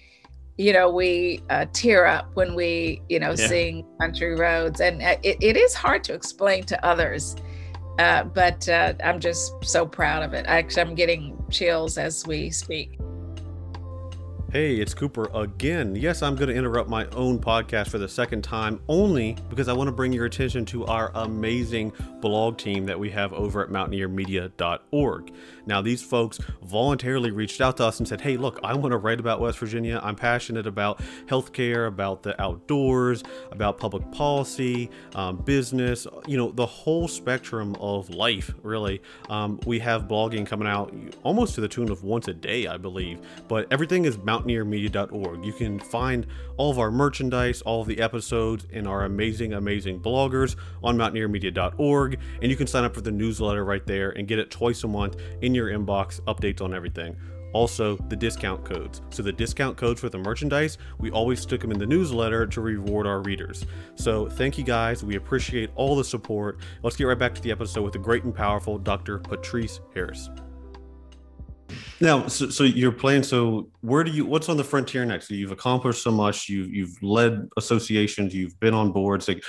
you 0.61 0.75
know, 0.75 0.91
we 0.91 1.41
uh, 1.49 1.65
tear 1.73 2.05
up 2.05 2.31
when 2.35 2.55
we, 2.55 3.01
you 3.09 3.19
know, 3.19 3.31
yeah. 3.31 3.47
sing 3.47 3.87
country 3.99 4.35
roads, 4.35 4.81
and 4.81 5.01
uh, 5.01 5.17
it, 5.23 5.39
it 5.41 5.57
is 5.57 5.73
hard 5.73 6.05
to 6.05 6.13
explain 6.13 6.65
to 6.65 6.85
others. 6.85 7.35
Uh, 7.99 8.25
but 8.25 8.69
uh, 8.69 8.93
I'm 9.03 9.21
just 9.21 9.55
so 9.65 9.87
proud 9.87 10.23
of 10.23 10.35
it. 10.35 10.45
Actually, 10.47 10.83
I'm 10.83 10.95
getting 10.95 11.43
chills 11.51 11.97
as 11.97 12.27
we 12.27 12.51
speak. 12.51 13.01
Hey, 14.53 14.75
it's 14.75 14.95
Cooper 14.95 15.31
again. 15.33 15.95
Yes, 15.95 16.23
I'm 16.23 16.35
going 16.35 16.49
to 16.49 16.55
interrupt 16.55 16.91
my 16.91 17.07
own 17.11 17.39
podcast 17.39 17.89
for 17.89 17.99
the 17.99 18.09
second 18.09 18.43
time, 18.43 18.81
only 18.89 19.37
because 19.49 19.69
I 19.69 19.73
want 19.73 19.87
to 19.87 19.93
bring 19.93 20.13
your 20.13 20.25
attention 20.25 20.65
to 20.67 20.85
our 20.87 21.13
amazing 21.15 21.93
blog 22.21 22.59
team 22.59 22.85
that 22.87 22.99
we 22.99 23.11
have 23.11 23.33
over 23.33 23.63
at 23.63 23.71
mountaineermedia.org. 23.71 25.33
Now, 25.67 25.83
these 25.83 26.03
folks 26.03 26.39
voluntarily 26.63 27.31
reached 27.31 27.61
out 27.61 27.77
to 27.79 27.85
us 27.85 27.99
and 27.99 28.09
said, 28.09 28.21
Hey, 28.21 28.37
look, 28.37 28.61
I 28.63 28.75
want 28.75 28.93
to 28.93 28.99
write 28.99 29.21
about 29.21 29.41
West 29.41 29.59
Virginia. 29.59 30.01
I'm 30.03 30.17
passionate 30.17 30.67
about 30.67 31.01
healthcare, 31.27 31.87
about 31.87 32.23
the 32.23 32.41
outdoors, 32.41 33.23
about 33.51 33.79
public 33.79 34.11
policy, 34.13 34.91
um, 35.15 35.37
business, 35.37 36.07
you 36.27 36.37
know, 36.37 36.51
the 36.51 36.67
whole 36.67 37.09
spectrum 37.09 37.77
of 37.81 38.11
life, 38.11 38.53
really. 38.63 39.03
Um, 39.29 39.61
we 39.67 39.79
have 39.81 40.09
blogging 40.09 40.47
coming 40.47 40.69
out 40.69 40.95
almost 41.23 41.55
to 41.57 41.61
the 41.61 41.69
tune 41.69 41.91
of 41.91 42.05
once 42.05 42.29
a 42.29 42.35
day, 42.35 42.67
I 42.67 42.77
believe, 42.77 43.21
but 43.49 43.67
everything 43.71 44.05
is 44.05 44.17
mountaineermedia.org. 44.19 45.45
You 45.45 45.53
can 45.53 45.79
find 45.79 46.27
all 46.57 46.71
of 46.71 46.79
our 46.79 46.91
merchandise, 46.91 47.63
all 47.63 47.83
of 47.83 47.87
the 47.87 48.01
episodes, 48.01 48.67
and 48.73 48.87
our 48.87 49.05
amazing, 49.05 49.55
amazing 49.55 50.01
bloggers 50.01 50.57
on 50.83 50.97
mountaineermedia.org. 50.97 52.19
And 52.43 52.51
you 52.51 52.57
can 52.57 52.67
sign 52.67 52.85
up 52.85 52.95
for 52.95 53.01
the 53.01 53.11
newsletter 53.11 53.65
right 53.65 53.85
there 53.87 54.11
and 54.11 54.29
get 54.29 54.39
it 54.39 54.51
twice 54.51 54.85
a 54.85 54.89
month 54.89 55.17
in 55.43 55.55
your 55.55 55.60
inbox, 55.67 56.21
updates 56.23 56.61
on 56.61 56.75
everything 56.75 57.17
also 57.53 57.97
the 58.09 58.17
discount 58.17 58.65
codes. 58.65 59.03
So 59.11 59.23
the 59.23 59.33
discount 59.33 59.77
codes 59.77 60.01
for 60.01 60.09
the 60.09 60.19
merchandise, 60.19 60.79
we 60.99 61.11
always 61.11 61.41
stick 61.41 61.61
them 61.61 61.73
in 61.73 61.79
the 61.79 61.87
newsletter 61.87 62.47
to 62.47 62.61
reward 62.61 63.07
our 63.07 63.23
readers. 63.23 63.65
So 63.95 64.29
thank 64.29 64.59
you 64.59 64.65
guys. 64.65 65.05
We 65.05 65.17
appreciate 65.17 65.71
all 65.75 65.97
the 65.97 66.05
support. 66.05 66.61
Let's 66.83 66.97
get 66.97 67.05
right 67.05 67.19
back 67.19 67.35
to 67.35 67.43
the 67.43 67.51
episode 67.51 67.83
with 67.83 67.93
the 67.93 67.99
great 67.99 68.25
and 68.25 68.35
powerful 68.35 68.79
Dr. 68.79 69.19
Patrice 69.19 69.81
Harris. 69.95 70.31
Now, 72.03 72.29
so, 72.29 72.49
so 72.49 72.65
you're 72.65 72.93
playing. 72.93 73.25
So 73.25 73.69
where 73.83 74.03
do 74.03 74.11
you? 74.11 74.25
What's 74.25 74.49
on 74.49 74.57
the 74.57 74.65
frontier 74.65 75.05
next? 75.05 75.29
So 75.29 75.35
you've 75.35 75.53
accomplished 75.53 76.03
so 76.03 76.11
much. 76.11 76.49
You've 76.49 76.73
you've 76.73 77.03
led 77.03 77.47
associations. 77.59 78.35
You've 78.35 78.59
been 78.59 78.73
on 78.73 78.91
boards. 78.91 79.29
Like 79.29 79.45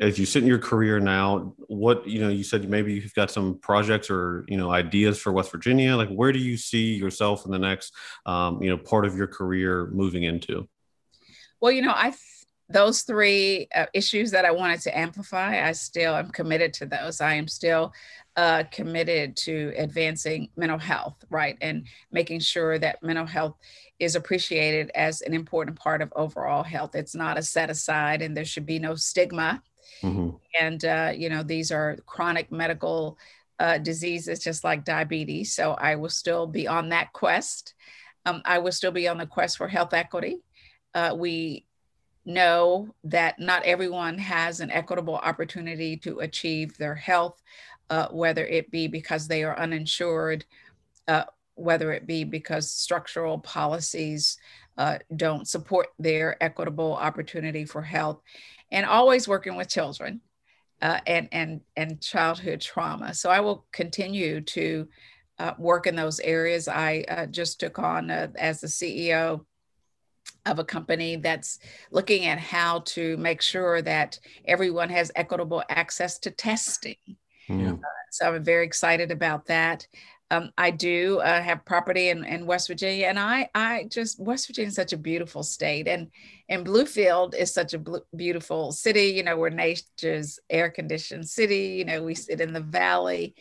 as 0.00 0.16
you 0.16 0.24
sit 0.24 0.44
in 0.44 0.48
your 0.48 0.60
career 0.60 1.00
now, 1.00 1.54
what 1.66 2.06
you 2.06 2.20
know? 2.20 2.28
You 2.28 2.44
said 2.44 2.70
maybe 2.70 2.94
you've 2.94 3.14
got 3.14 3.32
some 3.32 3.58
projects 3.58 4.10
or 4.10 4.44
you 4.46 4.56
know 4.56 4.70
ideas 4.70 5.18
for 5.18 5.32
West 5.32 5.50
Virginia. 5.50 5.96
Like 5.96 6.08
where 6.08 6.30
do 6.30 6.38
you 6.38 6.56
see 6.56 6.94
yourself 6.94 7.44
in 7.44 7.50
the 7.50 7.58
next 7.58 7.92
um, 8.26 8.62
you 8.62 8.70
know 8.70 8.78
part 8.78 9.04
of 9.04 9.16
your 9.16 9.26
career 9.26 9.88
moving 9.92 10.22
into? 10.22 10.68
Well, 11.60 11.72
you 11.72 11.82
know, 11.82 11.94
I 11.94 12.14
those 12.70 13.02
three 13.02 13.66
uh, 13.74 13.86
issues 13.94 14.30
that 14.32 14.44
I 14.44 14.50
wanted 14.50 14.80
to 14.82 14.96
amplify, 14.96 15.66
I 15.66 15.72
still 15.72 16.14
am 16.14 16.30
committed 16.30 16.74
to 16.74 16.86
those. 16.86 17.20
I 17.20 17.34
am 17.34 17.48
still 17.48 17.92
uh, 18.36 18.64
committed 18.70 19.36
to 19.36 19.72
advancing 19.76 20.50
mental 20.56 20.78
health, 20.78 21.16
right? 21.30 21.56
And 21.60 21.86
making 22.12 22.40
sure 22.40 22.78
that 22.78 23.02
mental 23.02 23.26
health 23.26 23.56
is 23.98 24.16
appreciated 24.16 24.90
as 24.94 25.22
an 25.22 25.34
important 25.34 25.78
part 25.78 26.02
of 26.02 26.12
overall 26.14 26.62
health. 26.62 26.94
It's 26.94 27.14
not 27.14 27.38
a 27.38 27.42
set 27.42 27.70
aside, 27.70 28.22
and 28.22 28.36
there 28.36 28.44
should 28.44 28.66
be 28.66 28.78
no 28.78 28.94
stigma. 28.94 29.62
Mm-hmm. 30.02 30.36
And, 30.60 30.84
uh, 30.84 31.12
you 31.16 31.30
know, 31.30 31.42
these 31.42 31.72
are 31.72 31.96
chronic 32.06 32.52
medical 32.52 33.18
uh, 33.58 33.78
diseases, 33.78 34.38
just 34.40 34.62
like 34.62 34.84
diabetes. 34.84 35.54
So 35.54 35.72
I 35.72 35.96
will 35.96 36.10
still 36.10 36.46
be 36.46 36.68
on 36.68 36.90
that 36.90 37.12
quest. 37.12 37.74
Um, 38.26 38.42
I 38.44 38.58
will 38.58 38.72
still 38.72 38.92
be 38.92 39.08
on 39.08 39.18
the 39.18 39.26
quest 39.26 39.56
for 39.56 39.68
health 39.68 39.94
equity. 39.94 40.38
Uh, 40.94 41.14
we 41.16 41.64
know 42.28 42.94
that 43.02 43.40
not 43.40 43.64
everyone 43.64 44.18
has 44.18 44.60
an 44.60 44.70
equitable 44.70 45.16
opportunity 45.16 45.96
to 45.96 46.20
achieve 46.20 46.76
their 46.76 46.94
health 46.94 47.42
uh, 47.90 48.08
whether 48.08 48.44
it 48.44 48.70
be 48.70 48.86
because 48.86 49.26
they 49.26 49.44
are 49.44 49.58
uninsured, 49.58 50.44
uh, 51.06 51.24
whether 51.54 51.92
it 51.92 52.06
be 52.06 52.24
because 52.24 52.70
structural 52.70 53.38
policies 53.38 54.38
uh, 54.76 54.98
don't 55.16 55.48
support 55.48 55.88
their 55.98 56.40
equitable 56.42 56.94
opportunity 56.94 57.64
for 57.64 57.82
health, 57.82 58.20
and 58.70 58.86
always 58.86 59.26
working 59.26 59.56
with 59.56 59.68
children 59.68 60.20
uh, 60.82 61.00
and, 61.06 61.28
and, 61.32 61.60
and 61.76 62.00
childhood 62.00 62.60
trauma. 62.60 63.12
So 63.14 63.30
I 63.30 63.40
will 63.40 63.66
continue 63.72 64.40
to 64.42 64.88
uh, 65.38 65.54
work 65.58 65.86
in 65.86 65.96
those 65.96 66.20
areas. 66.20 66.68
I 66.68 67.04
uh, 67.08 67.26
just 67.26 67.58
took 67.58 67.78
on 67.78 68.10
as 68.10 68.60
the 68.60 68.66
CEO 68.66 69.44
of 70.46 70.58
a 70.58 70.64
company 70.64 71.16
that's 71.16 71.58
looking 71.90 72.26
at 72.26 72.38
how 72.38 72.80
to 72.80 73.16
make 73.18 73.42
sure 73.42 73.82
that 73.82 74.18
everyone 74.46 74.88
has 74.88 75.12
equitable 75.14 75.62
access 75.68 76.18
to 76.18 76.30
testing 76.30 76.96
yeah. 77.48 77.72
Uh, 77.72 77.76
so 78.10 78.34
I'm 78.34 78.44
very 78.44 78.64
excited 78.64 79.10
about 79.10 79.46
that. 79.46 79.86
Um, 80.30 80.50
I 80.58 80.70
do 80.70 81.20
uh, 81.20 81.40
have 81.40 81.64
property 81.64 82.10
in, 82.10 82.22
in 82.24 82.44
West 82.44 82.68
Virginia, 82.68 83.06
and 83.06 83.18
I 83.18 83.48
I 83.54 83.88
just 83.90 84.20
West 84.20 84.46
Virginia 84.46 84.68
is 84.68 84.74
such 84.74 84.92
a 84.92 84.98
beautiful 84.98 85.42
state, 85.42 85.88
and 85.88 86.08
and 86.50 86.66
Bluefield 86.66 87.34
is 87.34 87.52
such 87.52 87.72
a 87.72 87.78
bl- 87.78 87.96
beautiful 88.14 88.72
city. 88.72 89.06
You 89.06 89.22
know, 89.22 89.38
we're 89.38 89.48
nature's 89.48 90.38
air 90.50 90.70
conditioned 90.70 91.26
city. 91.26 91.76
You 91.78 91.86
know, 91.86 92.02
we 92.02 92.14
sit 92.14 92.42
in 92.42 92.52
the 92.52 92.60
valley, 92.60 93.34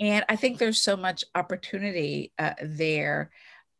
and 0.00 0.24
I 0.28 0.34
think 0.34 0.58
there's 0.58 0.82
so 0.82 0.96
much 0.96 1.24
opportunity 1.36 2.32
uh, 2.36 2.54
there. 2.60 3.30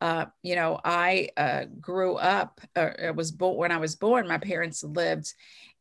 Uh, 0.01 0.27
you 0.43 0.57
know, 0.57 0.79
I 0.85 1.31
uh, 1.37 1.65
grew 1.81 2.17
up. 2.17 2.61
Uh, 2.77 2.91
I 3.07 3.11
was 3.13 3.33
born 3.33 3.57
when 3.57 3.73
I 3.73 3.79
was 3.79 3.97
born. 3.97 4.29
My 4.29 4.39
parents 4.39 4.85
lived 4.85 5.33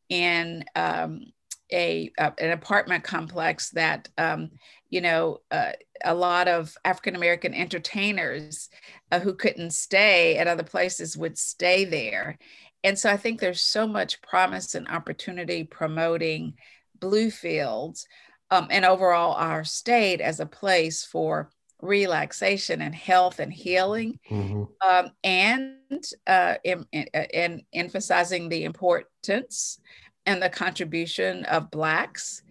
in 0.09 0.64
um, 0.76 1.26
a, 1.72 2.11
uh, 2.18 2.32
an 2.38 2.51
apartment 2.51 3.03
complex 3.03 3.72
that 3.72 4.09
um, 4.18 4.51
you 4.89 5.01
know 5.01 5.39
uh, 5.51 5.72
a 6.03 6.14
lot 6.14 6.47
of 6.47 6.76
African 6.86 7.16
American 7.16 7.53
entertainers 7.53 8.70
uh, 9.11 9.20
who 9.20 9.34
couldn't 9.34 9.72
stay 9.72 10.38
at 10.38 10.47
other 10.47 10.64
places 10.64 11.18
would 11.18 11.38
stay 11.38 11.86
there, 11.86 12.38
and 12.84 12.97
so 12.97 13.09
I 13.09 13.18
think 13.18 13.39
there's 13.39 13.61
so 13.61 13.88
much 13.88 14.22
promise 14.22 14.76
and 14.76 14.88
opportunity 14.88 15.64
promoting 15.64 16.53
Bluefields 16.99 18.07
um, 18.51 18.68
and 18.70 18.86
overall 18.86 19.34
our 19.34 19.64
state 19.64 20.22
as 20.22 20.39
a 20.39 20.45
place 20.45 21.03
for 21.03 21.49
relaxation 21.84 22.81
and 22.81 22.95
health 22.95 23.39
and 23.39 23.53
healing, 23.53 24.19
mm-hmm. 24.29 24.63
um, 24.88 25.11
and 25.23 26.03
uh, 26.25 26.55
in, 26.63 26.86
in, 26.91 27.05
in 27.34 27.61
emphasizing 27.73 28.49
the 28.49 28.63
importance 28.63 29.79
and 30.25 30.41
the 30.41 30.49
contribution 30.49 31.43
of 31.45 31.69
Blacks, 31.69 32.43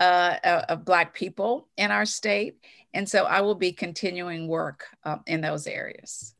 uh, 0.00 0.36
uh, 0.44 0.64
of 0.68 0.84
Black 0.84 1.12
people 1.12 1.68
in 1.76 1.90
our 1.90 2.06
state. 2.06 2.56
And 2.94 3.08
so 3.08 3.24
I 3.24 3.40
will 3.40 3.56
be 3.56 3.72
continuing 3.72 4.48
work 4.48 4.86
uh, 5.04 5.18
in 5.26 5.40
those 5.40 5.66
areas. 5.66 6.34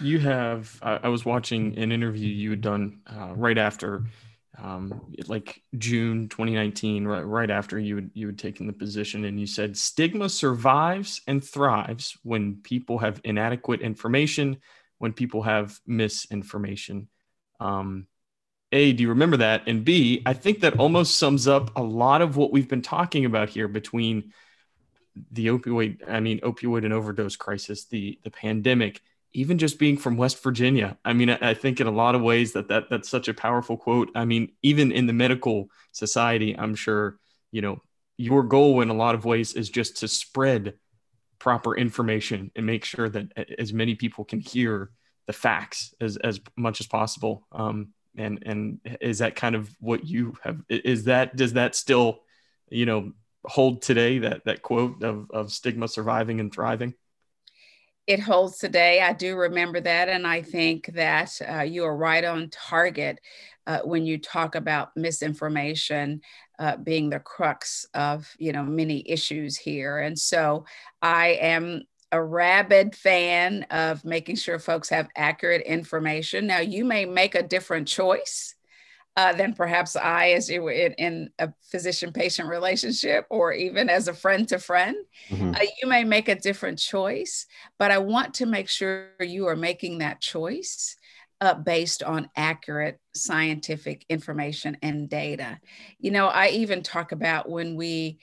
You 0.00 0.18
have, 0.18 0.78
I 0.82 1.08
was 1.08 1.24
watching 1.24 1.78
an 1.78 1.92
interview 1.92 2.28
you 2.28 2.50
had 2.50 2.60
done 2.60 3.00
uh, 3.06 3.34
right 3.34 3.58
after. 3.58 4.02
Um, 4.56 5.12
like 5.26 5.62
June 5.76 6.28
2019, 6.28 7.04
right, 7.06 7.22
right 7.22 7.50
after 7.50 7.78
you 7.78 7.96
had, 7.96 8.10
you 8.14 8.26
had 8.26 8.38
taken 8.38 8.66
the 8.66 8.72
position, 8.72 9.24
and 9.24 9.38
you 9.38 9.46
said 9.46 9.76
stigma 9.76 10.28
survives 10.28 11.20
and 11.26 11.42
thrives 11.42 12.16
when 12.22 12.56
people 12.62 12.98
have 12.98 13.20
inadequate 13.24 13.80
information, 13.80 14.58
when 14.98 15.12
people 15.12 15.42
have 15.42 15.78
misinformation. 15.86 17.08
Um, 17.58 18.06
a, 18.70 18.92
do 18.92 19.02
you 19.02 19.10
remember 19.10 19.38
that? 19.38 19.62
And 19.66 19.84
B, 19.84 20.22
I 20.26 20.32
think 20.34 20.60
that 20.60 20.78
almost 20.78 21.16
sums 21.16 21.46
up 21.46 21.76
a 21.76 21.82
lot 21.82 22.22
of 22.22 22.36
what 22.36 22.52
we've 22.52 22.68
been 22.68 22.82
talking 22.82 23.24
about 23.24 23.48
here 23.48 23.68
between 23.68 24.32
the 25.30 25.46
opioid, 25.46 26.08
I 26.08 26.20
mean, 26.20 26.40
opioid 26.40 26.84
and 26.84 26.92
overdose 26.92 27.36
crisis, 27.36 27.84
the 27.86 28.18
the 28.24 28.30
pandemic, 28.30 29.00
even 29.34 29.58
just 29.58 29.78
being 29.78 29.96
from 29.96 30.16
West 30.16 30.42
Virginia. 30.42 30.96
I 31.04 31.12
mean, 31.12 31.28
I, 31.28 31.38
I 31.50 31.54
think 31.54 31.80
in 31.80 31.86
a 31.86 31.92
lot 31.92 32.14
of 32.14 32.22
ways 32.22 32.52
that, 32.52 32.68
that 32.68 32.84
that's 32.88 33.08
such 33.08 33.28
a 33.28 33.34
powerful 33.34 33.76
quote. 33.76 34.10
I 34.14 34.24
mean, 34.24 34.52
even 34.62 34.92
in 34.92 35.06
the 35.06 35.12
medical 35.12 35.68
society, 35.92 36.56
I'm 36.56 36.74
sure, 36.74 37.18
you 37.50 37.60
know, 37.60 37.82
your 38.16 38.44
goal 38.44 38.80
in 38.80 38.90
a 38.90 38.94
lot 38.94 39.16
of 39.16 39.24
ways 39.24 39.54
is 39.54 39.68
just 39.68 39.98
to 39.98 40.08
spread 40.08 40.74
proper 41.40 41.76
information 41.76 42.52
and 42.54 42.64
make 42.64 42.84
sure 42.84 43.08
that 43.08 43.32
as 43.58 43.72
many 43.72 43.96
people 43.96 44.24
can 44.24 44.40
hear 44.40 44.90
the 45.26 45.32
facts 45.32 45.92
as, 46.00 46.16
as 46.16 46.40
much 46.56 46.80
as 46.80 46.86
possible. 46.86 47.46
Um, 47.50 47.88
and 48.16 48.42
and 48.46 48.78
is 49.00 49.18
that 49.18 49.34
kind 49.36 49.54
of 49.54 49.68
what 49.80 50.06
you 50.06 50.34
have 50.42 50.60
is 50.68 51.04
that 51.04 51.34
does 51.34 51.54
that 51.54 51.74
still 51.74 52.20
you 52.70 52.86
know 52.86 53.12
hold 53.44 53.82
today 53.82 54.20
that 54.20 54.44
that 54.44 54.62
quote 54.62 55.02
of 55.02 55.30
of 55.30 55.52
stigma 55.52 55.88
surviving 55.88 56.40
and 56.40 56.52
thriving 56.52 56.94
it 58.06 58.20
holds 58.20 58.58
today 58.58 59.00
i 59.00 59.12
do 59.12 59.36
remember 59.36 59.80
that 59.80 60.08
and 60.08 60.26
i 60.26 60.42
think 60.42 60.90
that 60.94 61.40
uh, 61.48 61.62
you 61.62 61.84
are 61.84 61.96
right 61.96 62.24
on 62.24 62.48
target 62.50 63.20
uh, 63.66 63.80
when 63.84 64.04
you 64.04 64.18
talk 64.18 64.54
about 64.54 64.94
misinformation 64.96 66.20
uh, 66.58 66.76
being 66.76 67.10
the 67.10 67.20
crux 67.20 67.86
of 67.94 68.32
you 68.38 68.52
know 68.52 68.62
many 68.62 69.08
issues 69.08 69.56
here. 69.56 69.98
And 69.98 70.18
so 70.18 70.64
i 71.02 71.38
am 71.40 71.82
a 72.12 72.22
rabid 72.22 72.94
fan 72.94 73.64
of 73.70 74.04
making 74.04 74.36
sure 74.36 74.60
folks 74.60 74.88
have 74.88 75.08
accurate 75.16 75.62
information. 75.62 76.46
Now 76.46 76.60
you 76.60 76.84
may 76.84 77.06
make 77.06 77.34
a 77.34 77.42
different 77.42 77.88
choice 77.88 78.54
uh, 79.16 79.32
than 79.32 79.54
perhaps 79.54 79.94
I, 79.96 80.30
as 80.30 80.48
you 80.48 80.62
were 80.62 80.72
in, 80.72 80.92
in 80.94 81.30
a 81.38 81.52
physician 81.70 82.12
patient 82.12 82.48
relationship 82.48 83.26
or 83.30 83.52
even 83.52 83.88
as 83.88 84.08
a 84.08 84.14
friend 84.14 84.48
to 84.48 84.58
friend. 84.58 84.96
Mm-hmm. 85.28 85.54
Uh, 85.54 85.66
you 85.80 85.88
may 85.88 86.04
make 86.04 86.28
a 86.28 86.34
different 86.34 86.78
choice, 86.78 87.46
but 87.78 87.90
I 87.90 87.98
want 87.98 88.34
to 88.34 88.46
make 88.46 88.68
sure 88.68 89.10
you 89.20 89.46
are 89.46 89.56
making 89.56 89.98
that 89.98 90.20
choice 90.20 90.96
uh, 91.40 91.54
based 91.54 92.02
on 92.02 92.28
accurate 92.36 92.98
scientific 93.14 94.04
information 94.08 94.76
and 94.82 95.08
data. 95.08 95.60
You 95.98 96.10
know, 96.10 96.26
I 96.26 96.48
even 96.48 96.82
talk 96.82 97.12
about 97.12 97.48
when 97.48 97.76
we 97.76 98.18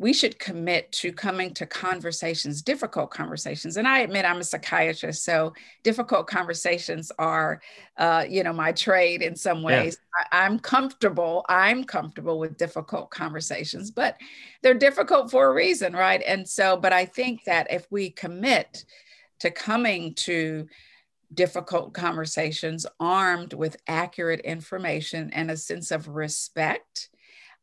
we 0.00 0.14
should 0.14 0.38
commit 0.38 0.90
to 0.90 1.12
coming 1.12 1.52
to 1.52 1.66
conversations, 1.66 2.62
difficult 2.62 3.10
conversations. 3.10 3.76
And 3.76 3.86
I 3.86 3.98
admit 3.98 4.24
I'm 4.24 4.40
a 4.40 4.44
psychiatrist, 4.44 5.22
so 5.22 5.52
difficult 5.82 6.26
conversations 6.26 7.12
are, 7.18 7.60
uh, 7.98 8.24
you 8.26 8.42
know, 8.42 8.54
my 8.54 8.72
trade 8.72 9.20
in 9.20 9.36
some 9.36 9.62
ways. 9.62 9.98
Yeah. 10.32 10.40
I, 10.40 10.46
I'm 10.46 10.58
comfortable. 10.58 11.44
I'm 11.50 11.84
comfortable 11.84 12.38
with 12.38 12.56
difficult 12.56 13.10
conversations, 13.10 13.90
but 13.90 14.16
they're 14.62 14.72
difficult 14.72 15.30
for 15.30 15.50
a 15.50 15.54
reason, 15.54 15.92
right? 15.92 16.22
And 16.26 16.48
so, 16.48 16.78
but 16.78 16.94
I 16.94 17.04
think 17.04 17.44
that 17.44 17.70
if 17.70 17.86
we 17.90 18.08
commit 18.08 18.86
to 19.40 19.50
coming 19.50 20.14
to 20.14 20.66
difficult 21.34 21.92
conversations 21.92 22.86
armed 22.98 23.52
with 23.52 23.76
accurate 23.86 24.40
information 24.40 25.30
and 25.34 25.50
a 25.50 25.58
sense 25.58 25.90
of 25.90 26.08
respect 26.08 27.10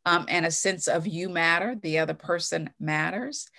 um, 0.07 0.25
and 0.29 0.45
a 0.45 0.51
sense 0.51 0.87
of 0.87 1.05
you 1.05 1.27
matter, 1.27 1.75
the 1.75 1.99
other 1.99 2.13
person 2.13 2.69
matters, 2.79 3.49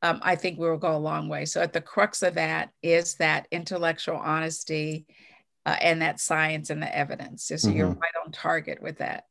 um, 0.00 0.20
I 0.22 0.36
think 0.36 0.58
we 0.58 0.68
will 0.68 0.78
go 0.78 0.96
a 0.96 0.98
long 0.98 1.28
way. 1.28 1.44
So, 1.44 1.60
at 1.60 1.74
the 1.74 1.82
crux 1.82 2.22
of 2.22 2.34
that 2.34 2.70
is 2.82 3.16
that 3.16 3.46
intellectual 3.50 4.16
honesty 4.16 5.04
uh, 5.66 5.76
and 5.80 6.00
that 6.00 6.18
science 6.18 6.70
and 6.70 6.80
the 6.80 6.96
evidence. 6.96 7.44
So, 7.44 7.56
mm-hmm. 7.56 7.76
you're 7.76 7.88
right 7.88 8.14
on 8.24 8.32
target 8.32 8.80
with 8.80 8.98
that. 8.98 9.24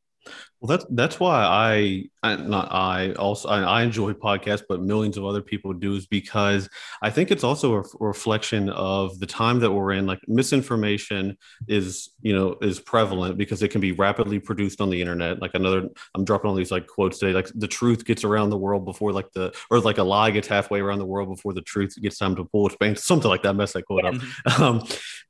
Well, 0.60 0.76
that's 0.76 0.86
that's 0.90 1.20
why 1.20 1.44
I, 1.44 2.06
I 2.24 2.36
not 2.38 2.72
I 2.72 3.14
also 3.14 3.48
I, 3.48 3.62
I, 3.62 3.84
enjoy 3.84 4.14
podcasts, 4.14 4.64
but 4.68 4.82
millions 4.82 5.16
of 5.16 5.24
other 5.24 5.42
people 5.44 5.72
do 5.72 5.94
is 5.94 6.08
because 6.08 6.68
I 7.00 7.12
think 7.12 7.30
it's 7.30 7.44
also 7.44 7.76
a, 7.76 7.84
reflection 8.00 8.70
of 8.70 9.20
the 9.20 9.28
time 9.28 9.60
that 9.60 9.72
we're 9.72 9.92
in. 9.92 10.08
Like 10.08 10.20
misinformation 10.28 11.38
is 11.68 12.10
you 12.22 12.34
know 12.34 12.56
is 12.60 12.80
prevalent 12.80 13.38
because 13.38 13.62
it 13.62 13.70
can 13.70 13.82
be 13.82 13.92
rapidly 13.92 14.40
produced 14.40 14.82
on 14.82 14.90
the 14.90 15.00
internet. 15.00 15.40
Like 15.44 15.52
another, 15.54 15.90
I'm 16.16 16.26
dropping 16.26 16.50
all 16.50 16.56
these 16.56 16.72
like 16.72 16.88
quotes 16.88 17.20
today. 17.20 17.34
Like 17.34 17.52
the 17.54 17.68
truth 17.68 18.04
gets 18.04 18.24
around 18.24 18.50
the 18.50 18.58
world 18.58 18.84
before 18.84 19.12
like 19.12 19.32
the 19.34 19.54
or 19.70 19.80
like 19.80 20.00
a 20.00 20.04
lie 20.04 20.32
gets 20.32 20.48
halfway 20.48 20.80
around 20.80 20.98
the 20.98 21.06
world 21.06 21.30
before 21.30 21.54
the 21.54 21.62
truth 21.62 21.94
gets 22.02 22.18
time 22.18 22.36
to 22.36 22.46
pull 22.46 22.66
its 22.66 22.78
bank. 22.78 22.98
Something 22.98 23.30
like 23.30 23.44
that. 23.44 23.54
Mess 23.54 23.74
that 23.74 23.86
quote 23.86 24.06
up. 24.06 24.16
Um, 24.58 24.82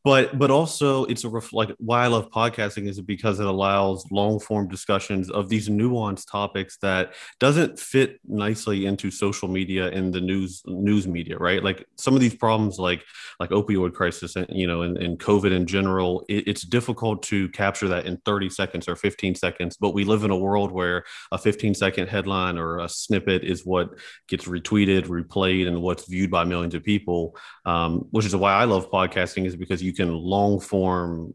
but 0.06 0.40
but 0.40 0.52
also 0.52 1.04
it's 1.06 1.26
a 1.26 1.30
ref, 1.30 1.52
like 1.52 1.70
why 1.80 2.06
I 2.06 2.08
love 2.08 2.30
podcasting 2.30 2.88
is 2.88 3.02
because 3.02 3.42
it 3.42 3.46
allows 3.46 4.06
long 4.10 4.40
form 4.40 4.70
discussions 4.88 5.30
of 5.30 5.50
these 5.50 5.68
nuanced 5.70 6.32
topics 6.32 6.78
that 6.78 7.14
doesn't 7.40 7.78
fit 7.78 8.20
nicely 8.26 8.86
into 8.86 9.12
social 9.12 9.48
media 9.48 9.88
and 9.92 10.14
the 10.14 10.22
news 10.22 10.62
news 10.66 11.08
media 11.08 11.38
right? 11.38 11.64
Like 11.64 11.86
some 11.98 12.14
of 12.14 12.22
these 12.22 12.36
problems 12.36 12.80
like 12.80 13.04
like 13.40 13.50
opioid 13.50 13.94
crisis 13.94 14.36
and 14.36 14.48
you 14.50 14.66
know 14.66 14.82
and, 14.82 14.98
and 14.98 15.20
covid 15.20 15.52
in 15.52 15.66
general 15.66 16.26
it, 16.30 16.48
it's 16.48 16.62
difficult 16.62 17.22
to 17.24 17.50
capture 17.50 17.88
that 17.88 18.06
in 18.06 18.18
30 18.26 18.50
seconds 18.50 18.88
or 18.88 18.96
15 18.96 19.36
seconds 19.36 19.78
but 19.78 19.94
we 19.94 20.04
live 20.04 20.24
in 20.24 20.32
a 20.32 20.38
world 20.38 20.72
where 20.72 21.04
a 21.32 21.38
15 21.38 21.74
second 21.76 22.08
headline 22.08 22.58
or 22.58 22.80
a 22.80 22.90
snippet 22.90 23.44
is 23.44 23.66
what 23.66 23.90
gets 24.28 24.46
retweeted 24.46 25.08
replayed 25.08 25.68
and 25.68 25.82
what's 25.82 26.08
viewed 26.08 26.32
by 26.32 26.44
millions 26.44 26.74
of 26.74 26.84
people 26.84 27.36
um, 27.66 28.08
which 28.12 28.26
is 28.26 28.36
why 28.36 28.54
i 28.54 28.64
love 28.64 28.90
podcasting 28.90 29.46
is 29.46 29.56
because 29.56 29.84
you 29.84 29.94
can 29.94 30.14
long 30.14 30.60
form 30.60 31.34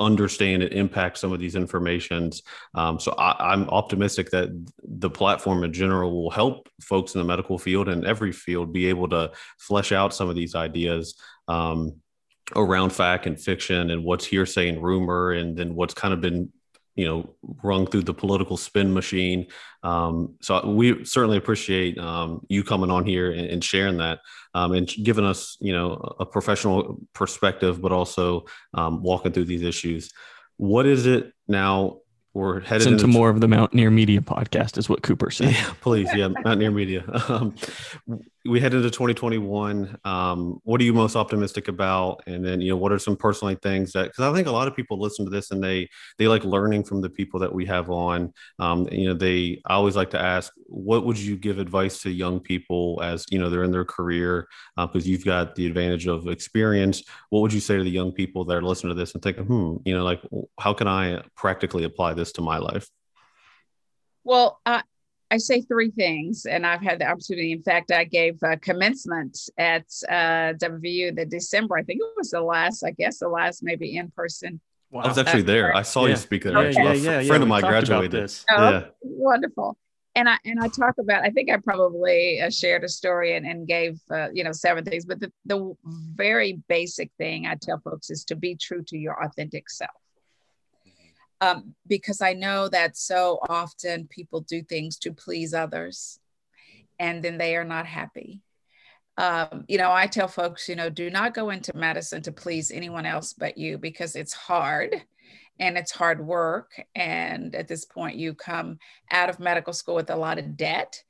understand 0.00 0.62
and 0.62 0.72
impact 0.72 1.18
some 1.18 1.32
of 1.32 1.38
these 1.38 1.54
informations. 1.54 2.42
Um, 2.74 2.98
so 2.98 3.12
I, 3.12 3.52
am 3.52 3.68
optimistic 3.70 4.30
that 4.30 4.48
the 4.82 5.10
platform 5.10 5.64
in 5.64 5.72
general 5.72 6.12
will 6.12 6.30
help 6.30 6.68
folks 6.80 7.14
in 7.14 7.20
the 7.20 7.26
medical 7.26 7.58
field 7.58 7.88
and 7.88 8.04
every 8.04 8.32
field 8.32 8.72
be 8.72 8.86
able 8.86 9.08
to 9.10 9.32
flesh 9.58 9.92
out 9.92 10.14
some 10.14 10.28
of 10.28 10.34
these 10.34 10.54
ideas 10.54 11.14
um, 11.48 11.96
around 12.56 12.90
fact 12.90 13.26
and 13.26 13.40
fiction 13.40 13.90
and 13.90 14.04
what's 14.04 14.24
hearsay 14.24 14.68
and 14.68 14.82
rumor, 14.82 15.32
and 15.32 15.56
then 15.56 15.74
what's 15.74 15.94
kind 15.94 16.12
of 16.12 16.20
been 16.20 16.52
you 16.94 17.06
know 17.06 17.34
rung 17.62 17.86
through 17.86 18.02
the 18.02 18.14
political 18.14 18.56
spin 18.56 18.92
machine 18.92 19.46
um, 19.82 20.34
so 20.40 20.66
we 20.70 21.04
certainly 21.04 21.36
appreciate 21.36 21.98
um, 21.98 22.44
you 22.48 22.62
coming 22.62 22.90
on 22.90 23.04
here 23.04 23.30
and, 23.32 23.46
and 23.46 23.64
sharing 23.64 23.98
that 23.98 24.20
um, 24.54 24.72
and 24.72 24.88
giving 25.02 25.24
us 25.24 25.56
you 25.60 25.72
know 25.72 25.92
a 26.20 26.26
professional 26.26 27.00
perspective 27.12 27.80
but 27.80 27.92
also 27.92 28.44
um, 28.74 29.02
walking 29.02 29.32
through 29.32 29.44
these 29.44 29.62
issues 29.62 30.12
what 30.56 30.86
is 30.86 31.06
it 31.06 31.32
now 31.48 31.98
we're 32.34 32.60
headed 32.60 32.88
into, 32.88 33.04
into 33.04 33.06
more 33.06 33.30
of 33.30 33.40
the 33.40 33.46
Mountaineer 33.46 33.92
Media 33.92 34.20
podcast, 34.20 34.76
is 34.76 34.88
what 34.88 35.04
Cooper 35.04 35.30
said. 35.30 35.50
Yeah, 35.52 35.72
please, 35.80 36.08
yeah, 36.16 36.26
Mountaineer 36.26 36.72
Media. 36.72 37.04
We 38.46 38.60
head 38.60 38.74
into 38.74 38.90
2021. 38.90 39.98
Um, 40.04 40.60
what 40.64 40.80
are 40.80 40.84
you 40.84 40.92
most 40.92 41.16
optimistic 41.16 41.68
about? 41.68 42.22
And 42.26 42.44
then, 42.44 42.60
you 42.60 42.70
know, 42.70 42.76
what 42.76 42.92
are 42.92 42.98
some 42.98 43.16
personal 43.16 43.56
things 43.56 43.92
that? 43.92 44.08
Because 44.08 44.24
I 44.24 44.34
think 44.34 44.46
a 44.46 44.52
lot 44.52 44.68
of 44.68 44.76
people 44.76 45.00
listen 45.00 45.24
to 45.24 45.30
this 45.30 45.50
and 45.50 45.64
they 45.64 45.88
they 46.18 46.28
like 46.28 46.44
learning 46.44 46.84
from 46.84 47.00
the 47.00 47.08
people 47.08 47.40
that 47.40 47.54
we 47.54 47.64
have 47.66 47.90
on. 47.90 48.32
Um, 48.58 48.86
you 48.92 49.08
know, 49.08 49.14
they 49.14 49.62
I 49.66 49.74
always 49.74 49.96
like 49.96 50.10
to 50.10 50.20
ask, 50.20 50.52
what 50.66 51.06
would 51.06 51.18
you 51.18 51.36
give 51.36 51.58
advice 51.58 52.02
to 52.02 52.10
young 52.10 52.38
people 52.38 53.00
as 53.02 53.24
you 53.30 53.38
know 53.38 53.48
they're 53.48 53.64
in 53.64 53.70
their 53.70 53.84
career 53.84 54.46
because 54.76 55.06
uh, 55.06 55.08
you've 55.08 55.24
got 55.24 55.54
the 55.54 55.66
advantage 55.66 56.06
of 56.06 56.28
experience. 56.28 57.02
What 57.30 57.40
would 57.40 57.52
you 57.52 57.60
say 57.60 57.76
to 57.76 57.84
the 57.84 57.90
young 57.90 58.12
people 58.12 58.44
that 58.44 58.56
are 58.56 58.62
listening 58.62 58.94
to 58.94 59.00
this 59.00 59.14
and 59.14 59.22
thinking, 59.22 59.44
hmm, 59.44 59.76
you 59.84 59.96
know, 59.96 60.04
like 60.04 60.20
how 60.58 60.74
can 60.74 60.88
I 60.88 61.22
practically 61.36 61.84
apply 61.84 62.14
this 62.14 62.32
to 62.32 62.42
my 62.42 62.58
life? 62.58 62.88
Well, 64.24 64.60
I 65.34 65.38
say 65.38 65.62
three 65.62 65.90
things, 65.90 66.46
and 66.46 66.64
I've 66.64 66.80
had 66.80 67.00
the 67.00 67.06
opportunity. 67.06 67.50
In 67.50 67.60
fact, 67.60 67.90
I 67.90 68.04
gave 68.04 68.38
a 68.44 68.56
commencement 68.56 69.36
at 69.58 69.84
uh, 70.08 70.54
WVU 70.62 71.16
the 71.16 71.26
December. 71.26 71.76
I 71.76 71.82
think 71.82 72.00
it 72.00 72.12
was 72.16 72.30
the 72.30 72.40
last, 72.40 72.84
I 72.84 72.92
guess, 72.92 73.18
the 73.18 73.28
last 73.28 73.64
maybe 73.64 73.96
in 73.96 74.12
person. 74.12 74.60
Wow. 74.92 75.02
I 75.02 75.08
was 75.08 75.18
actually 75.18 75.42
there. 75.42 75.74
I 75.74 75.82
saw 75.82 76.04
yeah. 76.04 76.10
you 76.10 76.16
speak 76.18 76.44
there. 76.44 76.56
Okay. 76.56 76.84
Yeah, 76.84 76.92
yeah, 76.92 77.20
yeah, 77.20 77.26
friend 77.26 77.42
of 77.42 77.48
mine 77.48 77.62
graduated. 77.62 78.32
Oh, 78.48 78.70
yeah. 78.70 78.84
Wonderful. 79.02 79.76
And 80.14 80.28
I 80.28 80.38
and 80.44 80.60
I 80.60 80.68
talk 80.68 80.94
about. 81.00 81.24
I 81.24 81.30
think 81.30 81.50
I 81.50 81.56
probably 81.56 82.40
uh, 82.40 82.48
shared 82.48 82.84
a 82.84 82.88
story 82.88 83.34
and, 83.34 83.44
and 83.44 83.66
gave 83.66 83.98
uh, 84.12 84.28
you 84.32 84.44
know 84.44 84.52
seven 84.52 84.84
things. 84.84 85.04
But 85.04 85.18
the 85.18 85.32
the 85.46 85.74
very 86.14 86.62
basic 86.68 87.10
thing 87.18 87.48
I 87.48 87.56
tell 87.60 87.80
folks 87.80 88.08
is 88.08 88.24
to 88.26 88.36
be 88.36 88.54
true 88.54 88.84
to 88.84 88.96
your 88.96 89.20
authentic 89.20 89.68
self 89.68 89.90
um, 91.44 91.74
because 91.86 92.20
I 92.22 92.32
know 92.32 92.68
that 92.68 92.96
so 92.96 93.38
often 93.48 94.08
people 94.08 94.40
do 94.40 94.62
things 94.62 94.98
to 95.00 95.12
please 95.12 95.52
others 95.52 96.18
and 96.98 97.22
then 97.22 97.38
they 97.38 97.56
are 97.56 97.64
not 97.64 97.86
happy. 97.86 98.40
Um, 99.18 99.64
you 99.68 99.78
know, 99.78 99.92
I 99.92 100.06
tell 100.06 100.26
folks, 100.26 100.68
you 100.68 100.74
know, 100.74 100.88
do 100.88 101.10
not 101.10 101.34
go 101.34 101.50
into 101.50 101.76
medicine 101.76 102.22
to 102.22 102.32
please 102.32 102.70
anyone 102.70 103.06
else 103.06 103.32
but 103.32 103.58
you 103.58 103.78
because 103.78 104.16
it's 104.16 104.32
hard 104.32 105.02
and 105.60 105.76
it's 105.76 105.92
hard 105.92 106.24
work. 106.24 106.72
And 106.94 107.54
at 107.54 107.68
this 107.68 107.84
point, 107.84 108.16
you 108.16 108.34
come 108.34 108.78
out 109.10 109.28
of 109.28 109.38
medical 109.38 109.72
school 109.72 109.94
with 109.94 110.10
a 110.10 110.16
lot 110.16 110.38
of 110.38 110.56
debt. 110.56 111.02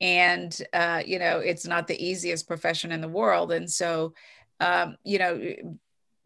And, 0.00 0.56
uh, 0.72 1.02
you 1.04 1.18
know, 1.18 1.38
it's 1.38 1.66
not 1.66 1.86
the 1.86 2.02
easiest 2.02 2.46
profession 2.46 2.92
in 2.92 3.00
the 3.00 3.08
world. 3.08 3.52
And 3.52 3.70
so, 3.70 4.14
um, 4.60 4.96
you 5.04 5.18
know, 5.18 5.54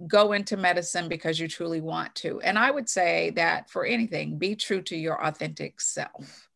go 0.07 0.33
into 0.33 0.57
medicine 0.57 1.09
because 1.09 1.41
you 1.41 1.49
truly 1.49 1.81
want 1.81 2.15
to. 2.17 2.41
And 2.41 2.59
I 2.59 2.71
would 2.71 2.89
say 2.89 3.31
that 3.37 3.71
for 3.71 3.85
anything, 3.85 4.39
be 4.39 4.55
true 4.55 4.83
to 4.83 4.97
your 4.97 5.25
authentic 5.25 5.81
self. 5.81 6.49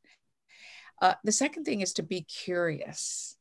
Uh, 1.01 1.15
the 1.25 1.33
second 1.33 1.65
thing 1.65 1.81
is 1.81 1.95
to 1.95 2.03
be 2.03 2.23
curious. 2.23 3.37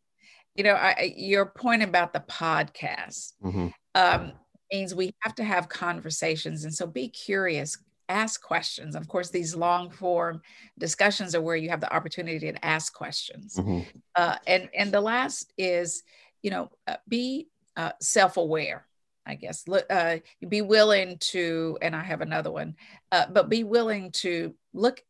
You 0.56 0.64
know, 0.64 0.74
I, 0.74 1.14
your 1.18 1.48
point 1.48 1.84
about 1.84 2.14
the 2.14 2.22
podcast 2.22 3.34
mm-hmm. 3.44 3.68
um, 3.96 4.32
means 4.72 4.96
we 4.96 5.12
have 5.20 5.36
to 5.36 5.44
have 5.44 5.68
conversations. 5.68 6.64
And 6.64 6.74
so 6.74 6.88
be 6.88 7.10
curious, 7.10 7.78
ask 8.08 8.42
questions. 8.42 8.96
Of 8.96 9.08
course, 9.08 9.30
these 9.30 9.56
long 9.56 9.90
form 9.90 10.42
discussions 10.78 11.36
are 11.36 11.42
where 11.42 11.56
you 11.58 11.70
have 11.70 11.82
the 11.82 11.94
opportunity 11.94 12.52
to 12.52 12.66
ask 12.66 12.94
questions. 12.94 13.56
Mm-hmm. 13.58 13.82
Uh, 14.16 14.36
and, 14.48 14.70
and 14.74 14.92
the 14.92 15.02
last 15.02 15.52
is, 15.58 16.04
you 16.42 16.52
know, 16.52 16.72
uh, 16.88 16.96
be 17.08 17.48
uh, 17.76 17.92
self 18.02 18.38
aware 18.38 18.86
I 19.26 19.36
guess. 19.36 19.64
Uh, 19.68 20.18
be 20.48 20.62
willing 20.62 21.18
to, 21.20 21.78
and 21.82 21.96
I 21.96 22.04
have 22.04 22.22
another 22.22 22.52
one, 22.52 22.76
uh, 23.12 23.26
but 23.32 23.50
be 23.50 23.64
willing 23.64 24.12
to 24.14 24.56
look 24.74 25.02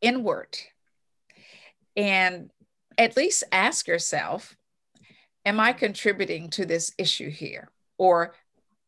inward 0.00 0.58
and 1.96 2.50
at 2.98 3.16
least 3.16 3.44
ask 3.52 3.86
yourself, 3.86 4.56
am 5.44 5.60
I 5.60 5.72
contributing 5.72 6.50
to 6.50 6.66
this 6.66 6.92
issue 6.98 7.30
here? 7.30 7.70
Or 7.96 8.34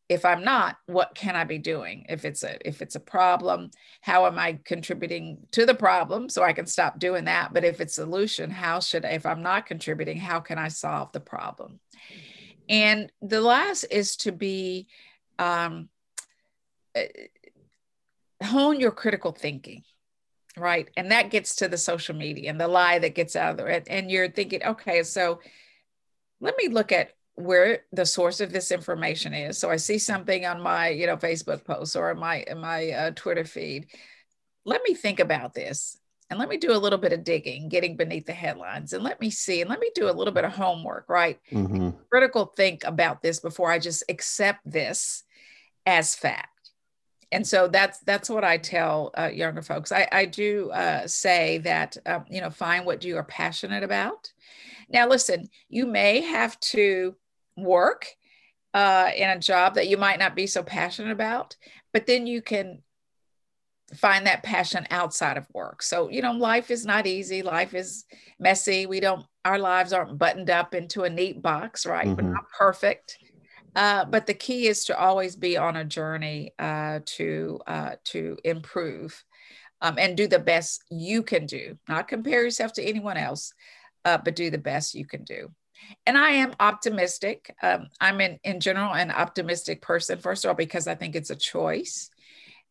if 0.09 0.23
i'm 0.23 0.43
not 0.43 0.77
what 0.85 1.13
can 1.15 1.35
i 1.35 1.43
be 1.43 1.57
doing 1.57 2.05
if 2.09 2.23
it's 2.25 2.43
a 2.43 2.57
if 2.67 2.81
it's 2.81 2.95
a 2.95 2.99
problem 2.99 3.69
how 4.01 4.25
am 4.25 4.39
i 4.39 4.57
contributing 4.63 5.37
to 5.51 5.65
the 5.65 5.73
problem 5.73 6.29
so 6.29 6.43
i 6.43 6.53
can 6.53 6.65
stop 6.65 6.99
doing 6.99 7.25
that 7.25 7.53
but 7.53 7.65
if 7.65 7.81
it's 7.81 7.97
a 7.97 8.01
solution 8.01 8.49
how 8.49 8.79
should 8.79 9.05
if 9.05 9.25
i'm 9.25 9.43
not 9.43 9.65
contributing 9.65 10.17
how 10.17 10.39
can 10.39 10.57
i 10.57 10.67
solve 10.67 11.11
the 11.11 11.19
problem 11.19 11.79
and 12.69 13.11
the 13.21 13.41
last 13.41 13.85
is 13.85 14.15
to 14.17 14.31
be 14.31 14.87
um, 15.39 15.89
eh, 16.95 17.07
hone 18.43 18.79
your 18.79 18.91
critical 18.91 19.31
thinking 19.31 19.83
right 20.57 20.89
and 20.97 21.11
that 21.11 21.29
gets 21.29 21.55
to 21.57 21.67
the 21.67 21.77
social 21.77 22.15
media 22.15 22.49
and 22.49 22.59
the 22.59 22.67
lie 22.67 22.99
that 22.99 23.15
gets 23.15 23.35
out 23.35 23.51
of 23.51 23.57
there 23.57 23.83
and 23.87 24.11
you're 24.11 24.29
thinking 24.29 24.63
okay 24.63 25.03
so 25.03 25.39
let 26.39 26.55
me 26.57 26.67
look 26.67 26.91
at 26.91 27.11
where 27.37 27.83
the 27.91 28.05
source 28.05 28.41
of 28.41 28.51
this 28.51 28.71
information 28.71 29.31
is. 29.31 29.59
So 29.59 29.69
I 29.69 29.75
see 29.75 29.99
something 29.99 30.45
on 30.47 30.59
my, 30.59 30.89
you 30.89 31.05
know, 31.05 31.17
Facebook 31.17 31.63
post 31.65 31.95
or 31.95 32.15
my 32.15 32.43
my 32.57 32.89
uh, 32.89 33.11
Twitter 33.11 33.45
feed. 33.45 33.87
Let 34.65 34.81
me 34.87 34.95
think 34.95 35.19
about 35.19 35.53
this 35.53 35.97
and 36.29 36.39
let 36.39 36.49
me 36.49 36.57
do 36.57 36.73
a 36.73 36.77
little 36.77 36.99
bit 36.99 37.13
of 37.13 37.23
digging, 37.23 37.69
getting 37.69 37.95
beneath 37.95 38.25
the 38.25 38.33
headlines, 38.33 38.93
and 38.93 39.03
let 39.03 39.21
me 39.21 39.29
see 39.29 39.61
and 39.61 39.69
let 39.69 39.79
me 39.79 39.89
do 39.95 40.09
a 40.09 40.11
little 40.11 40.33
bit 40.33 40.45
of 40.45 40.51
homework. 40.51 41.05
Right, 41.07 41.39
mm-hmm. 41.51 41.91
critical 42.09 42.45
think 42.45 42.83
about 42.83 43.21
this 43.21 43.39
before 43.39 43.71
I 43.71 43.79
just 43.79 44.03
accept 44.09 44.59
this 44.69 45.23
as 45.85 46.15
fact. 46.15 46.71
And 47.31 47.45
so 47.45 47.67
that's 47.67 47.99
that's 47.99 48.29
what 48.29 48.43
I 48.43 48.57
tell 48.57 49.11
uh, 49.17 49.29
younger 49.33 49.61
folks. 49.61 49.91
I, 49.91 50.07
I 50.11 50.25
do 50.25 50.71
uh, 50.71 51.07
say 51.07 51.59
that 51.59 51.97
um, 52.05 52.25
you 52.29 52.41
know 52.41 52.49
find 52.49 52.85
what 52.85 53.03
you 53.03 53.17
are 53.17 53.23
passionate 53.23 53.83
about. 53.83 54.31
Now, 54.89 55.07
listen, 55.07 55.49
you 55.69 55.85
may 55.85 56.21
have 56.21 56.59
to 56.61 57.15
work 57.57 58.07
uh, 58.73 59.11
in 59.15 59.29
a 59.29 59.39
job 59.39 59.75
that 59.75 59.87
you 59.87 59.97
might 59.97 60.19
not 60.19 60.35
be 60.35 60.47
so 60.47 60.63
passionate 60.63 61.11
about, 61.11 61.57
but 61.91 62.05
then 62.05 62.27
you 62.27 62.41
can 62.41 62.81
find 63.95 64.25
that 64.25 64.43
passion 64.43 64.85
outside 64.91 65.37
of 65.37 65.47
work. 65.53 65.81
So, 65.81 66.09
you 66.09 66.21
know, 66.21 66.33
life 66.33 66.71
is 66.71 66.85
not 66.85 67.07
easy. 67.07 67.41
Life 67.41 67.73
is 67.73 68.05
messy. 68.39 68.85
We 68.85 68.99
don't, 68.99 69.25
our 69.45 69.57
lives 69.57 69.93
aren't 69.93 70.17
buttoned 70.17 70.49
up 70.49 70.75
into 70.75 71.03
a 71.03 71.09
neat 71.09 71.41
box, 71.41 71.85
right? 71.85 72.05
Mm-hmm. 72.07 72.25
We're 72.25 72.33
not 72.33 72.49
perfect. 72.57 73.17
Uh, 73.75 74.05
but 74.05 74.25
the 74.25 74.33
key 74.33 74.67
is 74.67 74.85
to 74.85 74.97
always 74.97 75.35
be 75.35 75.55
on 75.55 75.77
a 75.77 75.85
journey 75.85 76.51
uh, 76.57 76.99
to 77.05 77.59
uh, 77.67 77.91
to 78.05 78.35
improve 78.43 79.23
um, 79.81 79.99
and 79.99 80.17
do 80.17 80.25
the 80.27 80.39
best 80.39 80.83
you 80.89 81.21
can 81.21 81.45
do. 81.45 81.77
Not 81.87 82.07
compare 82.07 82.43
yourself 82.43 82.73
to 82.73 82.83
anyone 82.83 83.17
else, 83.17 83.53
uh, 84.03 84.17
but 84.17 84.35
do 84.35 84.49
the 84.49 84.57
best 84.57 84.95
you 84.95 85.05
can 85.05 85.23
do 85.23 85.51
and 86.05 86.17
I 86.17 86.31
am 86.31 86.53
optimistic. 86.59 87.55
Um, 87.61 87.87
I'm 87.99 88.21
in, 88.21 88.39
in 88.43 88.59
general 88.59 88.93
an 88.93 89.11
optimistic 89.11 89.81
person, 89.81 90.19
first 90.19 90.45
of 90.45 90.49
all, 90.49 90.55
because 90.55 90.87
I 90.87 90.95
think 90.95 91.15
it's 91.15 91.29
a 91.29 91.35
choice. 91.35 92.09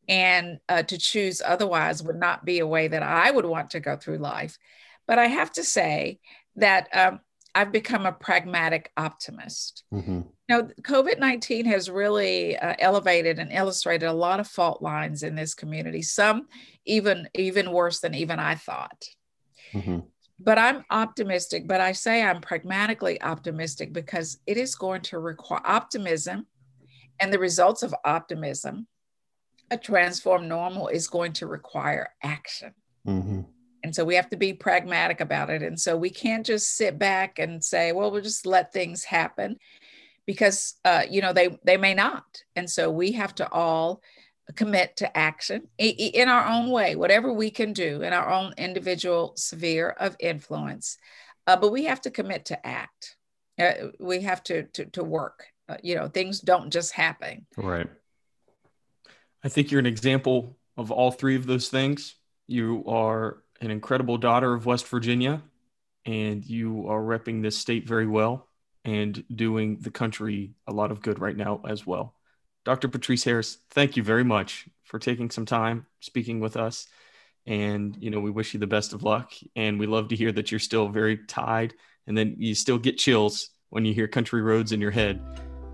And 0.09 0.59
uh, 0.68 0.82
to 0.84 0.98
choose 0.98 1.42
otherwise 1.44 2.02
would 2.02 2.18
not 2.18 2.44
be 2.44 2.61
a 2.61 2.66
way 2.66 2.88
that 2.88 3.02
I 3.02 3.30
would 3.30 3.46
want 3.46 3.70
to 3.70 3.80
go 3.80 3.96
through 3.96 4.18
life. 4.18 4.59
But 5.07 5.18
I 5.18 5.26
have 5.26 5.52
to 5.52 5.64
say 5.64 6.20
that 6.57 6.88
um, 6.92 7.20
I've 7.54 7.72
become 7.72 8.07
a 8.07 8.12
pragmatic 8.12 8.92
optimist. 8.96 9.84
Mm-hmm. 9.92 10.20
Now, 10.48 10.62
COVID 10.82 11.18
19 11.18 11.66
has 11.66 11.90
really 11.90 12.57
uh, 12.57 12.74
elevated 12.78 13.38
and 13.38 13.52
illustrated 13.52 14.07
a 14.07 14.12
lot 14.12 14.40
of 14.40 14.46
fault 14.46 14.80
lines 14.80 15.22
in 15.22 15.34
this 15.34 15.54
community, 15.54 16.02
some 16.02 16.46
even, 16.84 17.28
even 17.34 17.72
worse 17.72 18.00
than 18.00 18.14
even 18.14 18.38
I 18.38 18.54
thought. 18.54 19.04
Mm-hmm 19.72 19.98
but 20.38 20.59
I'm 20.59 20.84
optimistic, 20.90 21.66
but 21.66 21.80
I 21.80 21.92
say 21.92 22.22
I'm 22.22 22.40
pragmatically 22.40 23.20
optimistic 23.22 23.92
because 23.92 24.38
it 24.46 24.57
is 24.57 24.74
going 24.74 25.02
to 25.02 25.18
require 25.18 25.62
optimism 25.64 26.46
and 27.20 27.32
the 27.32 27.38
results 27.38 27.82
of 27.82 27.94
optimism. 28.04 28.86
A 29.70 29.76
transformed 29.76 30.48
normal 30.48 30.88
is 30.88 31.08
going 31.08 31.32
to 31.34 31.46
require 31.46 32.08
action. 32.22 32.72
Mm-hmm. 33.06 33.42
And 33.82 33.94
so 33.94 34.04
we 34.04 34.16
have 34.16 34.28
to 34.30 34.36
be 34.36 34.52
pragmatic 34.52 35.20
about 35.20 35.50
it. 35.50 35.62
And 35.62 35.78
so 35.78 35.96
we 35.96 36.10
can't 36.10 36.44
just 36.44 36.76
sit 36.76 36.98
back 36.98 37.38
and 37.38 37.62
say, 37.62 37.92
well, 37.92 38.10
we'll 38.10 38.22
just 38.22 38.46
let 38.46 38.72
things 38.72 39.04
happen 39.04 39.58
because, 40.26 40.74
uh, 40.84 41.02
you 41.08 41.20
know, 41.20 41.32
they, 41.32 41.58
they 41.64 41.76
may 41.76 41.94
not. 41.94 42.24
And 42.56 42.68
so 42.68 42.90
we 42.90 43.12
have 43.12 43.34
to 43.36 43.50
all 43.52 44.02
commit 44.54 44.96
to 44.96 45.16
action 45.16 45.68
in 45.78 46.28
our 46.28 46.48
own 46.48 46.70
way, 46.70 46.96
whatever 46.96 47.32
we 47.32 47.50
can 47.50 47.72
do 47.72 48.02
in 48.02 48.12
our 48.12 48.30
own 48.30 48.54
individual 48.56 49.34
sphere 49.36 49.90
of 49.90 50.16
influence. 50.20 50.98
Uh, 51.46 51.56
but 51.56 51.70
we 51.70 51.84
have 51.84 52.00
to 52.00 52.10
commit 52.10 52.44
to 52.46 52.66
act. 52.66 53.16
Uh, 53.58 53.88
we 53.98 54.20
have 54.20 54.42
to 54.44 54.64
to, 54.64 54.84
to 54.86 55.04
work. 55.04 55.46
Uh, 55.68 55.76
you 55.82 55.94
know, 55.94 56.08
things 56.08 56.40
don't 56.40 56.70
just 56.72 56.92
happen. 56.92 57.46
Right. 57.56 57.88
I 59.47 59.49
think 59.49 59.70
you're 59.70 59.78
an 59.78 59.86
example 59.86 60.57
of 60.76 60.90
all 60.90 61.12
three 61.12 61.36
of 61.36 61.47
those 61.47 61.68
things. 61.68 62.16
You 62.49 62.82
are 62.88 63.44
an 63.61 63.70
incredible 63.70 64.18
daughter 64.18 64.53
of 64.53 64.66
West 64.66 64.88
Virginia, 64.88 65.40
and 66.05 66.44
you 66.44 66.88
are 66.88 67.01
repping 67.01 67.42
this 67.42 67.57
state 67.57 67.86
very 67.86 68.09
well 68.09 68.49
and 68.84 69.22
doing 69.32 69.78
the 69.78 69.92
country 69.92 70.55
a 70.66 70.72
lot 70.72 70.90
of 70.90 71.01
good 71.01 71.20
right 71.20 71.36
now 71.36 71.61
as 71.64 71.86
well. 71.86 72.16
Dr. 72.64 72.88
Patrice 72.88 73.22
Harris, 73.22 73.59
thank 73.70 73.97
you 73.97 74.03
very 74.03 74.24
much 74.24 74.68
for 74.82 74.99
taking 74.99 75.30
some 75.30 75.47
time 75.47 75.86
speaking 76.01 76.40
with 76.40 76.57
us. 76.57 76.88
And, 77.47 77.97
you 78.01 78.11
know, 78.11 78.18
we 78.18 78.32
wish 78.32 78.53
you 78.53 78.59
the 78.59 78.66
best 78.66 78.94
of 78.94 79.05
luck. 79.05 79.32
And 79.55 79.78
we 79.78 79.86
love 79.86 80.09
to 80.09 80.16
hear 80.16 80.32
that 80.32 80.51
you're 80.51 80.59
still 80.59 80.88
very 80.88 81.18
tied 81.18 81.72
and 82.09 82.18
then 82.18 82.34
you 82.36 82.57
still 82.57 82.78
get 82.78 82.99
chills 82.99 83.51
when 83.70 83.84
you 83.84 83.94
hear 83.94 84.09
country 84.09 84.42
roads 84.42 84.72
in 84.72 84.80
your 84.80 84.90
head. 84.90 85.22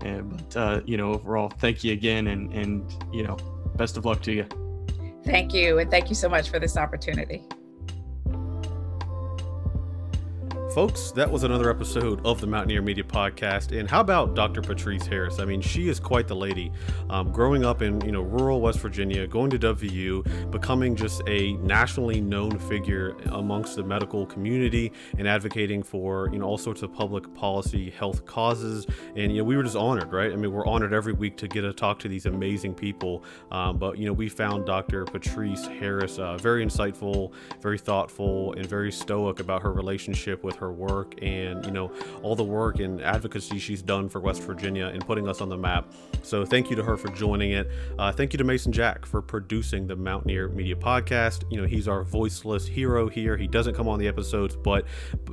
And, 0.01 0.29
but, 0.29 0.57
uh, 0.57 0.81
you 0.85 0.95
know, 0.95 1.13
overall, 1.13 1.49
thank 1.49 1.83
you 1.83 1.93
again. 1.93 2.27
And, 2.27 2.53
and, 2.53 2.93
you 3.11 3.23
know, 3.23 3.37
best 3.75 3.97
of 3.97 4.05
luck 4.05 4.21
to 4.23 4.31
you. 4.31 4.45
Thank 5.23 5.53
you. 5.53 5.79
And 5.79 5.89
thank 5.89 6.09
you 6.09 6.15
so 6.15 6.27
much 6.29 6.49
for 6.49 6.59
this 6.59 6.77
opportunity. 6.77 7.43
Folks, 10.73 11.11
that 11.11 11.29
was 11.29 11.43
another 11.43 11.69
episode 11.69 12.19
of 12.25 12.41
the 12.41 12.47
Mountaineer 12.47 12.81
Media 12.81 13.03
Podcast. 13.03 13.79
And 13.79 13.87
how 13.87 14.01
about 14.01 14.33
Dr. 14.33 14.59
Patrice 14.59 15.05
Harris? 15.05 15.37
I 15.37 15.45
mean, 15.45 15.61
she 15.61 15.87
is 15.87 15.99
quite 15.99 16.27
the 16.27 16.35
lady. 16.35 16.71
Um, 17.11 17.31
growing 17.31 17.63
up 17.63 17.83
in 17.83 18.01
you 18.01 18.11
know 18.11 18.21
rural 18.21 18.59
West 18.59 18.79
Virginia, 18.79 19.27
going 19.27 19.51
to 19.51 19.59
WVU, 19.59 20.49
becoming 20.49 20.95
just 20.95 21.21
a 21.27 21.53
nationally 21.57 22.21
known 22.21 22.57
figure 22.57 23.15
amongst 23.33 23.75
the 23.75 23.83
medical 23.83 24.25
community, 24.25 24.91
and 25.19 25.27
advocating 25.27 25.83
for 25.83 26.27
you 26.33 26.39
know 26.39 26.47
all 26.47 26.57
sorts 26.57 26.81
of 26.81 26.91
public 26.91 27.31
policy, 27.35 27.91
health 27.91 28.25
causes. 28.25 28.87
And 29.15 29.31
you 29.31 29.37
know 29.37 29.43
we 29.43 29.55
were 29.55 29.63
just 29.63 29.75
honored, 29.75 30.11
right? 30.11 30.33
I 30.33 30.35
mean, 30.35 30.51
we're 30.51 30.65
honored 30.65 30.91
every 30.91 31.13
week 31.13 31.37
to 31.37 31.47
get 31.47 31.61
to 31.61 31.73
talk 31.73 31.99
to 31.99 32.07
these 32.07 32.25
amazing 32.25 32.73
people. 32.73 33.23
Um, 33.51 33.77
but 33.77 33.99
you 33.99 34.07
know 34.07 34.13
we 34.13 34.27
found 34.27 34.65
Dr. 34.65 35.05
Patrice 35.05 35.67
Harris 35.67 36.17
uh, 36.17 36.35
very 36.37 36.65
insightful, 36.65 37.31
very 37.61 37.77
thoughtful, 37.77 38.53
and 38.53 38.65
very 38.65 38.91
stoic 38.91 39.39
about 39.39 39.61
her 39.61 39.71
relationship 39.71 40.43
with 40.43 40.55
her 40.55 40.62
her 40.63 40.71
work 40.71 41.15
and 41.21 41.65
you 41.65 41.71
know 41.71 41.91
all 42.21 42.35
the 42.35 42.43
work 42.43 42.79
and 42.79 43.01
advocacy 43.01 43.59
she's 43.59 43.81
done 43.81 44.07
for 44.07 44.19
West 44.19 44.41
Virginia 44.43 44.87
and 44.87 45.05
putting 45.05 45.27
us 45.27 45.41
on 45.41 45.49
the 45.49 45.57
map. 45.57 45.91
So 46.21 46.45
thank 46.45 46.69
you 46.69 46.75
to 46.77 46.83
her 46.83 46.95
for 46.95 47.09
joining 47.09 47.51
it. 47.51 47.69
Uh, 47.99 48.11
thank 48.11 48.33
you 48.33 48.37
to 48.37 48.43
Mason 48.43 48.71
Jack 48.71 49.05
for 49.05 49.21
producing 49.21 49.87
the 49.87 49.95
Mountaineer 49.95 50.47
Media 50.47 50.75
Podcast. 50.75 51.43
You 51.51 51.61
know 51.61 51.67
he's 51.67 51.87
our 51.87 52.03
voiceless 52.03 52.65
hero 52.65 53.09
here. 53.09 53.35
He 53.35 53.47
doesn't 53.47 53.75
come 53.75 53.87
on 53.87 53.99
the 53.99 54.07
episodes, 54.07 54.55
but 54.55 54.85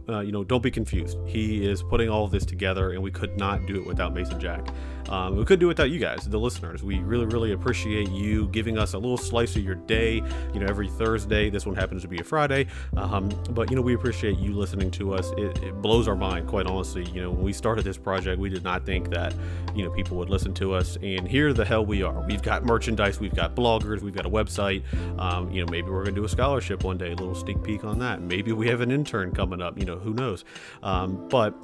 uh, 0.08 0.20
you 0.20 0.32
know 0.32 0.42
don't 0.44 0.62
be 0.62 0.70
confused. 0.70 1.16
He 1.26 1.64
is 1.64 1.82
putting 1.82 2.08
all 2.08 2.26
this 2.26 2.44
together, 2.44 2.90
and 2.90 3.02
we 3.02 3.10
could 3.10 3.36
not 3.38 3.66
do 3.66 3.76
it 3.76 3.86
without 3.86 4.12
Mason 4.12 4.40
Jack. 4.40 4.68
Um, 5.10 5.36
we 5.36 5.44
could 5.44 5.60
do 5.60 5.66
without 5.66 5.90
you 5.90 5.98
guys, 5.98 6.24
the 6.24 6.38
listeners. 6.38 6.82
We 6.82 7.00
really, 7.00 7.26
really 7.26 7.52
appreciate 7.52 8.10
you 8.10 8.48
giving 8.48 8.78
us 8.78 8.94
a 8.94 8.98
little 8.98 9.18
slice 9.18 9.56
of 9.56 9.64
your 9.64 9.74
day. 9.74 10.22
You 10.54 10.60
know, 10.60 10.66
every 10.66 10.88
Thursday. 10.88 11.50
This 11.50 11.66
one 11.66 11.74
happens 11.74 12.02
to 12.02 12.08
be 12.08 12.18
a 12.18 12.24
Friday, 12.24 12.66
um, 12.96 13.28
but 13.50 13.70
you 13.70 13.76
know, 13.76 13.82
we 13.82 13.94
appreciate 13.94 14.38
you 14.38 14.54
listening 14.54 14.90
to 14.92 15.14
us. 15.14 15.30
It, 15.36 15.62
it, 15.62 15.82
blows 15.82 16.08
our 16.08 16.16
mind, 16.16 16.46
quite 16.46 16.66
honestly. 16.66 17.04
You 17.06 17.22
know, 17.22 17.30
when 17.30 17.42
we 17.42 17.52
started 17.52 17.84
this 17.84 17.96
project, 17.96 18.38
we 18.38 18.48
did 18.48 18.62
not 18.62 18.86
think 18.86 19.10
that 19.10 19.34
you 19.74 19.84
know 19.84 19.90
people 19.90 20.16
would 20.18 20.30
listen 20.30 20.54
to 20.54 20.74
us, 20.74 20.96
and 21.02 21.26
here 21.26 21.52
the 21.52 21.64
hell 21.64 21.84
we 21.84 22.02
are. 22.02 22.20
We've 22.26 22.42
got 22.42 22.64
merchandise, 22.64 23.18
we've 23.18 23.34
got 23.34 23.54
bloggers, 23.54 24.00
we've 24.00 24.14
got 24.14 24.26
a 24.26 24.30
website. 24.30 24.82
Um, 25.18 25.50
you 25.50 25.64
know, 25.64 25.70
maybe 25.70 25.90
we're 25.90 26.04
gonna 26.04 26.16
do 26.16 26.24
a 26.24 26.28
scholarship 26.28 26.84
one 26.84 26.98
day. 26.98 27.12
A 27.12 27.16
little 27.16 27.34
sneak 27.34 27.62
peek 27.62 27.84
on 27.84 27.98
that. 27.98 28.20
Maybe 28.20 28.52
we 28.52 28.68
have 28.68 28.80
an 28.80 28.90
intern 28.90 29.32
coming 29.32 29.60
up. 29.60 29.78
You 29.78 29.86
know, 29.86 29.98
who 29.98 30.14
knows? 30.14 30.44
Um, 30.82 31.28
but 31.28 31.54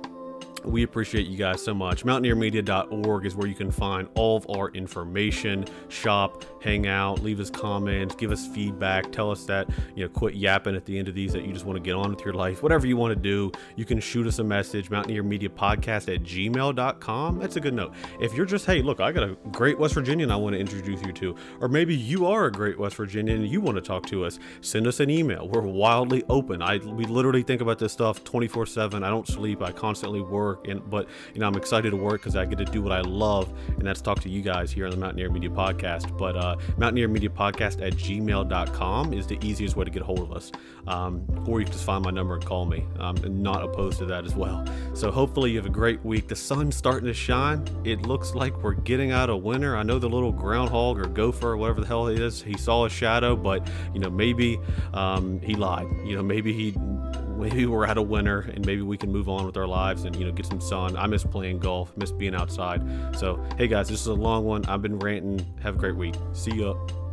we 0.66 0.82
appreciate 0.82 1.26
you 1.26 1.36
guys 1.36 1.62
so 1.62 1.72
much. 1.72 2.04
Mountaineermedia.org 2.04 3.26
is 3.26 3.36
where 3.36 3.46
you 3.46 3.54
can 3.54 3.70
find 3.70 4.08
all 4.14 4.36
of 4.36 4.46
our 4.50 4.70
information, 4.70 5.64
shop, 5.88 6.44
hang 6.62 6.86
out, 6.86 7.22
leave 7.22 7.40
us 7.40 7.50
comments, 7.50 8.14
give 8.14 8.32
us 8.32 8.46
feedback, 8.48 9.12
tell 9.12 9.30
us 9.30 9.44
that, 9.44 9.68
you 9.94 10.04
know, 10.04 10.08
quit 10.08 10.34
yapping 10.34 10.74
at 10.74 10.84
the 10.84 10.98
end 10.98 11.08
of 11.08 11.14
these 11.14 11.32
that 11.32 11.44
you 11.44 11.52
just 11.52 11.64
want 11.64 11.76
to 11.76 11.82
get 11.82 11.94
on 11.94 12.10
with 12.10 12.24
your 12.24 12.34
life. 12.34 12.62
Whatever 12.62 12.86
you 12.86 12.96
want 12.96 13.14
to 13.14 13.20
do, 13.20 13.52
you 13.76 13.84
can 13.84 14.00
shoot 14.00 14.26
us 14.26 14.38
a 14.40 14.44
message, 14.44 14.90
Mountaineer 14.90 15.22
Media 15.22 15.48
Podcast 15.48 16.12
at 16.12 16.22
gmail.com. 16.22 17.38
That's 17.38 17.56
a 17.56 17.60
good 17.60 17.74
note. 17.74 17.94
If 18.20 18.34
you're 18.34 18.46
just, 18.46 18.66
hey, 18.66 18.82
look, 18.82 19.00
I 19.00 19.12
got 19.12 19.22
a 19.22 19.36
great 19.52 19.78
West 19.78 19.94
Virginian 19.94 20.30
I 20.30 20.36
want 20.36 20.54
to 20.54 20.60
introduce 20.60 21.00
you 21.02 21.12
to, 21.12 21.36
or 21.60 21.68
maybe 21.68 21.94
you 21.94 22.26
are 22.26 22.46
a 22.46 22.52
great 22.52 22.78
West 22.78 22.96
Virginian 22.96 23.42
and 23.42 23.48
you 23.50 23.60
want 23.60 23.76
to 23.76 23.82
talk 23.82 24.06
to 24.06 24.24
us, 24.24 24.38
send 24.60 24.86
us 24.86 25.00
an 25.00 25.10
email. 25.10 25.48
We're 25.48 25.60
wildly 25.60 26.24
open. 26.28 26.62
I 26.62 26.78
we 26.78 27.04
literally 27.04 27.42
think 27.42 27.60
about 27.60 27.78
this 27.78 27.92
stuff 27.92 28.24
24 28.24 28.66
7. 28.66 29.04
I 29.04 29.08
don't 29.08 29.26
sleep. 29.26 29.62
I 29.62 29.72
constantly 29.72 30.20
work. 30.20 30.55
Work. 30.56 30.68
And 30.68 30.90
but 30.90 31.08
you 31.34 31.40
know, 31.40 31.46
I'm 31.46 31.56
excited 31.56 31.90
to 31.90 31.96
work 31.96 32.20
because 32.20 32.36
I 32.36 32.44
get 32.44 32.58
to 32.58 32.64
do 32.64 32.82
what 32.82 32.92
I 32.92 33.00
love, 33.00 33.52
and 33.68 33.86
that's 33.86 34.00
talk 34.00 34.20
to 34.20 34.28
you 34.28 34.42
guys 34.42 34.70
here 34.70 34.86
on 34.86 34.90
the 34.90 34.96
Mountaineer 34.96 35.30
Media 35.30 35.50
Podcast. 35.50 36.16
But 36.16 36.36
uh, 36.36 36.56
Mountaineer 36.76 37.08
Media 37.08 37.30
Podcast 37.30 37.84
at 37.86 37.94
gmail.com 37.94 39.12
is 39.12 39.26
the 39.26 39.38
easiest 39.44 39.76
way 39.76 39.84
to 39.84 39.90
get 39.90 40.02
a 40.02 40.04
hold 40.04 40.20
of 40.20 40.32
us. 40.32 40.52
Um, 40.86 41.24
or 41.48 41.58
you 41.58 41.64
can 41.64 41.72
just 41.72 41.84
find 41.84 42.04
my 42.04 42.10
number 42.10 42.34
and 42.34 42.44
call 42.44 42.64
me. 42.64 42.86
I'm 42.98 43.42
not 43.42 43.64
opposed 43.64 43.98
to 43.98 44.06
that 44.06 44.24
as 44.24 44.36
well. 44.36 44.64
So 44.94 45.10
hopefully 45.10 45.50
you 45.50 45.56
have 45.56 45.66
a 45.66 45.70
great 45.70 46.04
week. 46.04 46.28
The 46.28 46.36
sun's 46.36 46.76
starting 46.76 47.06
to 47.08 47.14
shine. 47.14 47.66
It 47.84 48.02
looks 48.02 48.34
like 48.34 48.62
we're 48.62 48.74
getting 48.74 49.10
out 49.10 49.28
of 49.28 49.42
winter. 49.42 49.76
I 49.76 49.82
know 49.82 49.98
the 49.98 50.08
little 50.08 50.32
groundhog 50.32 51.00
or 51.00 51.06
gopher 51.06 51.52
or 51.52 51.56
whatever 51.56 51.80
the 51.80 51.86
hell 51.86 52.06
it 52.06 52.20
is, 52.20 52.40
he 52.40 52.56
saw 52.56 52.84
a 52.84 52.90
shadow, 52.90 53.34
but 53.34 53.66
you 53.92 54.00
know 54.00 54.10
maybe 54.10 54.60
um, 54.94 55.40
he 55.40 55.54
lied. 55.54 55.88
You 56.04 56.16
know 56.16 56.22
maybe 56.22 56.52
he 56.52 56.72
maybe 57.36 57.66
we're 57.66 57.86
out 57.86 57.98
of 57.98 58.08
winter 58.08 58.40
and 58.52 58.64
maybe 58.66 58.82
we 58.82 58.96
can 58.96 59.12
move 59.12 59.28
on 59.28 59.46
with 59.46 59.56
our 59.56 59.66
lives 59.66 60.04
and 60.04 60.16
you 60.16 60.24
know 60.24 60.32
get 60.32 60.46
some 60.46 60.60
sun. 60.60 60.96
I 60.96 61.06
miss 61.06 61.24
playing 61.24 61.58
golf, 61.58 61.96
miss 61.96 62.12
being 62.12 62.34
outside. 62.34 62.82
So 63.16 63.42
hey 63.58 63.68
guys, 63.68 63.88
this 63.88 64.00
is 64.00 64.06
a 64.06 64.14
long 64.14 64.44
one. 64.44 64.64
I've 64.66 64.82
been 64.82 64.98
ranting. 64.98 65.44
Have 65.62 65.76
a 65.76 65.78
great 65.78 65.96
week. 65.96 66.14
See 66.32 66.54
you. 66.54 67.05